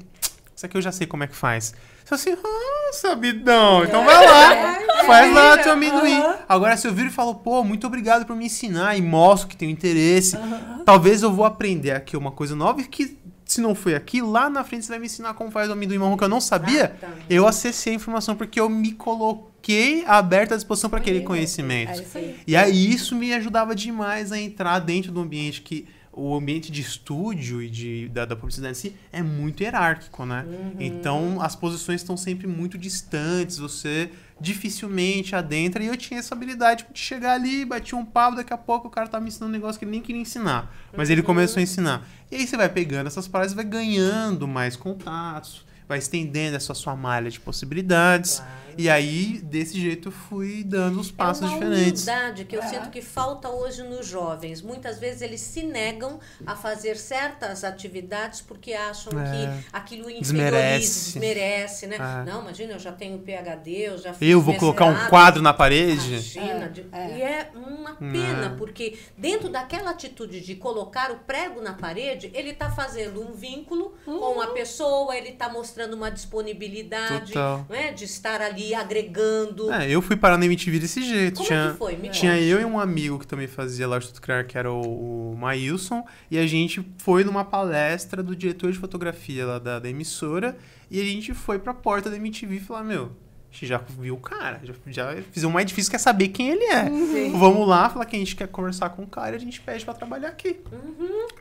[0.56, 1.74] isso aqui eu já sei como é que faz.
[2.06, 6.22] Fala assim, ah, sabidão, então vai lá, faz lá teu amendoim.
[6.48, 9.58] Agora, se eu viro e falo, pô, muito obrigado por me ensinar e mostro que
[9.58, 10.38] tenho interesse,
[10.86, 14.50] talvez eu vou aprender aqui uma coisa nova e que, se não foi aqui, lá
[14.50, 16.96] na frente você vai me ensinar como faz o amendoim marrom que eu não sabia.
[16.98, 17.26] Exatamente.
[17.30, 21.92] Eu acessei a informação porque eu me coloquei aberto à disposição para aquele conhecimento.
[21.92, 22.40] É isso aí.
[22.48, 26.82] E aí isso me ajudava demais a entrar dentro do ambiente que o ambiente de
[26.82, 30.46] estúdio e de, da, da publicidade em si é muito hierárquico, né?
[30.80, 34.10] Então as posições estão sempre muito distantes, você
[34.40, 35.84] dificilmente adentra.
[35.84, 38.92] E eu tinha essa habilidade de chegar ali, batia um papo, daqui a pouco o
[38.92, 40.74] cara tava me ensinando um negócio que ele nem queria ensinar.
[40.96, 42.08] Mas ele começou a ensinar.
[42.30, 46.74] E aí você vai pegando essas paradas e vai ganhando mais contatos, vai estendendo essa
[46.74, 48.42] sua malha de possibilidades.
[48.78, 52.04] E aí, desse jeito, eu fui dando os passos é uma diferentes.
[52.08, 54.62] humildade que eu sinto que falta hoje nos jovens.
[54.62, 59.24] Muitas vezes eles se negam a fazer certas atividades porque acham É.
[59.62, 61.14] que aquilo inferioriza, Desmerece.
[61.20, 61.96] desmerece, né?
[61.98, 62.30] É.
[62.32, 65.54] Não, imagina, eu já tenho PhD, eu já fiz Eu vou colocar um quadro na
[65.54, 66.10] parede?
[66.10, 71.74] Imagina, de- e é uma pena, porque dentro daquela atitude de colocar o prego na
[71.74, 77.66] parede, ele está fazendo um vínculo com a pessoa, ele está mostrando uma disponibilidade, Total.
[77.70, 77.92] não é?
[77.92, 79.72] de estar ali agregando.
[79.72, 81.38] É, eu fui parar na MTV desse jeito.
[81.38, 81.96] Como tinha que foi?
[81.96, 84.72] Me tinha eu e um amigo que também fazia lá o Instituto Criar, que era
[84.72, 89.80] o, o Maílson, e a gente foi numa palestra do diretor de fotografia lá da,
[89.80, 90.56] da emissora,
[90.92, 93.12] e a gente foi pra porta da MTV e falou, meu,
[93.54, 96.50] gente já viu o cara, já, já fizemos o mais difícil que é saber quem
[96.50, 96.90] ele é.
[97.38, 99.86] Vamos lá, falar que a gente quer conversar com o cara e a gente pede
[99.86, 100.60] pra trabalhar aqui.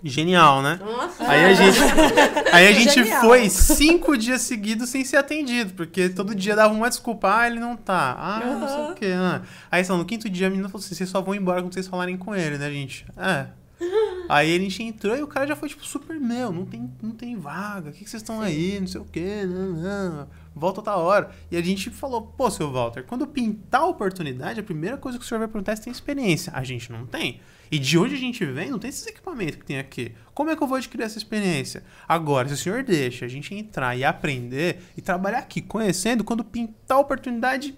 [0.04, 0.78] Genial, né?
[0.84, 1.78] Nossa, Aí a gente,
[2.52, 3.20] aí a gente Genial.
[3.22, 7.58] foi cinco dias seguidos sem ser atendido, porque todo dia dava uma desculpa, ah, ele
[7.58, 9.14] não tá, ah, não sei o quê.
[9.16, 9.40] ah.
[9.70, 11.88] Aí só, no quinto dia a menina falou assim, vocês só vão embora quando vocês
[11.88, 13.06] falarem com ele, né, gente?
[13.16, 13.46] É.
[14.28, 17.10] Aí a gente entrou e o cara já foi tipo, super meu, não tem, não
[17.10, 20.28] tem vaga, o que, que vocês estão aí, não sei o quê, não, não.
[20.54, 21.30] Volta outra hora.
[21.50, 25.24] E a gente falou, pô, seu Walter, quando pintar a oportunidade, a primeira coisa que
[25.24, 26.52] o senhor vai perguntar é se tem experiência.
[26.54, 27.40] A gente não tem.
[27.70, 30.12] E de onde a gente vem, não tem esses equipamentos que tem aqui.
[30.34, 31.82] Como é que eu vou adquirir essa experiência?
[32.06, 36.44] Agora, se o senhor deixa a gente entrar e aprender e trabalhar aqui, conhecendo, quando
[36.44, 37.74] pintar a oportunidade,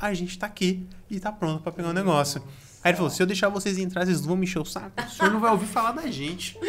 [0.00, 2.42] a gente tá aqui e tá pronto para pegar o negócio.
[2.86, 4.92] Aí ele falou: se eu deixar vocês entrar, vocês vão me encher o saco.
[4.96, 6.56] O senhor não vai ouvir falar da gente.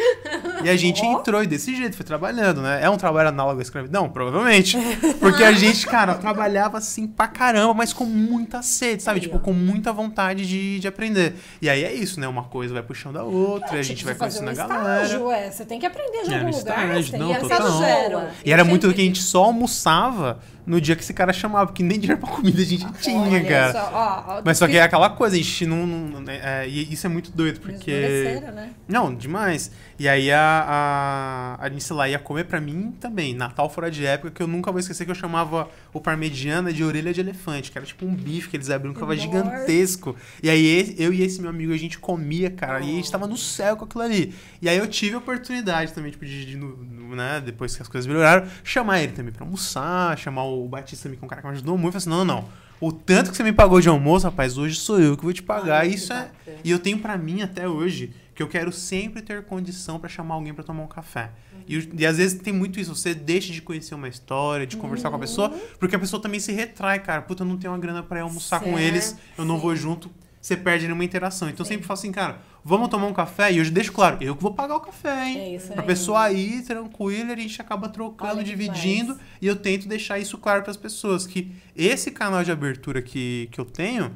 [0.64, 2.80] E a gente entrou e desse jeito, foi trabalhando, né?
[2.82, 4.08] É um trabalho análogo à escravidão?
[4.08, 4.76] Provavelmente.
[5.20, 9.18] Porque a gente, cara, trabalhava assim pra caramba, mas com muita sede, sabe?
[9.18, 9.38] Aí, tipo, ó.
[9.38, 11.36] com muita vontade de, de aprender.
[11.62, 12.26] E aí é isso, né?
[12.26, 15.04] Uma coisa vai puxando a outra, a gente vai conhecendo a galera.
[15.04, 15.48] estágio, é.
[15.48, 16.96] Você tem que aprender de É, algum no lugar.
[16.96, 18.28] estágio, não, total.
[18.44, 21.82] E era muito que a gente só almoçava no dia que esse cara chamava, porque
[21.82, 23.72] nem dinheiro pra comida a gente tinha, Olha cara.
[23.72, 25.86] só, ó, ó, Mas só que é aquela coisa, a gente não.
[25.86, 27.90] não- né, é, e isso é muito doido, porque.
[28.54, 28.70] né?
[28.86, 29.70] Não, demais.
[29.98, 34.30] E aí a, a, a lá ia comer pra mim também, Natal fora de época,
[34.30, 37.78] que eu nunca vou esquecer que eu chamava o parmegiana de orelha de elefante, que
[37.78, 40.14] era tipo um bife que eles abriam que tava gigantesco.
[40.42, 43.26] E aí eu e esse meu amigo, a gente comia, cara, e a gente tava
[43.26, 44.34] no céu com aquilo ali.
[44.62, 46.76] E aí eu tive a oportunidade também, tipo, de, de no-
[47.16, 51.18] né, depois que as coisas melhoraram, chamar ele também pra almoçar, chamar o Batista também,
[51.18, 52.48] que é um cara que me ajudou muito, eu falei assim, não, não, não.
[52.80, 55.42] O tanto que você me pagou de almoço, rapaz, hoje sou eu que vou te
[55.42, 55.80] pagar.
[55.80, 56.16] Ai, Isso é.
[56.22, 56.58] bacana.
[56.64, 60.36] E eu tenho pra mim até hoje que eu quero sempre ter condição pra chamar
[60.36, 61.30] alguém pra tomar um café.
[61.66, 64.76] E, o- e às vezes tem muito isso, você deixa de conhecer uma história, de
[64.76, 65.50] conversar com a pessoa,
[65.80, 67.20] porque a pessoa também se retrai, cara.
[67.22, 69.74] Puta, eu não tenho uma grana pra ir almoçar com Certo, eles, eu não vou
[69.74, 70.08] junto.
[70.40, 71.48] Você perde nenhuma interação.
[71.48, 73.52] Então eu sempre falo assim, cara, vamos tomar um café?
[73.52, 75.38] E eu já deixo claro, eu que vou pagar o café, hein?
[75.38, 75.86] É isso Pra aí.
[75.86, 79.14] pessoa ir tranquila, a gente acaba trocando, Olha dividindo.
[79.14, 79.20] demais.
[79.42, 83.48] E eu tento deixar isso claro para as pessoas que esse canal de abertura que,
[83.50, 84.14] que eu tenho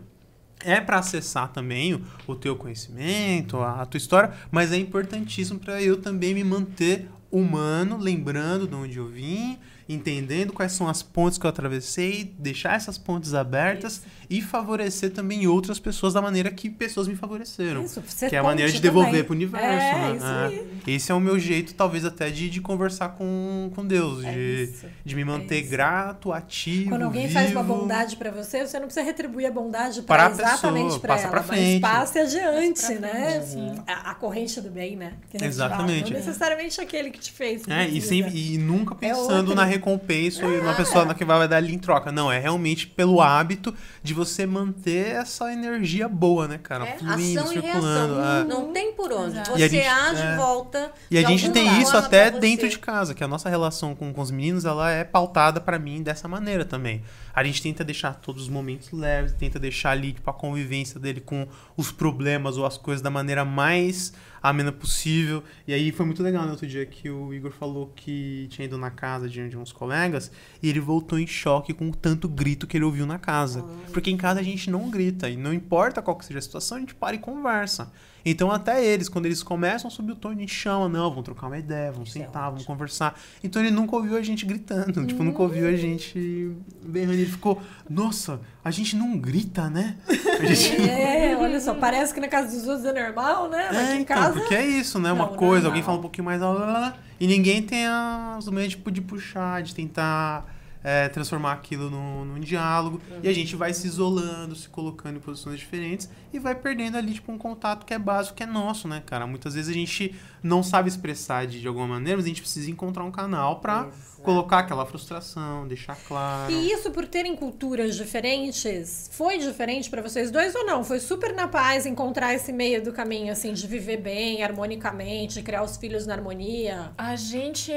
[0.65, 5.59] é para acessar também o, o teu conhecimento, a, a tua história, mas é importantíssimo
[5.59, 9.59] para eu também me manter humano, lembrando de onde eu vim,
[9.89, 14.03] entendendo quais são as pontes que eu atravessei, deixar essas pontes abertas
[14.39, 17.85] e favorecer também outras pessoas da maneira que pessoas me favoreceram.
[17.85, 19.25] Isso, ser que é a maneira de devolver também.
[19.25, 20.17] pro universo, É, né?
[20.17, 20.47] isso É.
[20.47, 20.95] aí.
[20.95, 24.63] Esse é o meu jeito, talvez até de, de conversar com, com Deus, É de,
[24.65, 24.87] isso.
[25.05, 25.71] de me manter isso.
[25.71, 26.89] grato, ativo.
[26.91, 27.75] Quando alguém faz uma vivo.
[27.75, 31.23] bondade pra você, você não precisa retribuir a bondade Para pra a exatamente pra passa
[31.25, 31.81] ela, pra frente.
[31.81, 33.31] mas passe adiante, Passa pra né?
[33.31, 33.75] frente, sim.
[33.87, 35.13] A, a corrente do bem, né?
[35.35, 36.05] Exatamente.
[36.05, 36.11] fala.
[36.11, 37.63] Não necessariamente aquele que te fez.
[37.69, 39.55] É, e, sempre, e nunca pensando outra.
[39.57, 42.11] na recompensa ou na pessoa que vai dar ali em troca.
[42.11, 46.87] Não, é realmente pelo hábito de você manter essa energia boa, né, cara?
[46.87, 48.15] É, Fluindo, ação e circulando.
[48.15, 48.41] reação.
[48.41, 48.45] é.
[48.45, 49.33] Não tem por onde.
[49.33, 49.51] Exato.
[49.53, 50.33] Você E a gente- age é.
[50.33, 50.93] e volta.
[51.11, 52.71] E a de gente tem isso até dentro você.
[52.71, 56.03] de casa, que a nossa relação com, com os meninos, ela é pautada pra mim
[56.03, 57.03] dessa maneira também.
[57.35, 61.21] A gente tenta deixar todos os momentos leves, tenta deixar ali, tipo, a convivência dele
[61.21, 61.47] com
[61.77, 64.13] os problemas ou as coisas da maneira mais
[64.43, 65.43] amena possível.
[65.67, 68.77] E aí foi muito legal, né, outro dia que o Igor falou que tinha ido
[68.77, 70.31] na casa de, de uns colegas
[70.63, 73.65] e ele voltou em choque com o tanto grito que ele ouviu na casa.
[73.93, 76.77] Porque em casa a gente não grita, e não importa qual que seja a situação,
[76.77, 77.93] a gente para e conversa.
[78.25, 81.25] Então até eles, quando eles começam a subir o tom, a gente chama, não, vamos
[81.25, 82.75] trocar uma ideia, vamos Isso é sentar, vamos ótimo.
[82.75, 83.19] conversar.
[83.43, 86.53] Então ele nunca ouviu a gente gritando, tipo, nunca ouviu a gente
[86.85, 87.15] berrando.
[87.15, 89.97] Ele ficou, nossa, a gente não grita, né?
[90.43, 90.89] Gente...
[90.89, 93.69] É, olha só, parece que na casa dos outros é normal, né?
[93.69, 94.33] Mas É, aqui em então, casa.
[94.41, 95.13] porque é isso, né?
[95.13, 95.67] Uma Não, coisa, normal.
[95.71, 99.01] alguém fala um pouquinho mais lá, lá, lá, e ninguém tem as meios tipo, de
[99.01, 100.45] puxar, de tentar
[100.83, 103.01] é, transformar aquilo num, num diálogo.
[103.23, 107.15] E a gente vai se isolando, se colocando em posições diferentes e vai perdendo ali,
[107.15, 109.27] tipo, um contato que é básico, que é nosso, né, cara?
[109.27, 112.71] Muitas vezes a gente não sabe expressar de, de alguma maneira, mas a gente precisa
[112.71, 114.23] encontrar um canal pra Exato.
[114.23, 116.53] colocar aquela frustração, deixar claro.
[116.53, 120.83] E isso por terem culturas diferentes, foi diferente pra vocês dois ou não?
[120.83, 125.43] Foi super na paz encontrar esse meio do caminho, assim, de viver bem, harmonicamente, de
[125.43, 126.93] criar os filhos na harmonia?
[126.97, 127.73] A gente,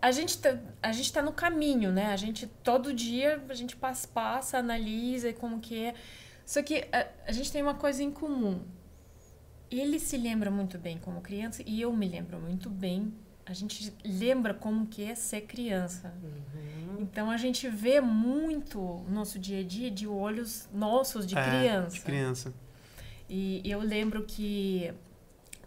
[0.00, 2.12] a gente, tá, a gente tá no caminho, né?
[2.12, 5.94] A gente todo dia a gente passa, passa analisa como que é.
[6.48, 8.62] Só que a, a gente tem uma coisa em comum.
[9.70, 13.12] Ele se lembra muito bem como criança e eu me lembro muito bem.
[13.44, 16.10] A gente lembra como que é ser criança.
[16.98, 21.44] Então a gente vê muito o nosso dia a dia de olhos nossos de É,
[21.44, 21.90] criança.
[21.90, 22.54] De criança.
[23.28, 24.90] E eu lembro que,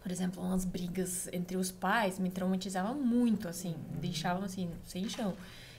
[0.02, 5.36] por exemplo, umas brigas entre os pais me traumatizavam muito, assim, deixavam assim, sem chão.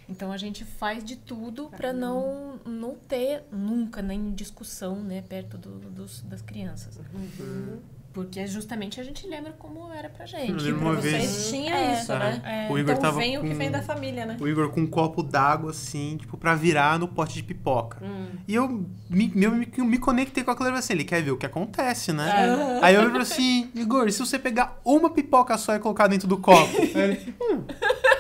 [0.09, 5.57] Então a gente faz de tudo para não, não ter nunca nem discussão, né, perto
[5.57, 6.99] do, dos, das crianças.
[8.13, 10.69] Porque justamente a gente lembra como era pra gente.
[10.69, 12.19] Eu uma vocês vez- tinha É, isso, é.
[12.19, 12.43] né?
[12.69, 14.37] É, O Igor então tava vem o que com- vem da família, né?
[14.39, 17.99] O Igor com um copo d'água, assim, tipo, pra virar no pote de pipoca.
[18.03, 18.27] Hum.
[18.47, 21.31] E eu me, eu me, me conectei com aquilo e falei assim, ele quer ver
[21.31, 22.79] o que acontece, né?
[22.81, 22.85] É.
[22.85, 26.37] Aí eu falei assim, Igor, se você pegar uma pipoca só e colocar dentro do
[26.37, 26.71] copo?
[26.83, 27.63] Aí ele, hum,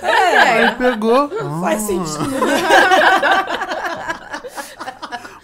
[0.03, 1.29] Aí pegou.
[1.61, 1.87] Faz Ah.
[1.87, 2.31] sentido.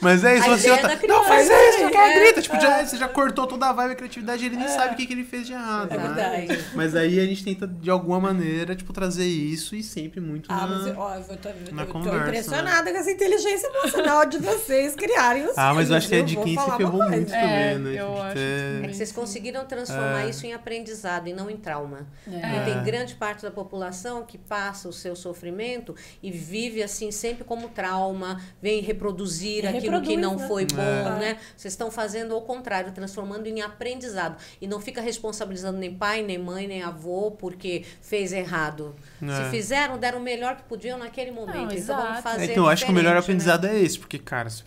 [0.00, 2.20] Mas é isso, A você ideia tá, da não, faz isso, não quer É.
[2.20, 2.42] grita.
[2.42, 4.96] Tipo, já, você já cortou toda a vibe e a criatividade, ele nem sabe o
[4.96, 5.92] que, que ele fez de errado.
[5.92, 6.02] É né?
[6.06, 6.64] verdade.
[6.74, 10.66] Mas aí a gente tenta, de alguma maneira, tipo, trazer isso e sempre muito Ah,
[10.66, 10.66] na...
[10.66, 14.38] mas eu, ó, eu tô, eu na tô conversa, impressionada com essa inteligência emocional de
[14.38, 16.26] vocês criarem os Ah, mas eu acho que é viu?
[16.26, 17.40] de quem se ferrou muito É,
[17.74, 18.00] também, né?
[18.00, 20.30] eu Tipo, acho ter- É que vocês conseguiram transformar É.
[20.30, 22.06] isso em aprendizado e não em trauma.
[22.26, 22.30] É.
[22.40, 27.44] Porque tem grande parte da população que passa o seu sofrimento e vive assim sempre
[27.44, 30.48] como trauma, vem reproduzir E aquilo que reproduz, não né?
[30.48, 30.80] foi bom,
[31.16, 31.18] É.
[31.18, 31.38] né?
[31.56, 34.36] Vocês estão fazendo ao contrário, transformando em aprendizado.
[34.60, 38.94] E não fica responsabilizando nem pai, nem mãe, nem avô porque fez errado.
[39.22, 39.44] É.
[39.44, 41.74] Se fizeram, deram o melhor que podiam naquele momento.
[41.74, 43.20] então vamos fazer É, então eu acho que o melhor né?
[43.20, 44.62] aprendizado é esse, porque, cara, se-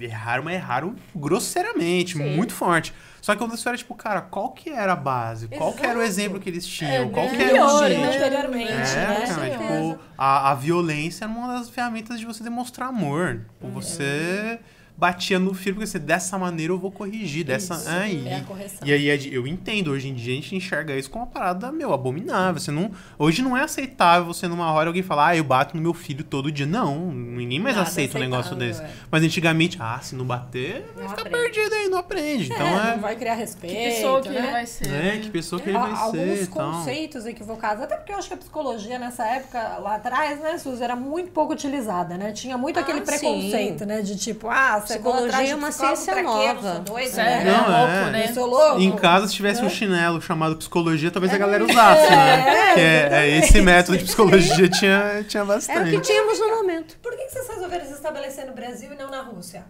[0.00, 2.36] erraram, mas erraram grosseiramente, Sim.
[2.36, 2.92] muito forte.
[3.20, 5.46] Só que quando você era, tipo, cara, qual que era a base?
[5.48, 6.08] Qual que era o Exato.
[6.08, 7.04] exemplo que eles tinham?
[7.04, 8.00] É, qual que era o jeito?
[8.00, 8.16] né?
[8.16, 9.24] Anteriormente, É, né?
[9.26, 13.42] cara, tipo, a, a violência era uma das ferramentas de você demonstrar amor.
[13.60, 13.70] Tipo, É.
[13.70, 14.58] você
[15.00, 17.74] batia no filho, porque você, dessa maneira eu vou corrigir, dessa...
[17.74, 18.86] Isso, Ah, e, é a correção.
[18.86, 21.72] e aí é eu entendo, hoje em dia a gente enxerga isso como uma parada,
[21.72, 22.60] meu, abominável.
[22.60, 25.82] Você não, hoje não é aceitável você numa hora alguém falar, ah, eu bato no
[25.82, 26.66] meu filho todo dia.
[26.66, 28.82] Não, ninguém mais Nada aceita um negócio desse.
[28.82, 28.90] é.
[29.10, 31.38] Mas antigamente, ah, se não bater, vai Não ficar aprende.
[31.52, 32.52] perdido aí, não aprende.
[32.52, 32.90] Então É, é...
[32.92, 34.38] não vai criar respeito, Que pessoa que né?
[34.38, 34.92] ele vai ser.
[34.92, 36.72] É, que pessoa que ele vai alguns ser então.
[36.72, 37.82] conceitos equivocados.
[37.82, 41.30] Até porque eu acho que a psicologia nessa época, lá atrás, né, Suzy, era muito
[41.30, 42.32] pouco utilizada, né?
[42.32, 43.04] Tinha muito Ah, aquele sim.
[43.06, 44.02] preconceito, né?
[44.02, 46.74] De tipo, ah, Psicologia é uma ciência nova.
[46.74, 47.52] sou doida, Sério, né?
[47.52, 48.10] Não, é louco, é.
[48.10, 48.26] né?
[48.28, 48.80] Eu sou louco.
[48.80, 52.74] Em casa, se tivesse um chinelo chamado psicologia, talvez a galera usasse, né?
[52.74, 56.00] Que é, é esse método de psicologia tinha, tinha Era o que bastante.
[56.00, 56.96] tínhamos no momento.
[57.02, 59.64] Por que vocês resolveram se estabelecer no Brasil e não na Rússia?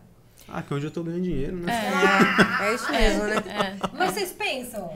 [0.48, 1.72] Ah, que hoje eu tô ganhando dinheiro, né?
[2.60, 3.36] É isso mesmo, né?
[3.36, 3.88] É.
[3.96, 4.92] Mas vocês pensam?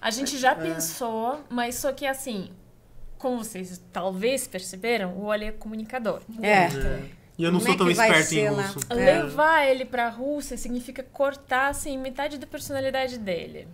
[0.00, 2.50] A gente já pensou, mas só que assim,
[3.18, 6.20] como vocês talvez perceberam, o Oli é comunicador.
[6.42, 6.68] É.
[7.38, 8.62] E eu não Como sou é tão que vai esperto em ser lá?
[8.66, 8.86] russo.
[8.90, 8.94] É.
[9.22, 13.68] Levar ele pra Rússia significa cortar, assim, metade da personalidade dele.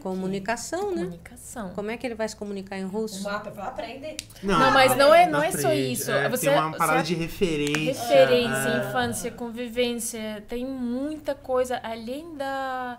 [0.00, 1.02] Comunicação, né?
[1.02, 1.70] Comunicação.
[1.70, 3.24] Como é que ele vai se comunicar em O russo?
[3.24, 4.16] mapa é pra aprender.
[4.40, 6.10] Não, mas não é- não é só isso.
[6.12, 8.02] É, Você- tem uma parada você- de referência.
[8.06, 8.88] Referência, é.
[8.88, 12.98] infância, convivência, tem muita coisa além da,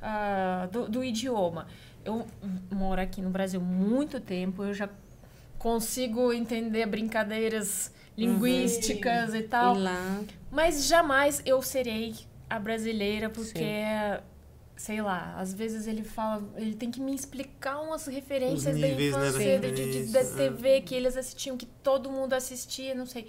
[0.00, 1.66] ah, do, do idioma.
[2.02, 2.26] Eu
[2.70, 4.88] moro aqui no Brasil há muito tempo, eu já
[5.58, 9.76] consigo entender brincadeiras linguísticas e tal.
[9.76, 10.20] E lá.
[10.50, 12.14] Mas jamais eu serei
[12.48, 13.64] a brasileira, porque,
[14.76, 18.94] sei lá, às vezes ele fala, ele tem que me explicar umas referências da né,
[18.94, 22.94] da infância, de- de- de- da referência, TV que eles assistiam, que todo mundo assistia,
[22.94, 23.28] não sei.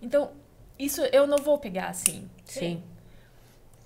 [0.00, 0.30] Então,
[0.78, 2.28] isso eu não vou pegar assim.
[2.44, 2.82] Sim.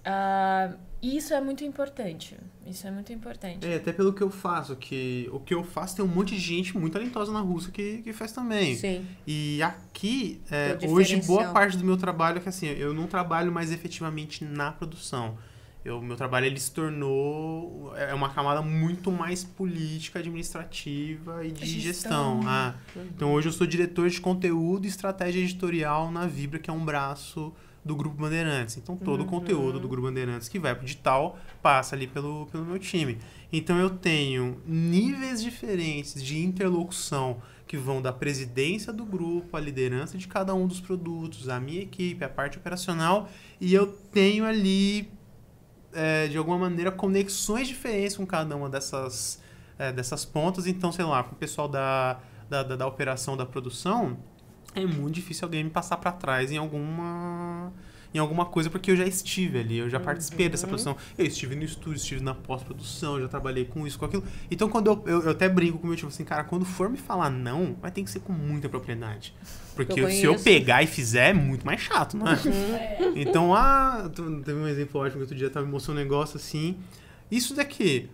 [0.04, 0.72] Ah,
[1.02, 2.36] e isso é muito importante.
[2.66, 3.66] Isso é muito importante.
[3.66, 6.40] É, até pelo que eu faço, que o que eu faço tem um monte de
[6.40, 8.76] gente muito talentosa na Rússia que, que faz também.
[8.76, 9.06] Sim.
[9.26, 13.52] E aqui, é, hoje, boa parte do meu trabalho é que assim, eu não trabalho
[13.52, 15.38] mais efetivamente na produção.
[15.84, 21.64] O meu trabalho ele se tornou é uma camada muito mais política, administrativa e de
[21.64, 22.40] Gestão.
[22.40, 22.40] gestão.
[22.44, 22.74] Ah,
[23.14, 26.84] então hoje eu sou diretor de conteúdo e estratégia editorial na Vibra, que é um
[26.84, 27.52] braço
[27.86, 28.76] do Grupo Bandeirantes.
[28.76, 32.64] Então todo o conteúdo do Grupo Bandeirantes que vai pro digital passa ali pelo, pelo
[32.64, 33.18] meu time.
[33.52, 40.18] Então eu tenho níveis diferentes de interlocução que vão da presidência do grupo, a liderança
[40.18, 43.28] de cada um dos produtos, a minha equipe, a parte operacional,
[43.60, 45.10] e eu tenho ali,
[45.92, 49.42] é, de alguma maneira, conexões diferentes com cada uma dessas,
[49.78, 50.68] é, dessas pontas.
[50.68, 54.16] Então, sei lá, com o pessoal da, da, da, da operação da produção,
[54.76, 57.72] é muito difícil alguém me passar para trás em alguma
[58.14, 60.96] em alguma coisa porque eu já estive ali, eu já participei dessa produção.
[61.18, 64.24] Eu estive no estúdio, estive na pós-produção, já trabalhei com isso, com aquilo.
[64.50, 66.88] Então quando eu, eu, eu até brinco com o meu tipo assim, cara, quando for
[66.88, 69.34] me falar não, vai ter que ser com muita propriedade.
[69.74, 72.38] Porque Eu se eu pegar e fizer, é muito mais chato, não é?
[73.14, 74.10] Então, ah,
[74.42, 76.78] teve um exemplo ótimo que outro dia tava me mostrando um negócio assim.
[77.30, 78.08] Isso daqui.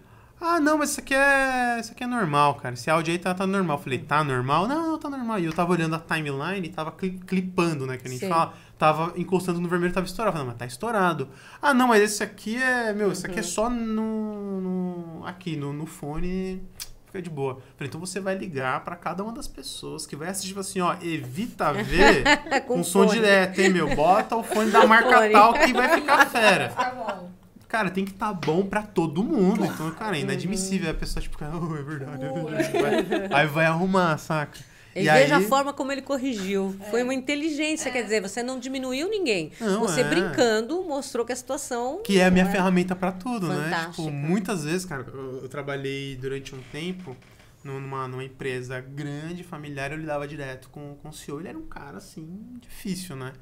[0.44, 1.78] Ah, não, mas isso aqui é.
[1.81, 2.74] Isso aqui é normal, cara.
[2.74, 3.77] Esse áudio aí tá, tá normal.
[3.78, 4.66] Eu falei, tá normal?
[4.66, 5.39] Não, não, tá normal.
[5.39, 7.97] E eu tava olhando a timeline e tava cli- clipando, né?
[7.97, 8.28] Que a gente Sim.
[8.28, 8.52] fala.
[8.77, 10.35] Tava encostando no vermelho, tava estourado.
[10.36, 11.28] Eu falei, mas tá estourado.
[11.62, 12.93] Ah, não, mas esse aqui é.
[12.93, 14.60] Meu, esse aqui é só no.
[14.60, 16.60] no- aqui, no, no fone.
[17.06, 17.52] Fica de boa.
[17.52, 20.60] Eu Falei, então você vai ligar pra cada uma das pessoas que vai assistir, tipo
[20.60, 22.24] assim, ó, evita ver
[22.66, 23.94] Com com som direto, hein, meu?
[23.94, 25.31] Bota o fone da marca Fone.
[25.32, 26.70] tal que vai ficar fera.
[26.70, 27.31] Tá bom.
[27.73, 29.65] Cara, tem que estar bom pra todo mundo.
[29.65, 30.90] Então, cara, é inadmissível.
[30.90, 33.09] A pessoa, tipo, oh, é verdade, é verdade.
[33.09, 34.59] Vai- aí vai arrumar, saca?
[34.94, 36.77] E, veja a forma como ele corrigiu.
[36.90, 39.53] Foi uma inteligência, quer dizer, você não diminuiu ninguém.
[39.59, 40.05] Não, você é.
[40.05, 42.03] brincando mostrou que a situação.
[42.05, 43.55] Que é a minha não ferramenta pra tudo, né?
[43.65, 44.03] Fantástica.
[44.03, 47.16] Tipo, muitas vezes, cara, eu, eu trabalhei durante um tempo
[47.65, 51.40] numa, numa empresa grande, familiar, eu lidava direto com, com o CEO.
[51.40, 52.28] Ele era um cara, assim,
[52.61, 53.32] difícil, né?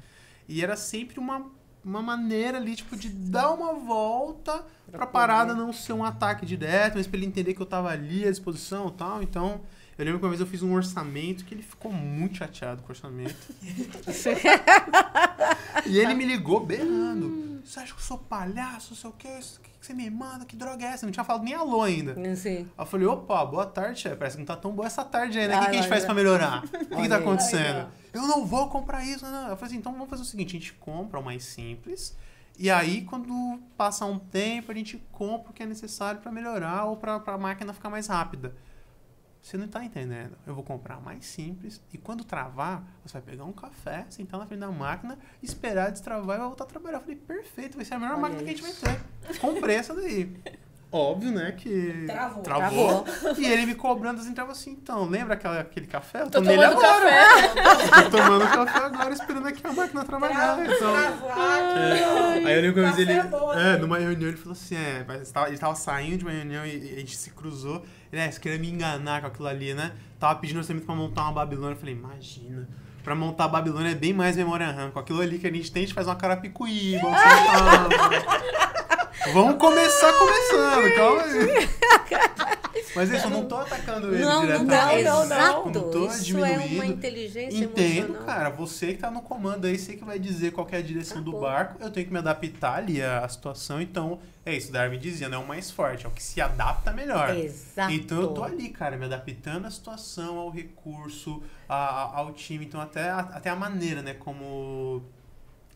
[0.47, 1.51] E era sempre uma,
[1.83, 6.45] uma maneira ali, tipo, de dar uma volta pra, pra parada não ser um ataque
[6.45, 9.23] direto, mas pra ele entender que eu tava ali à disposição e tal.
[9.23, 9.61] Então,
[10.01, 12.89] eu lembro que uma vez eu fiz um orçamento que ele ficou muito chateado com
[12.89, 13.35] o orçamento.
[15.85, 17.61] e ele me ligou berrando.
[17.63, 18.91] Você acha que eu sou palhaço?
[18.91, 19.27] Não sei o quê?
[19.27, 20.43] O que você me manda?
[20.43, 21.05] Que droga é essa?
[21.05, 22.15] Não tinha falado nem alô ainda.
[22.35, 22.67] Sim.
[22.75, 24.15] Aí eu falei, opa, boa tarde, chefe.
[24.15, 25.55] Parece que não tá tão boa essa tarde aí, né?
[25.55, 26.63] O que, que a gente faz pra melhorar?
[26.63, 27.91] O que, que tá acontecendo?
[28.11, 29.49] Eu não vou comprar isso, não.
[29.49, 32.17] Eu falei assim, então vamos fazer o seguinte, a gente compra o mais simples.
[32.57, 36.85] E aí, quando passar um tempo, a gente compra o que é necessário pra melhorar
[36.85, 38.51] ou pra, pra máquina ficar mais rápida.
[39.41, 40.37] Você não tá entendendo.
[40.45, 44.45] Eu vou comprar mais simples e quando travar, você vai pegar um café, sentar na
[44.45, 46.97] frente da máquina, esperar destravar e vai voltar a trabalhar.
[46.97, 49.39] Eu falei, perfeito, vai ser a melhor Olha máquina que a gente vai ter.
[49.39, 50.39] Comprei essa daí.
[50.91, 52.03] Óbvio, né, que...
[52.05, 52.43] Travou.
[52.43, 53.05] Travou.
[53.37, 56.21] E ele me cobrando assim, tava assim, então, lembra aquela, aquele café?
[56.23, 57.09] Eu Tô tô nele tomando agora.
[57.09, 58.01] café.
[58.01, 60.59] Tô tomando café agora, esperando aqui a máquina trabalhar.
[60.65, 60.97] Então...
[60.97, 62.45] É.
[62.45, 63.15] Aí eu lembro que ele.
[63.15, 63.77] Café bom, É, né?
[63.77, 66.95] numa reunião ele falou assim: é, mas ele tava, saindo de uma reunião e, e
[66.95, 67.85] a gente se cruzou.
[68.11, 69.93] Ele, é, você queria me enganar com aquilo ali, né?
[70.19, 71.73] Tava pedindo orçamento pra montar uma Babilônia.
[71.75, 72.67] Eu falei, imagina.
[73.03, 74.91] Pra montar a Babilônia é bem mais memória RAM.
[74.91, 78.90] Com aquilo ali que a gente tem, a gente faz uma carapicuí, igual você tava.
[79.33, 81.69] Vamos começar começando, calma aí.
[82.95, 85.03] Mas isso, eu não tô atacando ele Não, não, diretamente.
[85.03, 85.63] não, não, não.
[85.63, 88.25] Como tô Isso é uma inteligência Entendo, emocional.
[88.25, 88.49] cara.
[88.49, 91.23] Você que tá no comando aí, você que vai dizer qual é a direção Tá
[91.23, 91.39] do bom.
[91.41, 91.81] barco.
[91.81, 93.81] Eu tenho que me adaptar ali à, situação.
[93.81, 94.71] Então, é isso.
[94.73, 96.05] Darwin dizia, não é o mais forte.
[96.05, 97.33] É o que se adapta melhor.
[97.35, 97.93] Exato.
[97.93, 102.65] Então, eu tô ali, cara, me adaptando à situação, ao recurso, a- ao time.
[102.65, 104.13] Então, até, a- até a maneira, né?
[104.15, 105.03] Como...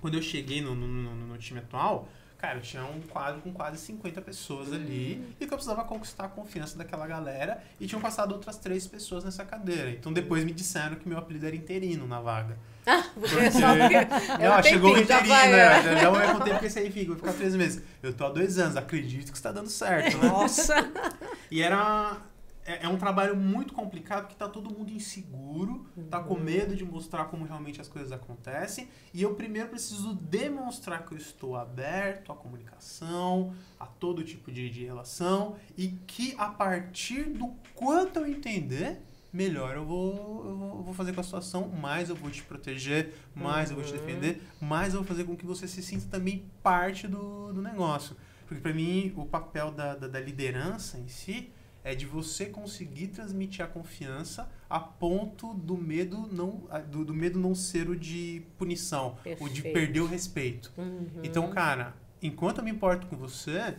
[0.02, 2.10] Quando eu cheguei no, no, no- no time atual...
[2.46, 5.34] Cara, tinha um quadro com quase 50 pessoas ali Hum.
[5.40, 9.24] e que eu precisava conquistar a confiança daquela galera e tinham passado outras três pessoas
[9.24, 9.90] nessa cadeira.
[9.90, 12.56] Então depois me disseram que meu apelido era interino na vaga.
[12.86, 13.50] Porque Porque...
[13.50, 13.96] porque
[14.44, 15.58] é Não, um chegou o vai, né?
[15.58, 16.00] é.
[16.02, 17.82] Já, vai com tempo que esse aí fica, vai ficar três meses.
[18.04, 20.28] Eu tô há dois anos, acredito que está dando certo, né?
[20.28, 20.76] Nossa.
[21.50, 22.18] E era.
[22.66, 26.84] É, é um trabalho muito complicado porque tá todo mundo inseguro, tá com medo de
[26.84, 28.90] mostrar como realmente as coisas acontecem.
[29.14, 34.68] E eu primeiro preciso demonstrar que eu estou aberto à comunicação, a todo tipo de,
[34.72, 39.00] de relação, e que a partir do quanto eu entender,
[39.32, 42.42] melhor eu vou, eu vou, eu vou fazer com a situação, mais eu vou te
[42.42, 46.08] proteger, mais eu vou te defender, mais eu vou fazer com que você se sinta
[46.10, 48.16] também parte do, do negócio.
[48.48, 51.52] Porque para mim, o papel da, da, da liderança em si
[51.86, 57.40] é de você conseguir transmitir a confiança a ponto do medo não, do, do medo
[57.40, 59.74] não ser o de punição, o de Perfeito.
[59.74, 60.74] perder o respeito.
[60.76, 61.08] Uhum.
[61.24, 61.94] Então, cara,
[62.24, 63.76] enquanto eu me importo com você,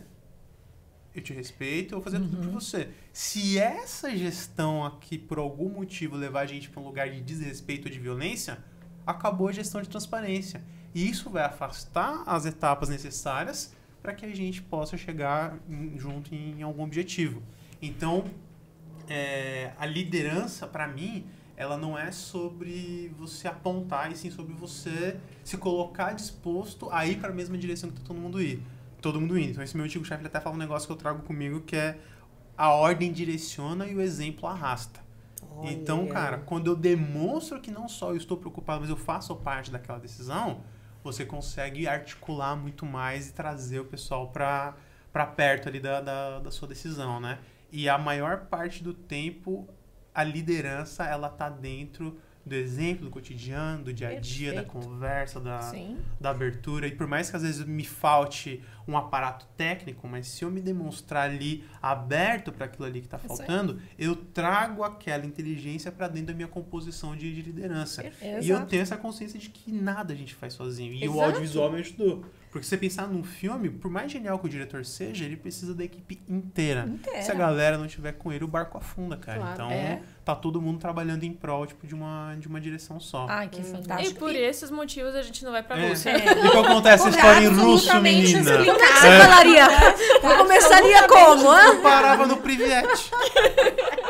[1.13, 2.87] eu te respeito, eu vou fazer tudo por você.
[3.11, 7.89] Se essa gestão aqui, por algum motivo, levar a gente para um lugar de desrespeito
[7.89, 8.59] ou de violência,
[9.05, 10.63] acabou a gestão de transparência.
[10.95, 15.59] E isso vai afastar as etapas necessárias para que a gente possa chegar
[15.97, 17.43] junto em algum objetivo.
[17.81, 18.25] Então,
[19.07, 21.25] é, a liderança, para mim,
[21.55, 27.17] ela não é sobre você apontar, e sim sobre você se colocar disposto a ir
[27.17, 28.61] para a mesma direção que tá todo mundo ir.
[29.01, 29.51] Todo mundo indo.
[29.51, 31.97] Então, esse meu antigo chefe até fala um negócio que eu trago comigo que é
[32.57, 34.99] a ordem direciona e o exemplo arrasta.
[35.55, 35.71] Olha.
[35.71, 39.71] Então, cara, quando eu demonstro que não só eu estou preocupado, mas eu faço parte
[39.71, 40.61] daquela decisão,
[41.03, 44.75] você consegue articular muito mais e trazer o pessoal para
[45.11, 47.39] para perto ali da, da, da sua decisão, né?
[47.77, 49.69] E a maior parte do tempo,
[50.11, 54.87] a liderança, ela tá dentro do exemplo, do cotidiano, do dia a dia, da Perfeito.
[54.87, 55.99] conversa, da, Sim.
[56.19, 56.87] da abertura.
[56.87, 60.61] E por mais que às vezes me falte um aparato técnico, mas se eu me
[60.61, 66.27] demonstrar ali aberto para aquilo ali que está faltando, eu trago aquela inteligência para dentro
[66.27, 68.01] da minha composição de, de liderança.
[68.03, 68.45] Perfeito.
[68.45, 70.93] E eu tenho essa consciência de que nada a gente faz sozinho.
[70.93, 71.21] E o Exato.
[71.25, 72.25] audiovisual me ajudou.
[72.49, 75.83] Porque você pensar num filme, por mais genial que o diretor seja, ele precisa da
[75.83, 76.85] equipe inteira.
[76.87, 77.21] Inteira.
[77.21, 79.37] Se a galera não estiver com ele, o barco afunda, cara.
[79.39, 79.53] Claro.
[79.53, 80.01] Então, É.
[80.23, 83.27] tá todo mundo trabalhando em prol tipo, de, uma, de uma direção só.
[83.29, 84.17] Ai, que E fantástico.
[84.19, 85.89] por esses motivos a gente não vai pra É.
[85.89, 86.09] Rússia.
[86.09, 86.15] É.
[86.47, 87.91] E que acontece essa história em russo,
[88.83, 88.97] Absolutamente menina?
[88.97, 88.99] explicado.
[88.99, 89.67] Você falaria?
[90.23, 91.51] Eu começaria como?
[91.51, 93.11] Eu parava no Priviete.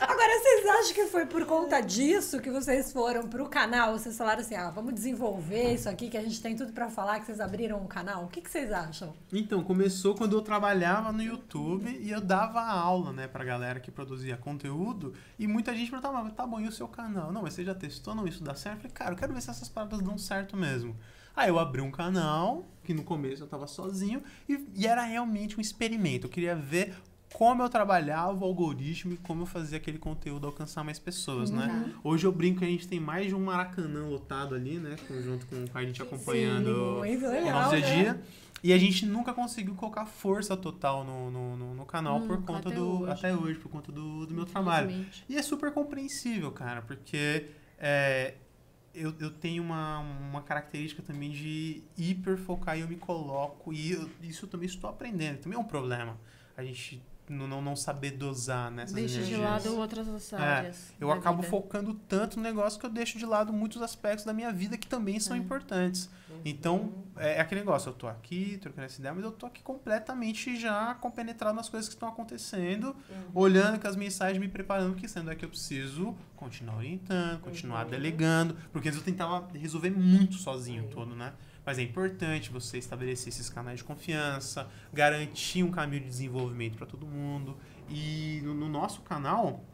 [0.00, 3.96] Agora, vocês acham que foi por conta disso que vocês foram pro canal?
[3.96, 7.20] Vocês falaram assim, ah, vamos desenvolver isso aqui, que a gente tem tudo pra falar,
[7.20, 8.24] que vocês abriram um canal.
[8.24, 9.14] O que, que vocês acham?
[9.32, 13.90] Então, começou quando eu trabalhava no YouTube e eu dava aula, né, pra galera que
[13.90, 15.14] produzia conteúdo.
[15.38, 17.32] E muita gente perguntava, tá bom, e o seu canal?
[17.32, 18.14] Não, mas você já testou?
[18.14, 18.78] Não, isso dá certo?
[18.78, 20.96] Eu falei, cara, eu quero ver se essas paradas dão certo mesmo.
[21.34, 25.56] Aí eu abri um canal, que no começo eu tava sozinho, e, e era realmente
[25.56, 26.26] um experimento.
[26.26, 26.94] Eu queria ver
[27.32, 31.90] como eu trabalhava o algoritmo e como eu fazia aquele conteúdo alcançar mais pessoas, né?
[32.04, 34.96] Hoje eu brinco que a gente tem mais de um maracanã lotado ali, né?
[35.08, 38.02] com- Junto com a gente acompanhando o legal, nosso dia a né?
[38.02, 38.22] dia.
[38.64, 42.52] E a gente nunca conseguiu colocar força total no, no, no- no canal por Nunca,
[42.52, 43.00] conta até do.
[43.02, 43.12] hoje.
[43.12, 45.06] Até hoje, por conta do, do meu trabalho.
[45.28, 47.46] E é super compreensível, cara, porque
[47.78, 48.34] é,
[48.94, 54.10] eu, eu tenho uma, uma característica também de hiperfocar e eu me coloco, e eu-
[54.22, 56.18] isso eu também estou aprendendo, também é um problema.
[56.56, 57.02] A gente
[57.32, 59.40] não, não, não saber dosar nessas Deixa de energias.
[59.40, 60.92] lado outras É, áreas.
[61.00, 61.50] Eu da acabo vida.
[61.50, 64.86] focando tanto no negócio que eu deixo de lado muitos aspectos da minha vida que
[64.86, 66.08] também são importantes.
[66.44, 69.62] Então, é, é aquele negócio, eu tô aqui, trocando essa ideia, mas eu tô aqui
[69.62, 72.96] completamente já compenetrado nas coisas que estão acontecendo,
[73.34, 77.84] olhando com as mensagens, me preparando, porque sendo é que eu preciso continuar orientando, continuar
[77.84, 81.32] delegando, porque antes eu tentava resolver muito sozinho todo, né?
[81.64, 86.86] Mas é importante você estabelecer esses canais de confiança, garantir um caminho de desenvolvimento para
[86.86, 87.56] todo mundo.
[87.88, 89.64] E no, no nosso canal,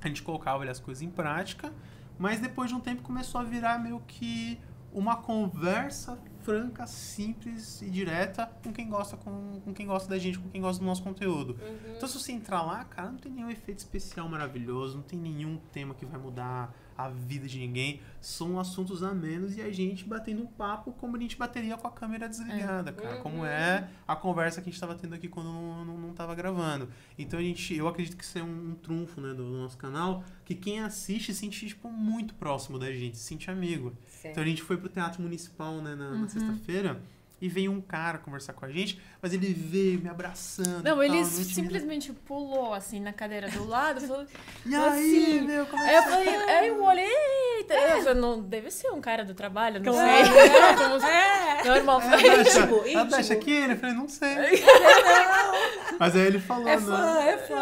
[0.00, 1.72] a gente colocava ali, as coisas em prática,
[2.18, 4.60] mas depois de um tempo começou a virar meio que
[4.92, 10.38] uma conversa franca, simples e direta com quem gosta com, com quem gosta da gente,
[10.38, 11.56] com quem gosta do nosso conteúdo.
[11.96, 15.56] Então se você entrar lá, cara, não tem nenhum efeito especial maravilhoso, não tem nenhum
[15.72, 18.00] tema que vai mudar a vida de ninguém.
[18.20, 21.86] São assuntos a menos e a gente batendo um papo como a gente bateria com
[21.86, 23.18] a câmera desligada, cara.
[23.18, 26.34] Como é a conversa que a gente estava tendo aqui quando não, não, não tava
[26.34, 26.88] gravando.
[27.18, 30.24] Então a gente, eu acredito que isso é um, um trunfo né, do nosso canal,
[30.44, 33.92] que quem assiste se sente tipo, muito próximo da gente, se sente amigo.
[34.24, 37.00] Então a gente foi pro Teatro Municipal né, na, na sexta-feira
[37.42, 40.82] e veio um cara conversar com a gente, mas ele veio me abraçando.
[40.84, 44.24] Não, e ele tal, não tinha- simplesmente pulou assim na cadeira do lado e falou.
[44.64, 44.80] E aí,
[45.36, 47.04] assim, meu, como é eu que falei, aí eu olhei,
[47.58, 50.24] eita, eu falei, não, deve ser um cara do trabalho, não Claro.
[50.26, 50.38] sei.
[50.38, 52.00] É, como se- Normal.
[52.02, 53.52] É, ela deixa aqui?
[53.52, 54.28] Eu falei, não sei.
[55.98, 56.82] Mas aí ele falou, É né?
[56.82, 57.54] fã, é fã.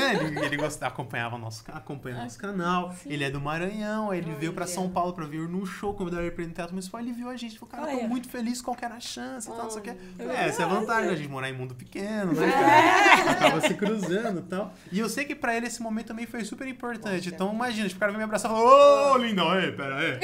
[0.00, 2.94] É, ele, ele gosta, acompanhava nosso, acompanha nosso canal.
[3.06, 6.24] Ele é do Maranhão, aí ele veio pra São Paulo pra vir no show, convidaram
[6.24, 7.00] ele pra ir no Teatro Municipal.
[7.00, 9.48] Ele viu a gente, falou, cara, eu tô muito feliz, qual que era a chance
[9.48, 9.96] e tal, não sei o.
[10.18, 13.30] Oh, É, essa é a vantagem da gente morar em mundo pequeno, né, cara?
[13.32, 14.72] Acaba se cruzando e tal.
[14.92, 17.28] E eu sei que pra ele esse momento também foi super importante.
[17.28, 20.18] Então imagina, tipo, o cara vem me abraçar e fala, ô, linda, aí, pera aí.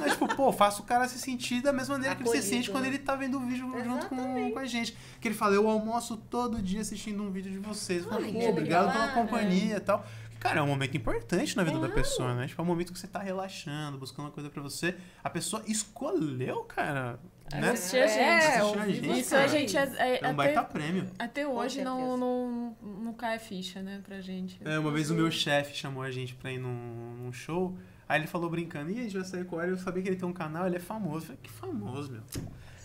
[0.00, 2.54] Mas, tipo, pô, faça o cara se sentir da mesma maneira que ele se Acolhido,
[2.56, 2.90] sente quando né?
[2.90, 4.96] ele tá vendo o vídeo junto com, com a gente.
[5.20, 8.04] Que ele fala, eu almoço todo dia assistindo um vídeo de vocês.
[8.04, 10.04] Eu falo, Ai, pô, que obrigado pela companhia e tal.
[10.40, 12.46] Cara, é um momento importante na vida da pessoa, né?
[12.46, 14.94] Tipo, é um momento que você tá relaxando, buscando uma coisa pra você.
[15.22, 17.18] A pessoa escolheu, cara,
[17.56, 17.70] né?
[17.70, 18.18] Assistir a gente.
[18.18, 19.44] É, Assistir a gente, Isso cara.
[19.44, 21.10] a gente é, é- É um baita prêmio.
[21.18, 24.58] até hoje não, não, não cai a ficha, né, pra gente.
[24.64, 27.76] É, uma vez o meu chefe chamou a gente pra ir num, num show.
[28.08, 29.72] Aí ele falou brincando, e a gente vai sair com ele.
[29.72, 31.16] Eu sabia que ele tem um canal, ele é famoso.
[31.16, 32.22] Eu falei, que famoso, meu.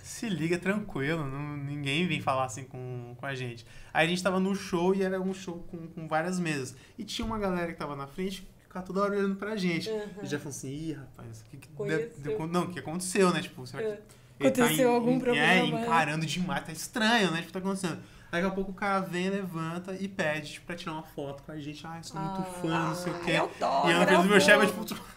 [0.03, 3.65] Se liga tranquilo, não- ninguém vem falar assim com, com a gente.
[3.93, 6.75] Aí a gente tava no show e era um show com, com várias mesas.
[6.97, 9.89] E tinha uma galera que tava na frente que ficava toda hora olhando pra gente.
[10.21, 12.11] E já falou assim, ih, rapaz, o que, que Conheceu.
[12.17, 13.41] deu- não, o que aconteceu, né?
[13.41, 14.01] Tipo, será que
[14.47, 14.51] É.
[14.51, 17.39] tá Aconteceu em- algum em- problema, É, encarando demais, tá estranho, né?
[17.41, 17.99] Tipo, tá acontecendo.
[18.31, 21.51] Daqui a pouco o cara vem, levanta e pede tipo, pra tirar uma foto com
[21.51, 21.85] a gente.
[21.85, 23.31] Ah, eu sou muito fã, não sei o quê.
[23.33, 25.13] Ai, E frente do meu chefe é tipo.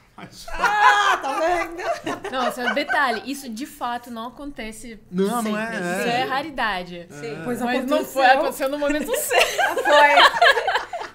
[0.58, 2.30] Ah, tá vendo?
[2.32, 5.60] Não, só um detalhe, isso de fato não acontece Não, não sempre.
[5.60, 6.20] é, Isso é.
[6.20, 7.06] é raridade.
[7.10, 7.40] Sim.
[7.44, 7.96] Pois Mas aconteceu.
[7.98, 9.82] não foi, aconteceu no momento certo.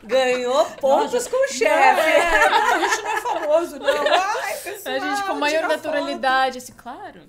[0.04, 1.70] Ganhou pontos com o chefe.
[1.70, 3.88] É, a gente não é famoso, não.
[4.44, 7.22] Ai, pessoal, A gente com maior naturalidade, assim, claro.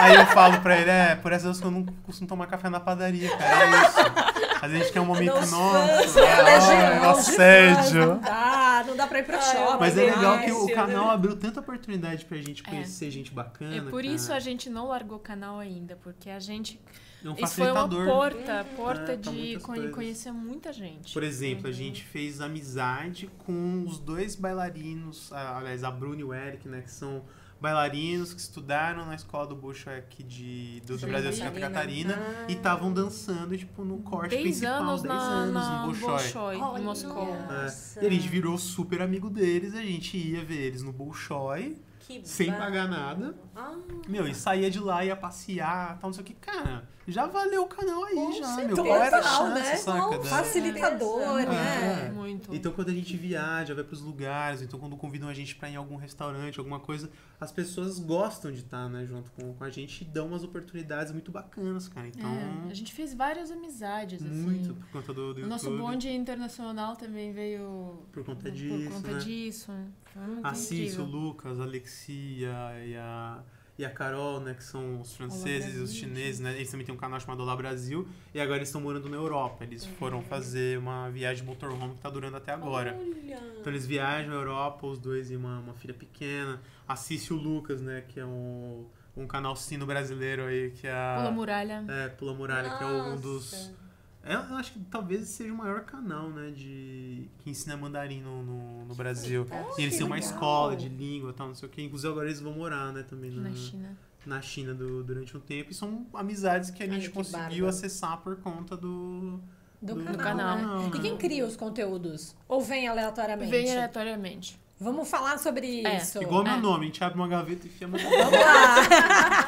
[0.00, 2.68] Aí eu falo pra ele, é, por essas vezes que eu não costumo tomar café
[2.68, 3.64] na padaria, cara.
[3.64, 4.40] É isso.
[4.62, 6.08] Às vezes a gente quer um momento Nos nosso.
[6.10, 8.06] fãs, É, Legião olha, de fãs, assédio.
[8.06, 9.78] Não dá, não dá pra ir pra Ai, shopping.
[9.80, 11.14] Mas é legal que o canal né?
[11.14, 13.74] abriu tanta oportunidade pra gente conhecer gente bacana.
[13.76, 14.06] É por cara.
[14.14, 16.78] isso a gente não largou o canal ainda, porque a gente.
[17.24, 18.06] É um Isso foi uma facilitador.
[18.06, 19.94] porta, porta É, pra de con- coisas.
[19.94, 21.12] conhecer muita gente.
[21.12, 26.32] Por exemplo, a gente fez amizade com os dois bailarinos, aliás, a Bruna e o
[26.32, 27.22] Eric, né, que são
[27.60, 32.14] bailarinos que estudaram na escola do Bolshoi aqui de, do, do Santa Brasil Santa Catarina.
[32.18, 32.46] Ah.
[32.48, 36.08] e estavam dançando, tipo, no corte 10 principal, anos 10 na, anos na no Bolshoi.
[36.08, 36.80] Bolshoi, Olha.
[36.80, 37.34] em Moscou.
[37.34, 38.02] É, Nossa.
[38.02, 42.22] E a gente virou super amigo deles, a gente ia ver eles no Bolshoi, Que
[42.26, 43.34] sem pagar nada.
[43.54, 43.74] Ah,
[44.08, 46.32] Meu, e saía de lá, ia passear, tal, não sei o que.
[46.34, 48.66] Cara, já valeu o canal aí, Com já, certeza.
[48.82, 48.84] meu.
[48.84, 49.76] Qual era a chance, né?
[49.76, 50.18] saca?
[50.18, 51.46] Da- Facilitador, É.
[51.46, 52.06] né?
[52.06, 52.10] É.
[52.12, 52.54] Muito.
[52.54, 55.72] Então quando a gente viaja, vai pros lugares, então quando convidam a gente pra ir
[55.72, 57.10] em algum restaurante, alguma coisa,
[57.40, 61.12] as pessoas gostam de estar, né, junto com, com a gente e dão umas oportunidades
[61.12, 62.06] muito bacanas, cara.
[62.08, 64.74] Então, É, a gente fez várias amizades, muito assim.
[64.80, 69.12] por conta do, do O nosso bonde internacional também veio por conta por disso, conta
[69.12, 69.18] né?
[69.18, 69.72] disso.
[70.12, 71.06] Foi muito A Cício, o.
[71.06, 72.52] Lucas, a Alexia
[72.84, 73.42] e a,
[73.80, 76.54] e a Carol, né, que são os franceses e os chineses, né?
[76.54, 79.64] Eles também têm um canal chamado Olá Brasil e agora eles estão morando na Europa.
[79.64, 82.94] Eles foram fazer uma viagem motorhome que tá durando até agora.
[83.00, 83.40] Olha.
[83.58, 86.60] Então eles viajam à Europa, os dois e uma, uma filha pequena.
[86.86, 88.84] Assiste o Lucas, né, que é um,
[89.16, 91.14] um canal sino brasileiro aí, que é a...
[91.16, 91.84] Pula muralha.
[91.88, 93.72] É, Pula Muralha, que é um dos...
[94.22, 98.42] É, eu acho que talvez seja o maior canal, né, de que ensina mandarim no,
[98.42, 99.46] no, no Brasil.
[99.78, 100.30] e eles têm uma legal.
[100.30, 101.82] escola de língua e tal, não sei o quê.
[101.82, 103.96] Inclusive agora eles vão morar, né, também na, Na China.
[104.26, 105.70] na China do- durante um tempo.
[105.70, 107.66] E são amizades que a Olha gente que conseguiu bárbaro.
[107.68, 109.40] acessar por conta do...
[109.82, 110.18] Do, Do canal.
[110.58, 110.80] canal.
[110.82, 110.90] né?
[110.94, 112.36] E quem cria os conteúdos?
[112.46, 113.50] Ou vem aleatoriamente?
[113.50, 114.60] Vem aleatoriamente.
[114.78, 115.96] Vamos falar sobre É.
[115.96, 116.22] isso.
[116.22, 116.60] Igual meu É.
[116.60, 118.26] nome, a gente abre uma gaveta e enfia uma Vamos lá.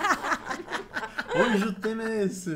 [1.43, 2.55] Hoje o tema é esse.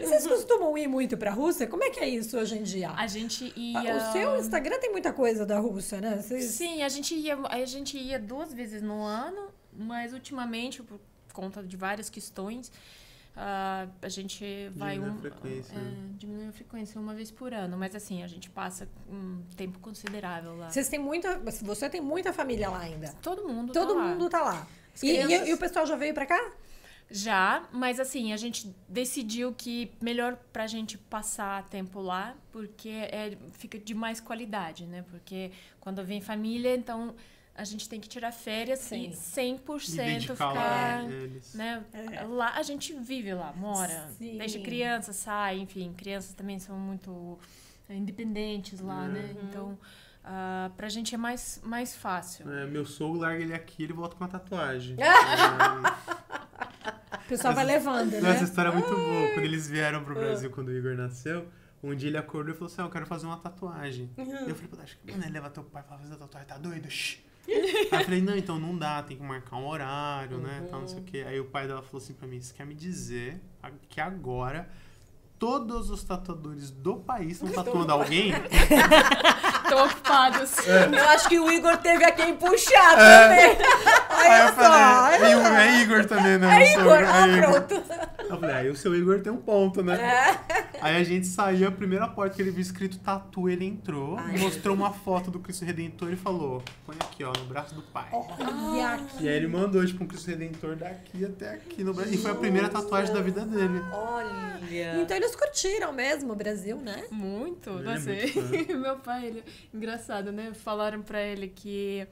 [0.00, 1.66] Vocês costumam ir muito pra Rússia?
[1.66, 2.90] Como é que é isso hoje em dia?
[2.90, 3.96] A gente Ah, ia.
[3.96, 6.20] O seu Instagram tem muita coisa da Rússia, né?
[6.22, 6.44] Vocês...
[6.46, 11.00] Sim, a gente ia, a gente ia duas vezes no ano, mas ultimamente, por
[11.32, 12.70] conta de várias questões,
[13.36, 17.54] ah, a gente vai Diminui a um, frequência, é, diminui a frequência uma vez por
[17.54, 20.70] ano, mas assim, a gente passa um tempo considerável lá.
[20.70, 21.38] Vocês têm muita.
[21.62, 23.14] Você tem muita família lá ainda.
[23.22, 24.04] Todo mundo Todo tá lá.
[24.08, 24.66] mundo tá lá.
[25.00, 26.50] E, e- crianças- e o pessoal já veio pra cá?
[27.10, 33.36] Já, mas assim, a gente decidiu que melhor pra gente passar tempo lá, porque é,
[33.52, 35.04] fica de mais qualidade, né?
[35.10, 37.14] Porque quando vem família, então
[37.54, 39.06] a gente tem que tirar férias Sim.
[39.06, 40.52] e 100% E dedicar ficar.
[40.52, 41.54] lá eles.
[41.54, 41.82] Né?
[42.28, 44.36] Lá a gente vive lá, mora, Sim.
[44.36, 47.38] deixa criança, sai, enfim, crianças também são muito
[47.88, 49.34] independentes lá, né?
[49.42, 49.78] Então,
[50.22, 52.52] ah, pra gente é mais, mais fácil.
[52.52, 54.94] É, meu sogro larga ele aqui ele volta com uma tatuagem.
[57.12, 58.44] O pessoal vai levando, Não, essa né?
[58.44, 59.28] história é muito boa.
[59.34, 61.46] Quando eles vieram pro Brasil, quando o Igor nasceu,
[61.82, 64.10] um dia ele acordou e falou assim: ah, Eu quero fazer uma tatuagem.
[64.16, 66.48] E eu falei: Pô, acho que mano, ele leva teu pai pra fazer a tatuagem,
[66.48, 66.90] tá doido?
[66.90, 67.18] Shh.
[67.48, 70.66] Aí eu falei: Não, então não dá, tem que marcar um horário, né?
[70.70, 71.24] Tal, não sei o quê.
[71.26, 73.40] Aí o pai dela falou assim pra mim: Você quer me dizer
[73.88, 74.68] que agora.
[75.38, 78.32] Todos os tatuadores do país estão tatuando alguém?
[79.68, 80.50] Estão ocupados.
[80.66, 83.58] Eu acho que o Igor teve a quem puxar também.
[84.08, 86.62] Aí eu falei, e o é Igor também, né?
[86.62, 87.84] É Igor, ah, pronto.
[88.28, 89.98] Eu falei, aí o seu Igor tem um ponto, né?
[90.80, 94.74] Aí a gente saiu, a primeira porta que ele viu escrito tatu, ele entrou, mostrou
[94.74, 98.08] uma foto do Cristo Redentor e falou: põe aqui, ó, no braço do pai.
[98.12, 99.24] Olha aqui.
[99.24, 102.14] E aí ele mandou, tipo, um Cristo Redentor daqui até aqui no braço.
[102.14, 103.80] E foi a primeira tatuagem da vida dele.
[103.92, 105.02] Olha.
[105.02, 107.04] Então eles curtiram mesmo o Brasil, né?
[107.10, 108.32] Muito, Ele não é sei.
[108.34, 110.52] muito Meu pai, ele, engraçado, né?
[110.54, 112.06] Falaram pra ele que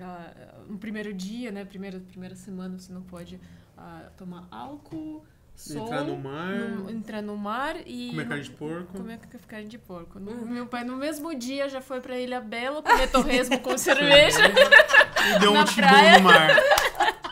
[0.00, 0.32] ah,
[0.68, 1.64] no primeiro dia, né?
[1.64, 3.40] Primeira, primeira semana você não pode
[3.76, 5.24] ah, tomar álcool,
[5.54, 6.52] sol, Entrar no mar.
[6.54, 8.92] no- entrar no mar e Comer não- carne de porco.
[8.98, 10.18] Comer ca- carne de porco.
[10.18, 14.40] No- Meu pai no mesmo dia já foi pra Ilha Bela comer torresmo com cerveja.
[15.36, 16.18] E deu um Na tibum praia.
[16.18, 16.50] no mar.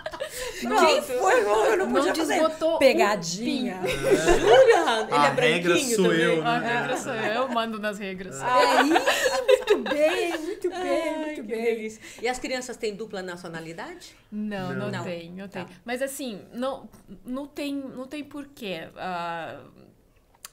[0.63, 1.41] Quem foi?
[1.41, 3.81] Eu não Não podia fazer desbotou um pegadinha.
[3.83, 5.07] Jura?
[5.09, 6.21] Ele A é regra branquinho sou também.
[6.21, 6.79] eu, A né?
[6.79, 8.41] regra sou eu, eu mando nas regras.
[8.41, 9.52] Aí, muito
[9.83, 11.63] bem, muito bem, Ai, muito bem.
[11.65, 12.01] delícia.
[12.23, 14.15] E as crianças têm dupla nacionalidade?
[14.31, 15.05] Não, não, Não.
[15.05, 15.65] tem, não tem.
[15.65, 15.71] Tá.
[15.85, 16.89] Mas assim, não,
[17.25, 18.89] não tem, não tem porquê.
[18.97, 19.63] ah,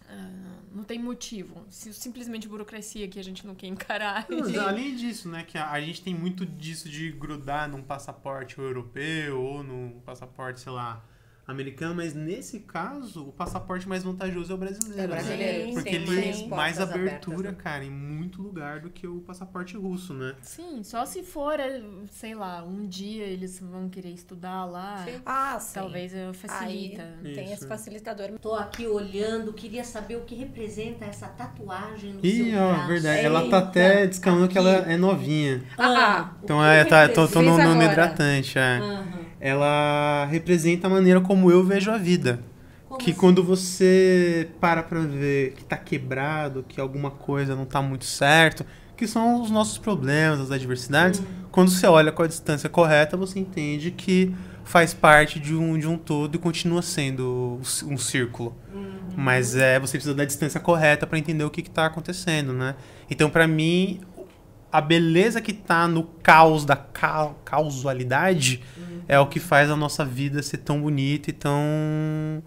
[0.07, 1.65] ah, não tem motivo.
[1.69, 4.25] Si- Simplesmente burocracia que a gente não quer encarar.
[4.29, 8.57] Mas, além disso, né, que a, a gente tem muito disso de grudar num passaporte
[8.57, 11.03] europeu ou num passaporte, sei lá,
[11.49, 15.01] americano, mas nesse caso, o passaporte mais vantajoso é o brasileiro.
[15.01, 15.07] É né?
[15.07, 17.63] brasileiro, Porque sim, ele mais tem mais abertura, abertas, né?
[17.63, 20.35] cara, em muito lugar do que o passaporte russo, né?
[20.41, 21.81] Sim, só se for, eh,
[22.11, 25.03] sei lá, um dia eles vão querer estudar lá.
[25.05, 25.21] Sim.
[25.25, 25.73] Ah, sim.
[25.79, 27.19] Talvez eh, Aí facilita.
[27.23, 27.53] tem Isso.
[27.55, 28.29] esse facilitador.
[28.39, 32.87] Tô aqui olhando, queria saber o que representa essa tatuagem no Ih, seu ó, braço.
[32.87, 33.25] verdade.
[33.25, 35.63] Ela tá até descalando que ela é novinha.
[35.77, 38.77] Ah, o Então é, tá, tô, tô no, no hidratante, é.
[38.77, 39.28] Aham.
[39.39, 42.39] Ela representa a maneira como eu vejo a vida.
[42.87, 43.19] Como que assim?
[43.19, 48.65] quando você para pra ver que tá quebrado, que alguma coisa não tá muito certo,
[48.97, 51.21] que são os nossos problemas, as adversidades,
[51.51, 54.35] quando você olha com a distância correta, você entende que
[54.65, 58.55] faz parte de um, de um todo e continua sendo um círculo.
[59.15, 62.75] Mas é, você precisa da distância correta pra entender o que, que tá acontecendo, né?
[63.09, 63.99] Então, pra mim,
[64.71, 68.63] a beleza que tá no caos da ca causalidade
[69.07, 72.43] é o que faz a nossa vida ser tão bonita e tão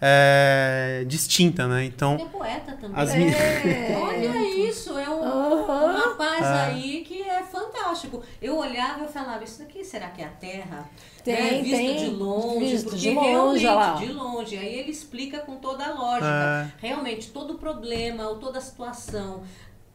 [0.00, 1.84] é, distinta, né?
[1.84, 3.00] Então, Ele é poeta também.
[3.02, 3.34] as minhas.
[4.02, 5.84] Olha isso, é um, Aham.
[5.86, 6.64] um rapaz É.
[6.66, 8.22] aí que é fantástico.
[8.40, 10.88] Eu olhava e falava, isso daqui será que é a Terra?
[11.24, 11.62] Tem, Né?
[11.62, 11.96] Visto tem.
[11.96, 14.56] de longe, Visto porque de longe, realmente, de longe.
[14.58, 16.72] Aí ele explica com toda a lógica.
[16.82, 16.86] É.
[16.86, 19.42] Realmente, todo o problema ou toda a situação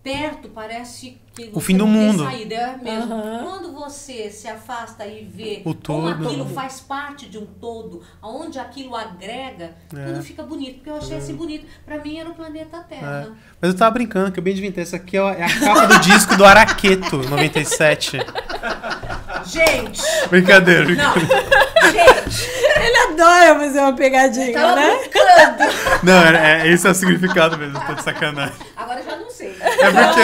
[0.04, 2.24] perto parece que O fim do não mundo.
[2.26, 3.14] saída, é mesmo.
[3.14, 3.44] Aham.
[3.44, 6.10] Quando você se afasta e vê O como todo.
[6.28, 10.06] aquilo faz parte de um todo, aonde aquilo agrega, É.
[10.06, 10.76] tudo fica bonito.
[10.78, 11.66] Porque eu achei assim bonito.
[11.86, 13.28] Pra mim era o planeta Terra.
[13.30, 13.32] É.
[13.62, 14.82] Mas eu tava brincando, acabei de inventar.
[14.82, 18.18] Essa aqui é a é a capa do disco do Araqueto, 97.
[19.46, 20.02] Gente!
[20.30, 21.14] Brincadeira, Não!
[21.14, 21.46] brincadeira.
[21.92, 22.50] Gente!
[22.82, 24.98] Ele adora fazer uma pegadinha, Tava né?
[24.98, 26.04] brincando!
[26.04, 28.56] Não, é, é- esse é o significado mesmo, tô de sacanagem.
[28.76, 29.31] Agora eu já não.
[29.62, 30.22] É porque.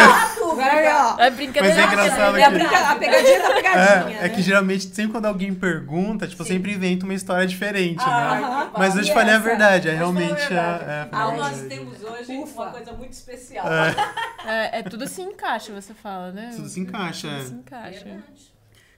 [0.90, 1.20] Ó.
[1.20, 1.76] É brincadeira.
[1.76, 4.20] Mas é engraçado É a, que- brinca- a pegadinha da pegadinha.
[4.22, 8.04] É, é que geralmente, sempre quando alguém pergunta, tipo, eu sempre invento uma história diferente,
[8.06, 8.36] Ah,
[8.66, 8.70] né?
[8.74, 9.44] que Mas eu te falei a essa?
[9.46, 10.84] verdade, é a realmente verdade.
[10.84, 10.88] a.
[10.88, 11.70] É, Ah, foi a nós verdade.
[11.70, 12.62] temos hoje Ufa.
[12.62, 13.66] uma coisa muito especial.
[14.50, 16.54] É, é tudo se encaixa, você fala, né?
[16.56, 17.44] Tudo se encaixa, Tudo é.
[17.44, 18.06] se encaixa.
[18.06, 18.54] Verdade.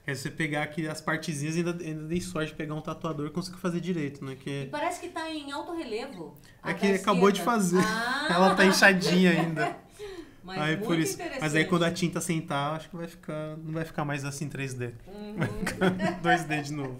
[0.06, 3.26] É você pegar aqui as partezinhas e ainda, ainda dei sorte de pegar um tatuador
[3.26, 4.32] e conseguir fazer direito, né?
[4.32, 6.36] E Que parece que tá em alto relevo.
[6.64, 7.82] É que acabou de fazer.
[7.84, 9.76] Ah, Ela tá inchadinha ainda.
[10.56, 11.14] Mas aí muito por isso.
[11.14, 11.40] interessante.
[11.40, 13.56] Mas aí quando a tinta sentar, acho que vai ficar.
[13.64, 14.92] Não vai ficar mais assim 3D.
[15.06, 15.34] Uhum.
[15.36, 15.90] Vai ficar
[16.22, 16.98] 2D de novo.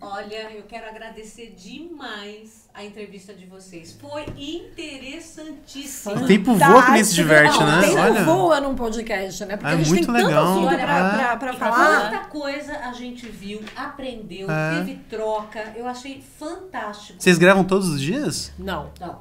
[0.00, 3.92] Olha, eu quero agradecer demais a entrevista de vocês.
[4.00, 6.14] Foi interessantíssima.
[6.22, 7.78] O tempo voa que nem se diverte, Não, né?
[7.78, 8.24] O tempo Olha.
[8.24, 9.56] voa num podcast, né?
[9.56, 10.44] Porque É a gente muito tem legal.
[10.46, 11.10] tanto assunto pra, É.
[11.18, 12.10] pra, pra E falar.
[12.10, 14.78] Quanta coisa a gente viu, aprendeu, É.
[14.78, 15.72] teve troca.
[15.76, 17.20] Eu achei fantástico.
[17.20, 18.52] Vocês gravam todos os dias?
[18.58, 18.90] Não.
[18.98, 19.18] Não.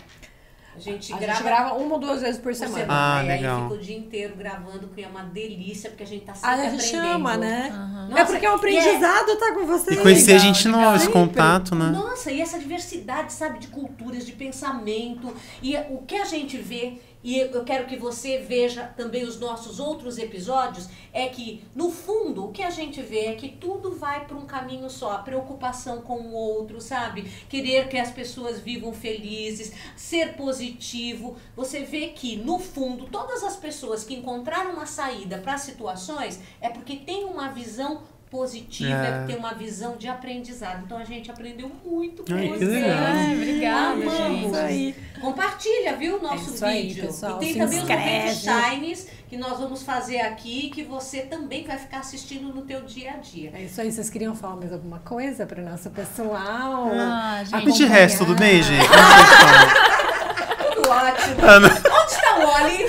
[0.80, 1.34] A gente A grava.
[1.34, 2.78] gente grava uma ou duas vezes por por semana.
[2.80, 3.18] semana.
[3.20, 3.58] Ah, e legal.
[3.58, 6.36] aí fica o dia inteiro gravando, que é uma delícia, porque a gente tá Ah,
[6.36, 7.12] sempre a gente aprendendo.
[7.12, 7.70] chama, né?
[8.10, 10.00] Nossa, é porque o e aprendizado tá com vocês.
[10.00, 11.88] E conhecer legal, gente nova, esse contato, né?
[11.92, 15.34] Nossa, e essa diversidade, sabe, de culturas, de pensamento.
[15.62, 19.80] E o que a gente vê, e eu quero que você veja também os nossos
[19.80, 24.26] outros episódios, é que, no fundo, o que a gente vê é que tudo vai
[24.26, 25.12] para um caminho só.
[25.12, 27.24] A preocupação com o outro, sabe?
[27.50, 31.36] Querer que as pessoas vivam felizes, ser positivo.
[31.58, 36.70] Você vê que, no fundo, todas as pessoas que encontraram uma saída para situações é
[36.70, 39.26] porque tem uma visão positiva, é.
[39.26, 40.84] Tem uma visão de aprendizado.
[40.86, 42.70] Então a gente aprendeu muito com Ai, que vocês.
[42.70, 42.98] legal.
[43.00, 44.18] Ai, obrigada, Amamos.
[44.18, 44.46] gente.
[44.48, 44.96] Isso aí.
[45.20, 47.06] Compartilha, viu, o nosso É isso aí, vídeo.
[47.08, 47.38] pessoal.
[47.38, 48.36] E tem Se também os inscreve.
[48.36, 53.12] Shines que nós vamos fazer aqui, que você também vai ficar assistindo no teu dia
[53.14, 53.52] a dia.
[53.54, 53.92] É isso aí.
[53.92, 56.92] Vocês queriam falar mais alguma coisa para nosso pessoal?
[56.94, 57.72] Ah, Ah, gente.
[57.74, 58.88] de resto, tudo bem, gente?
[58.88, 60.74] Como vocês estão?
[60.76, 61.36] Tudo ótimo.
[61.48, 61.70] Ah, não.
[61.70, 62.86] Onde está o Oli?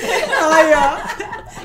[0.53, 1.10] Ai, ó.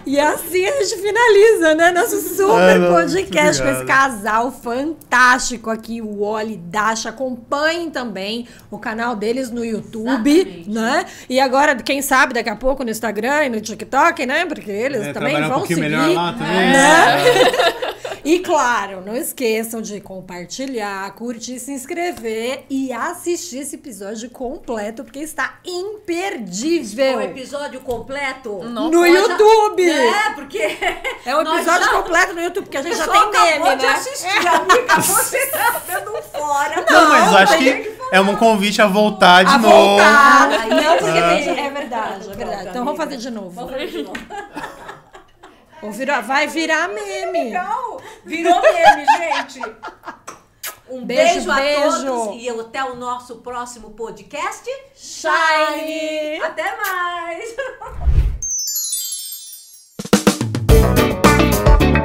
[0.06, 1.92] E assim a gente finaliza, né?
[1.92, 7.10] Nosso super Ai, não, podcast com esse casal fantástico aqui, o Oli e Dasha.
[7.10, 10.70] Acompanhem também o canal deles no YouTube, Exatamente.
[10.70, 11.06] né?
[11.30, 14.46] E agora, quem sabe, daqui a pouco no Instagram e no TikTok, né?
[14.46, 15.90] Porque eles É, também um vão pouquinho seguir.
[15.90, 16.54] melhor lá também.
[16.72, 17.95] né?
[18.26, 25.20] E claro, não esqueçam de compartilhar, curtir, se inscrever e assistir esse episódio completo, porque
[25.20, 27.18] está imperdível.
[27.18, 28.64] O episódio completo.
[28.64, 29.90] Não no pode- YouTube!
[29.92, 30.58] É, porque
[31.24, 33.90] É um episódio já- completo no YouTube, porque a gente já tem meme, de né?
[33.94, 35.00] assistir, amiga.
[35.02, 36.84] Você tá dando fora.
[36.90, 39.76] Não, mas eu acho mas que é um convite a voltar de A novo.
[39.76, 40.50] voltar.
[40.68, 41.38] Não, porque é.
[41.44, 41.66] tem...
[41.66, 42.70] É verdade, é verdade.
[42.70, 43.50] Então vamos fazer de novo.
[43.52, 44.18] Vamos fazer de novo.
[45.86, 47.46] Vou virar- Vai virar meme.
[47.46, 48.02] Legal.
[48.26, 49.62] Virou meme, gente.
[50.90, 52.06] Um beijo, Beijo, a beijo.
[52.06, 54.70] todos e até o nosso próximo podcast.
[54.96, 56.40] Shine!
[56.44, 57.56] Até mais!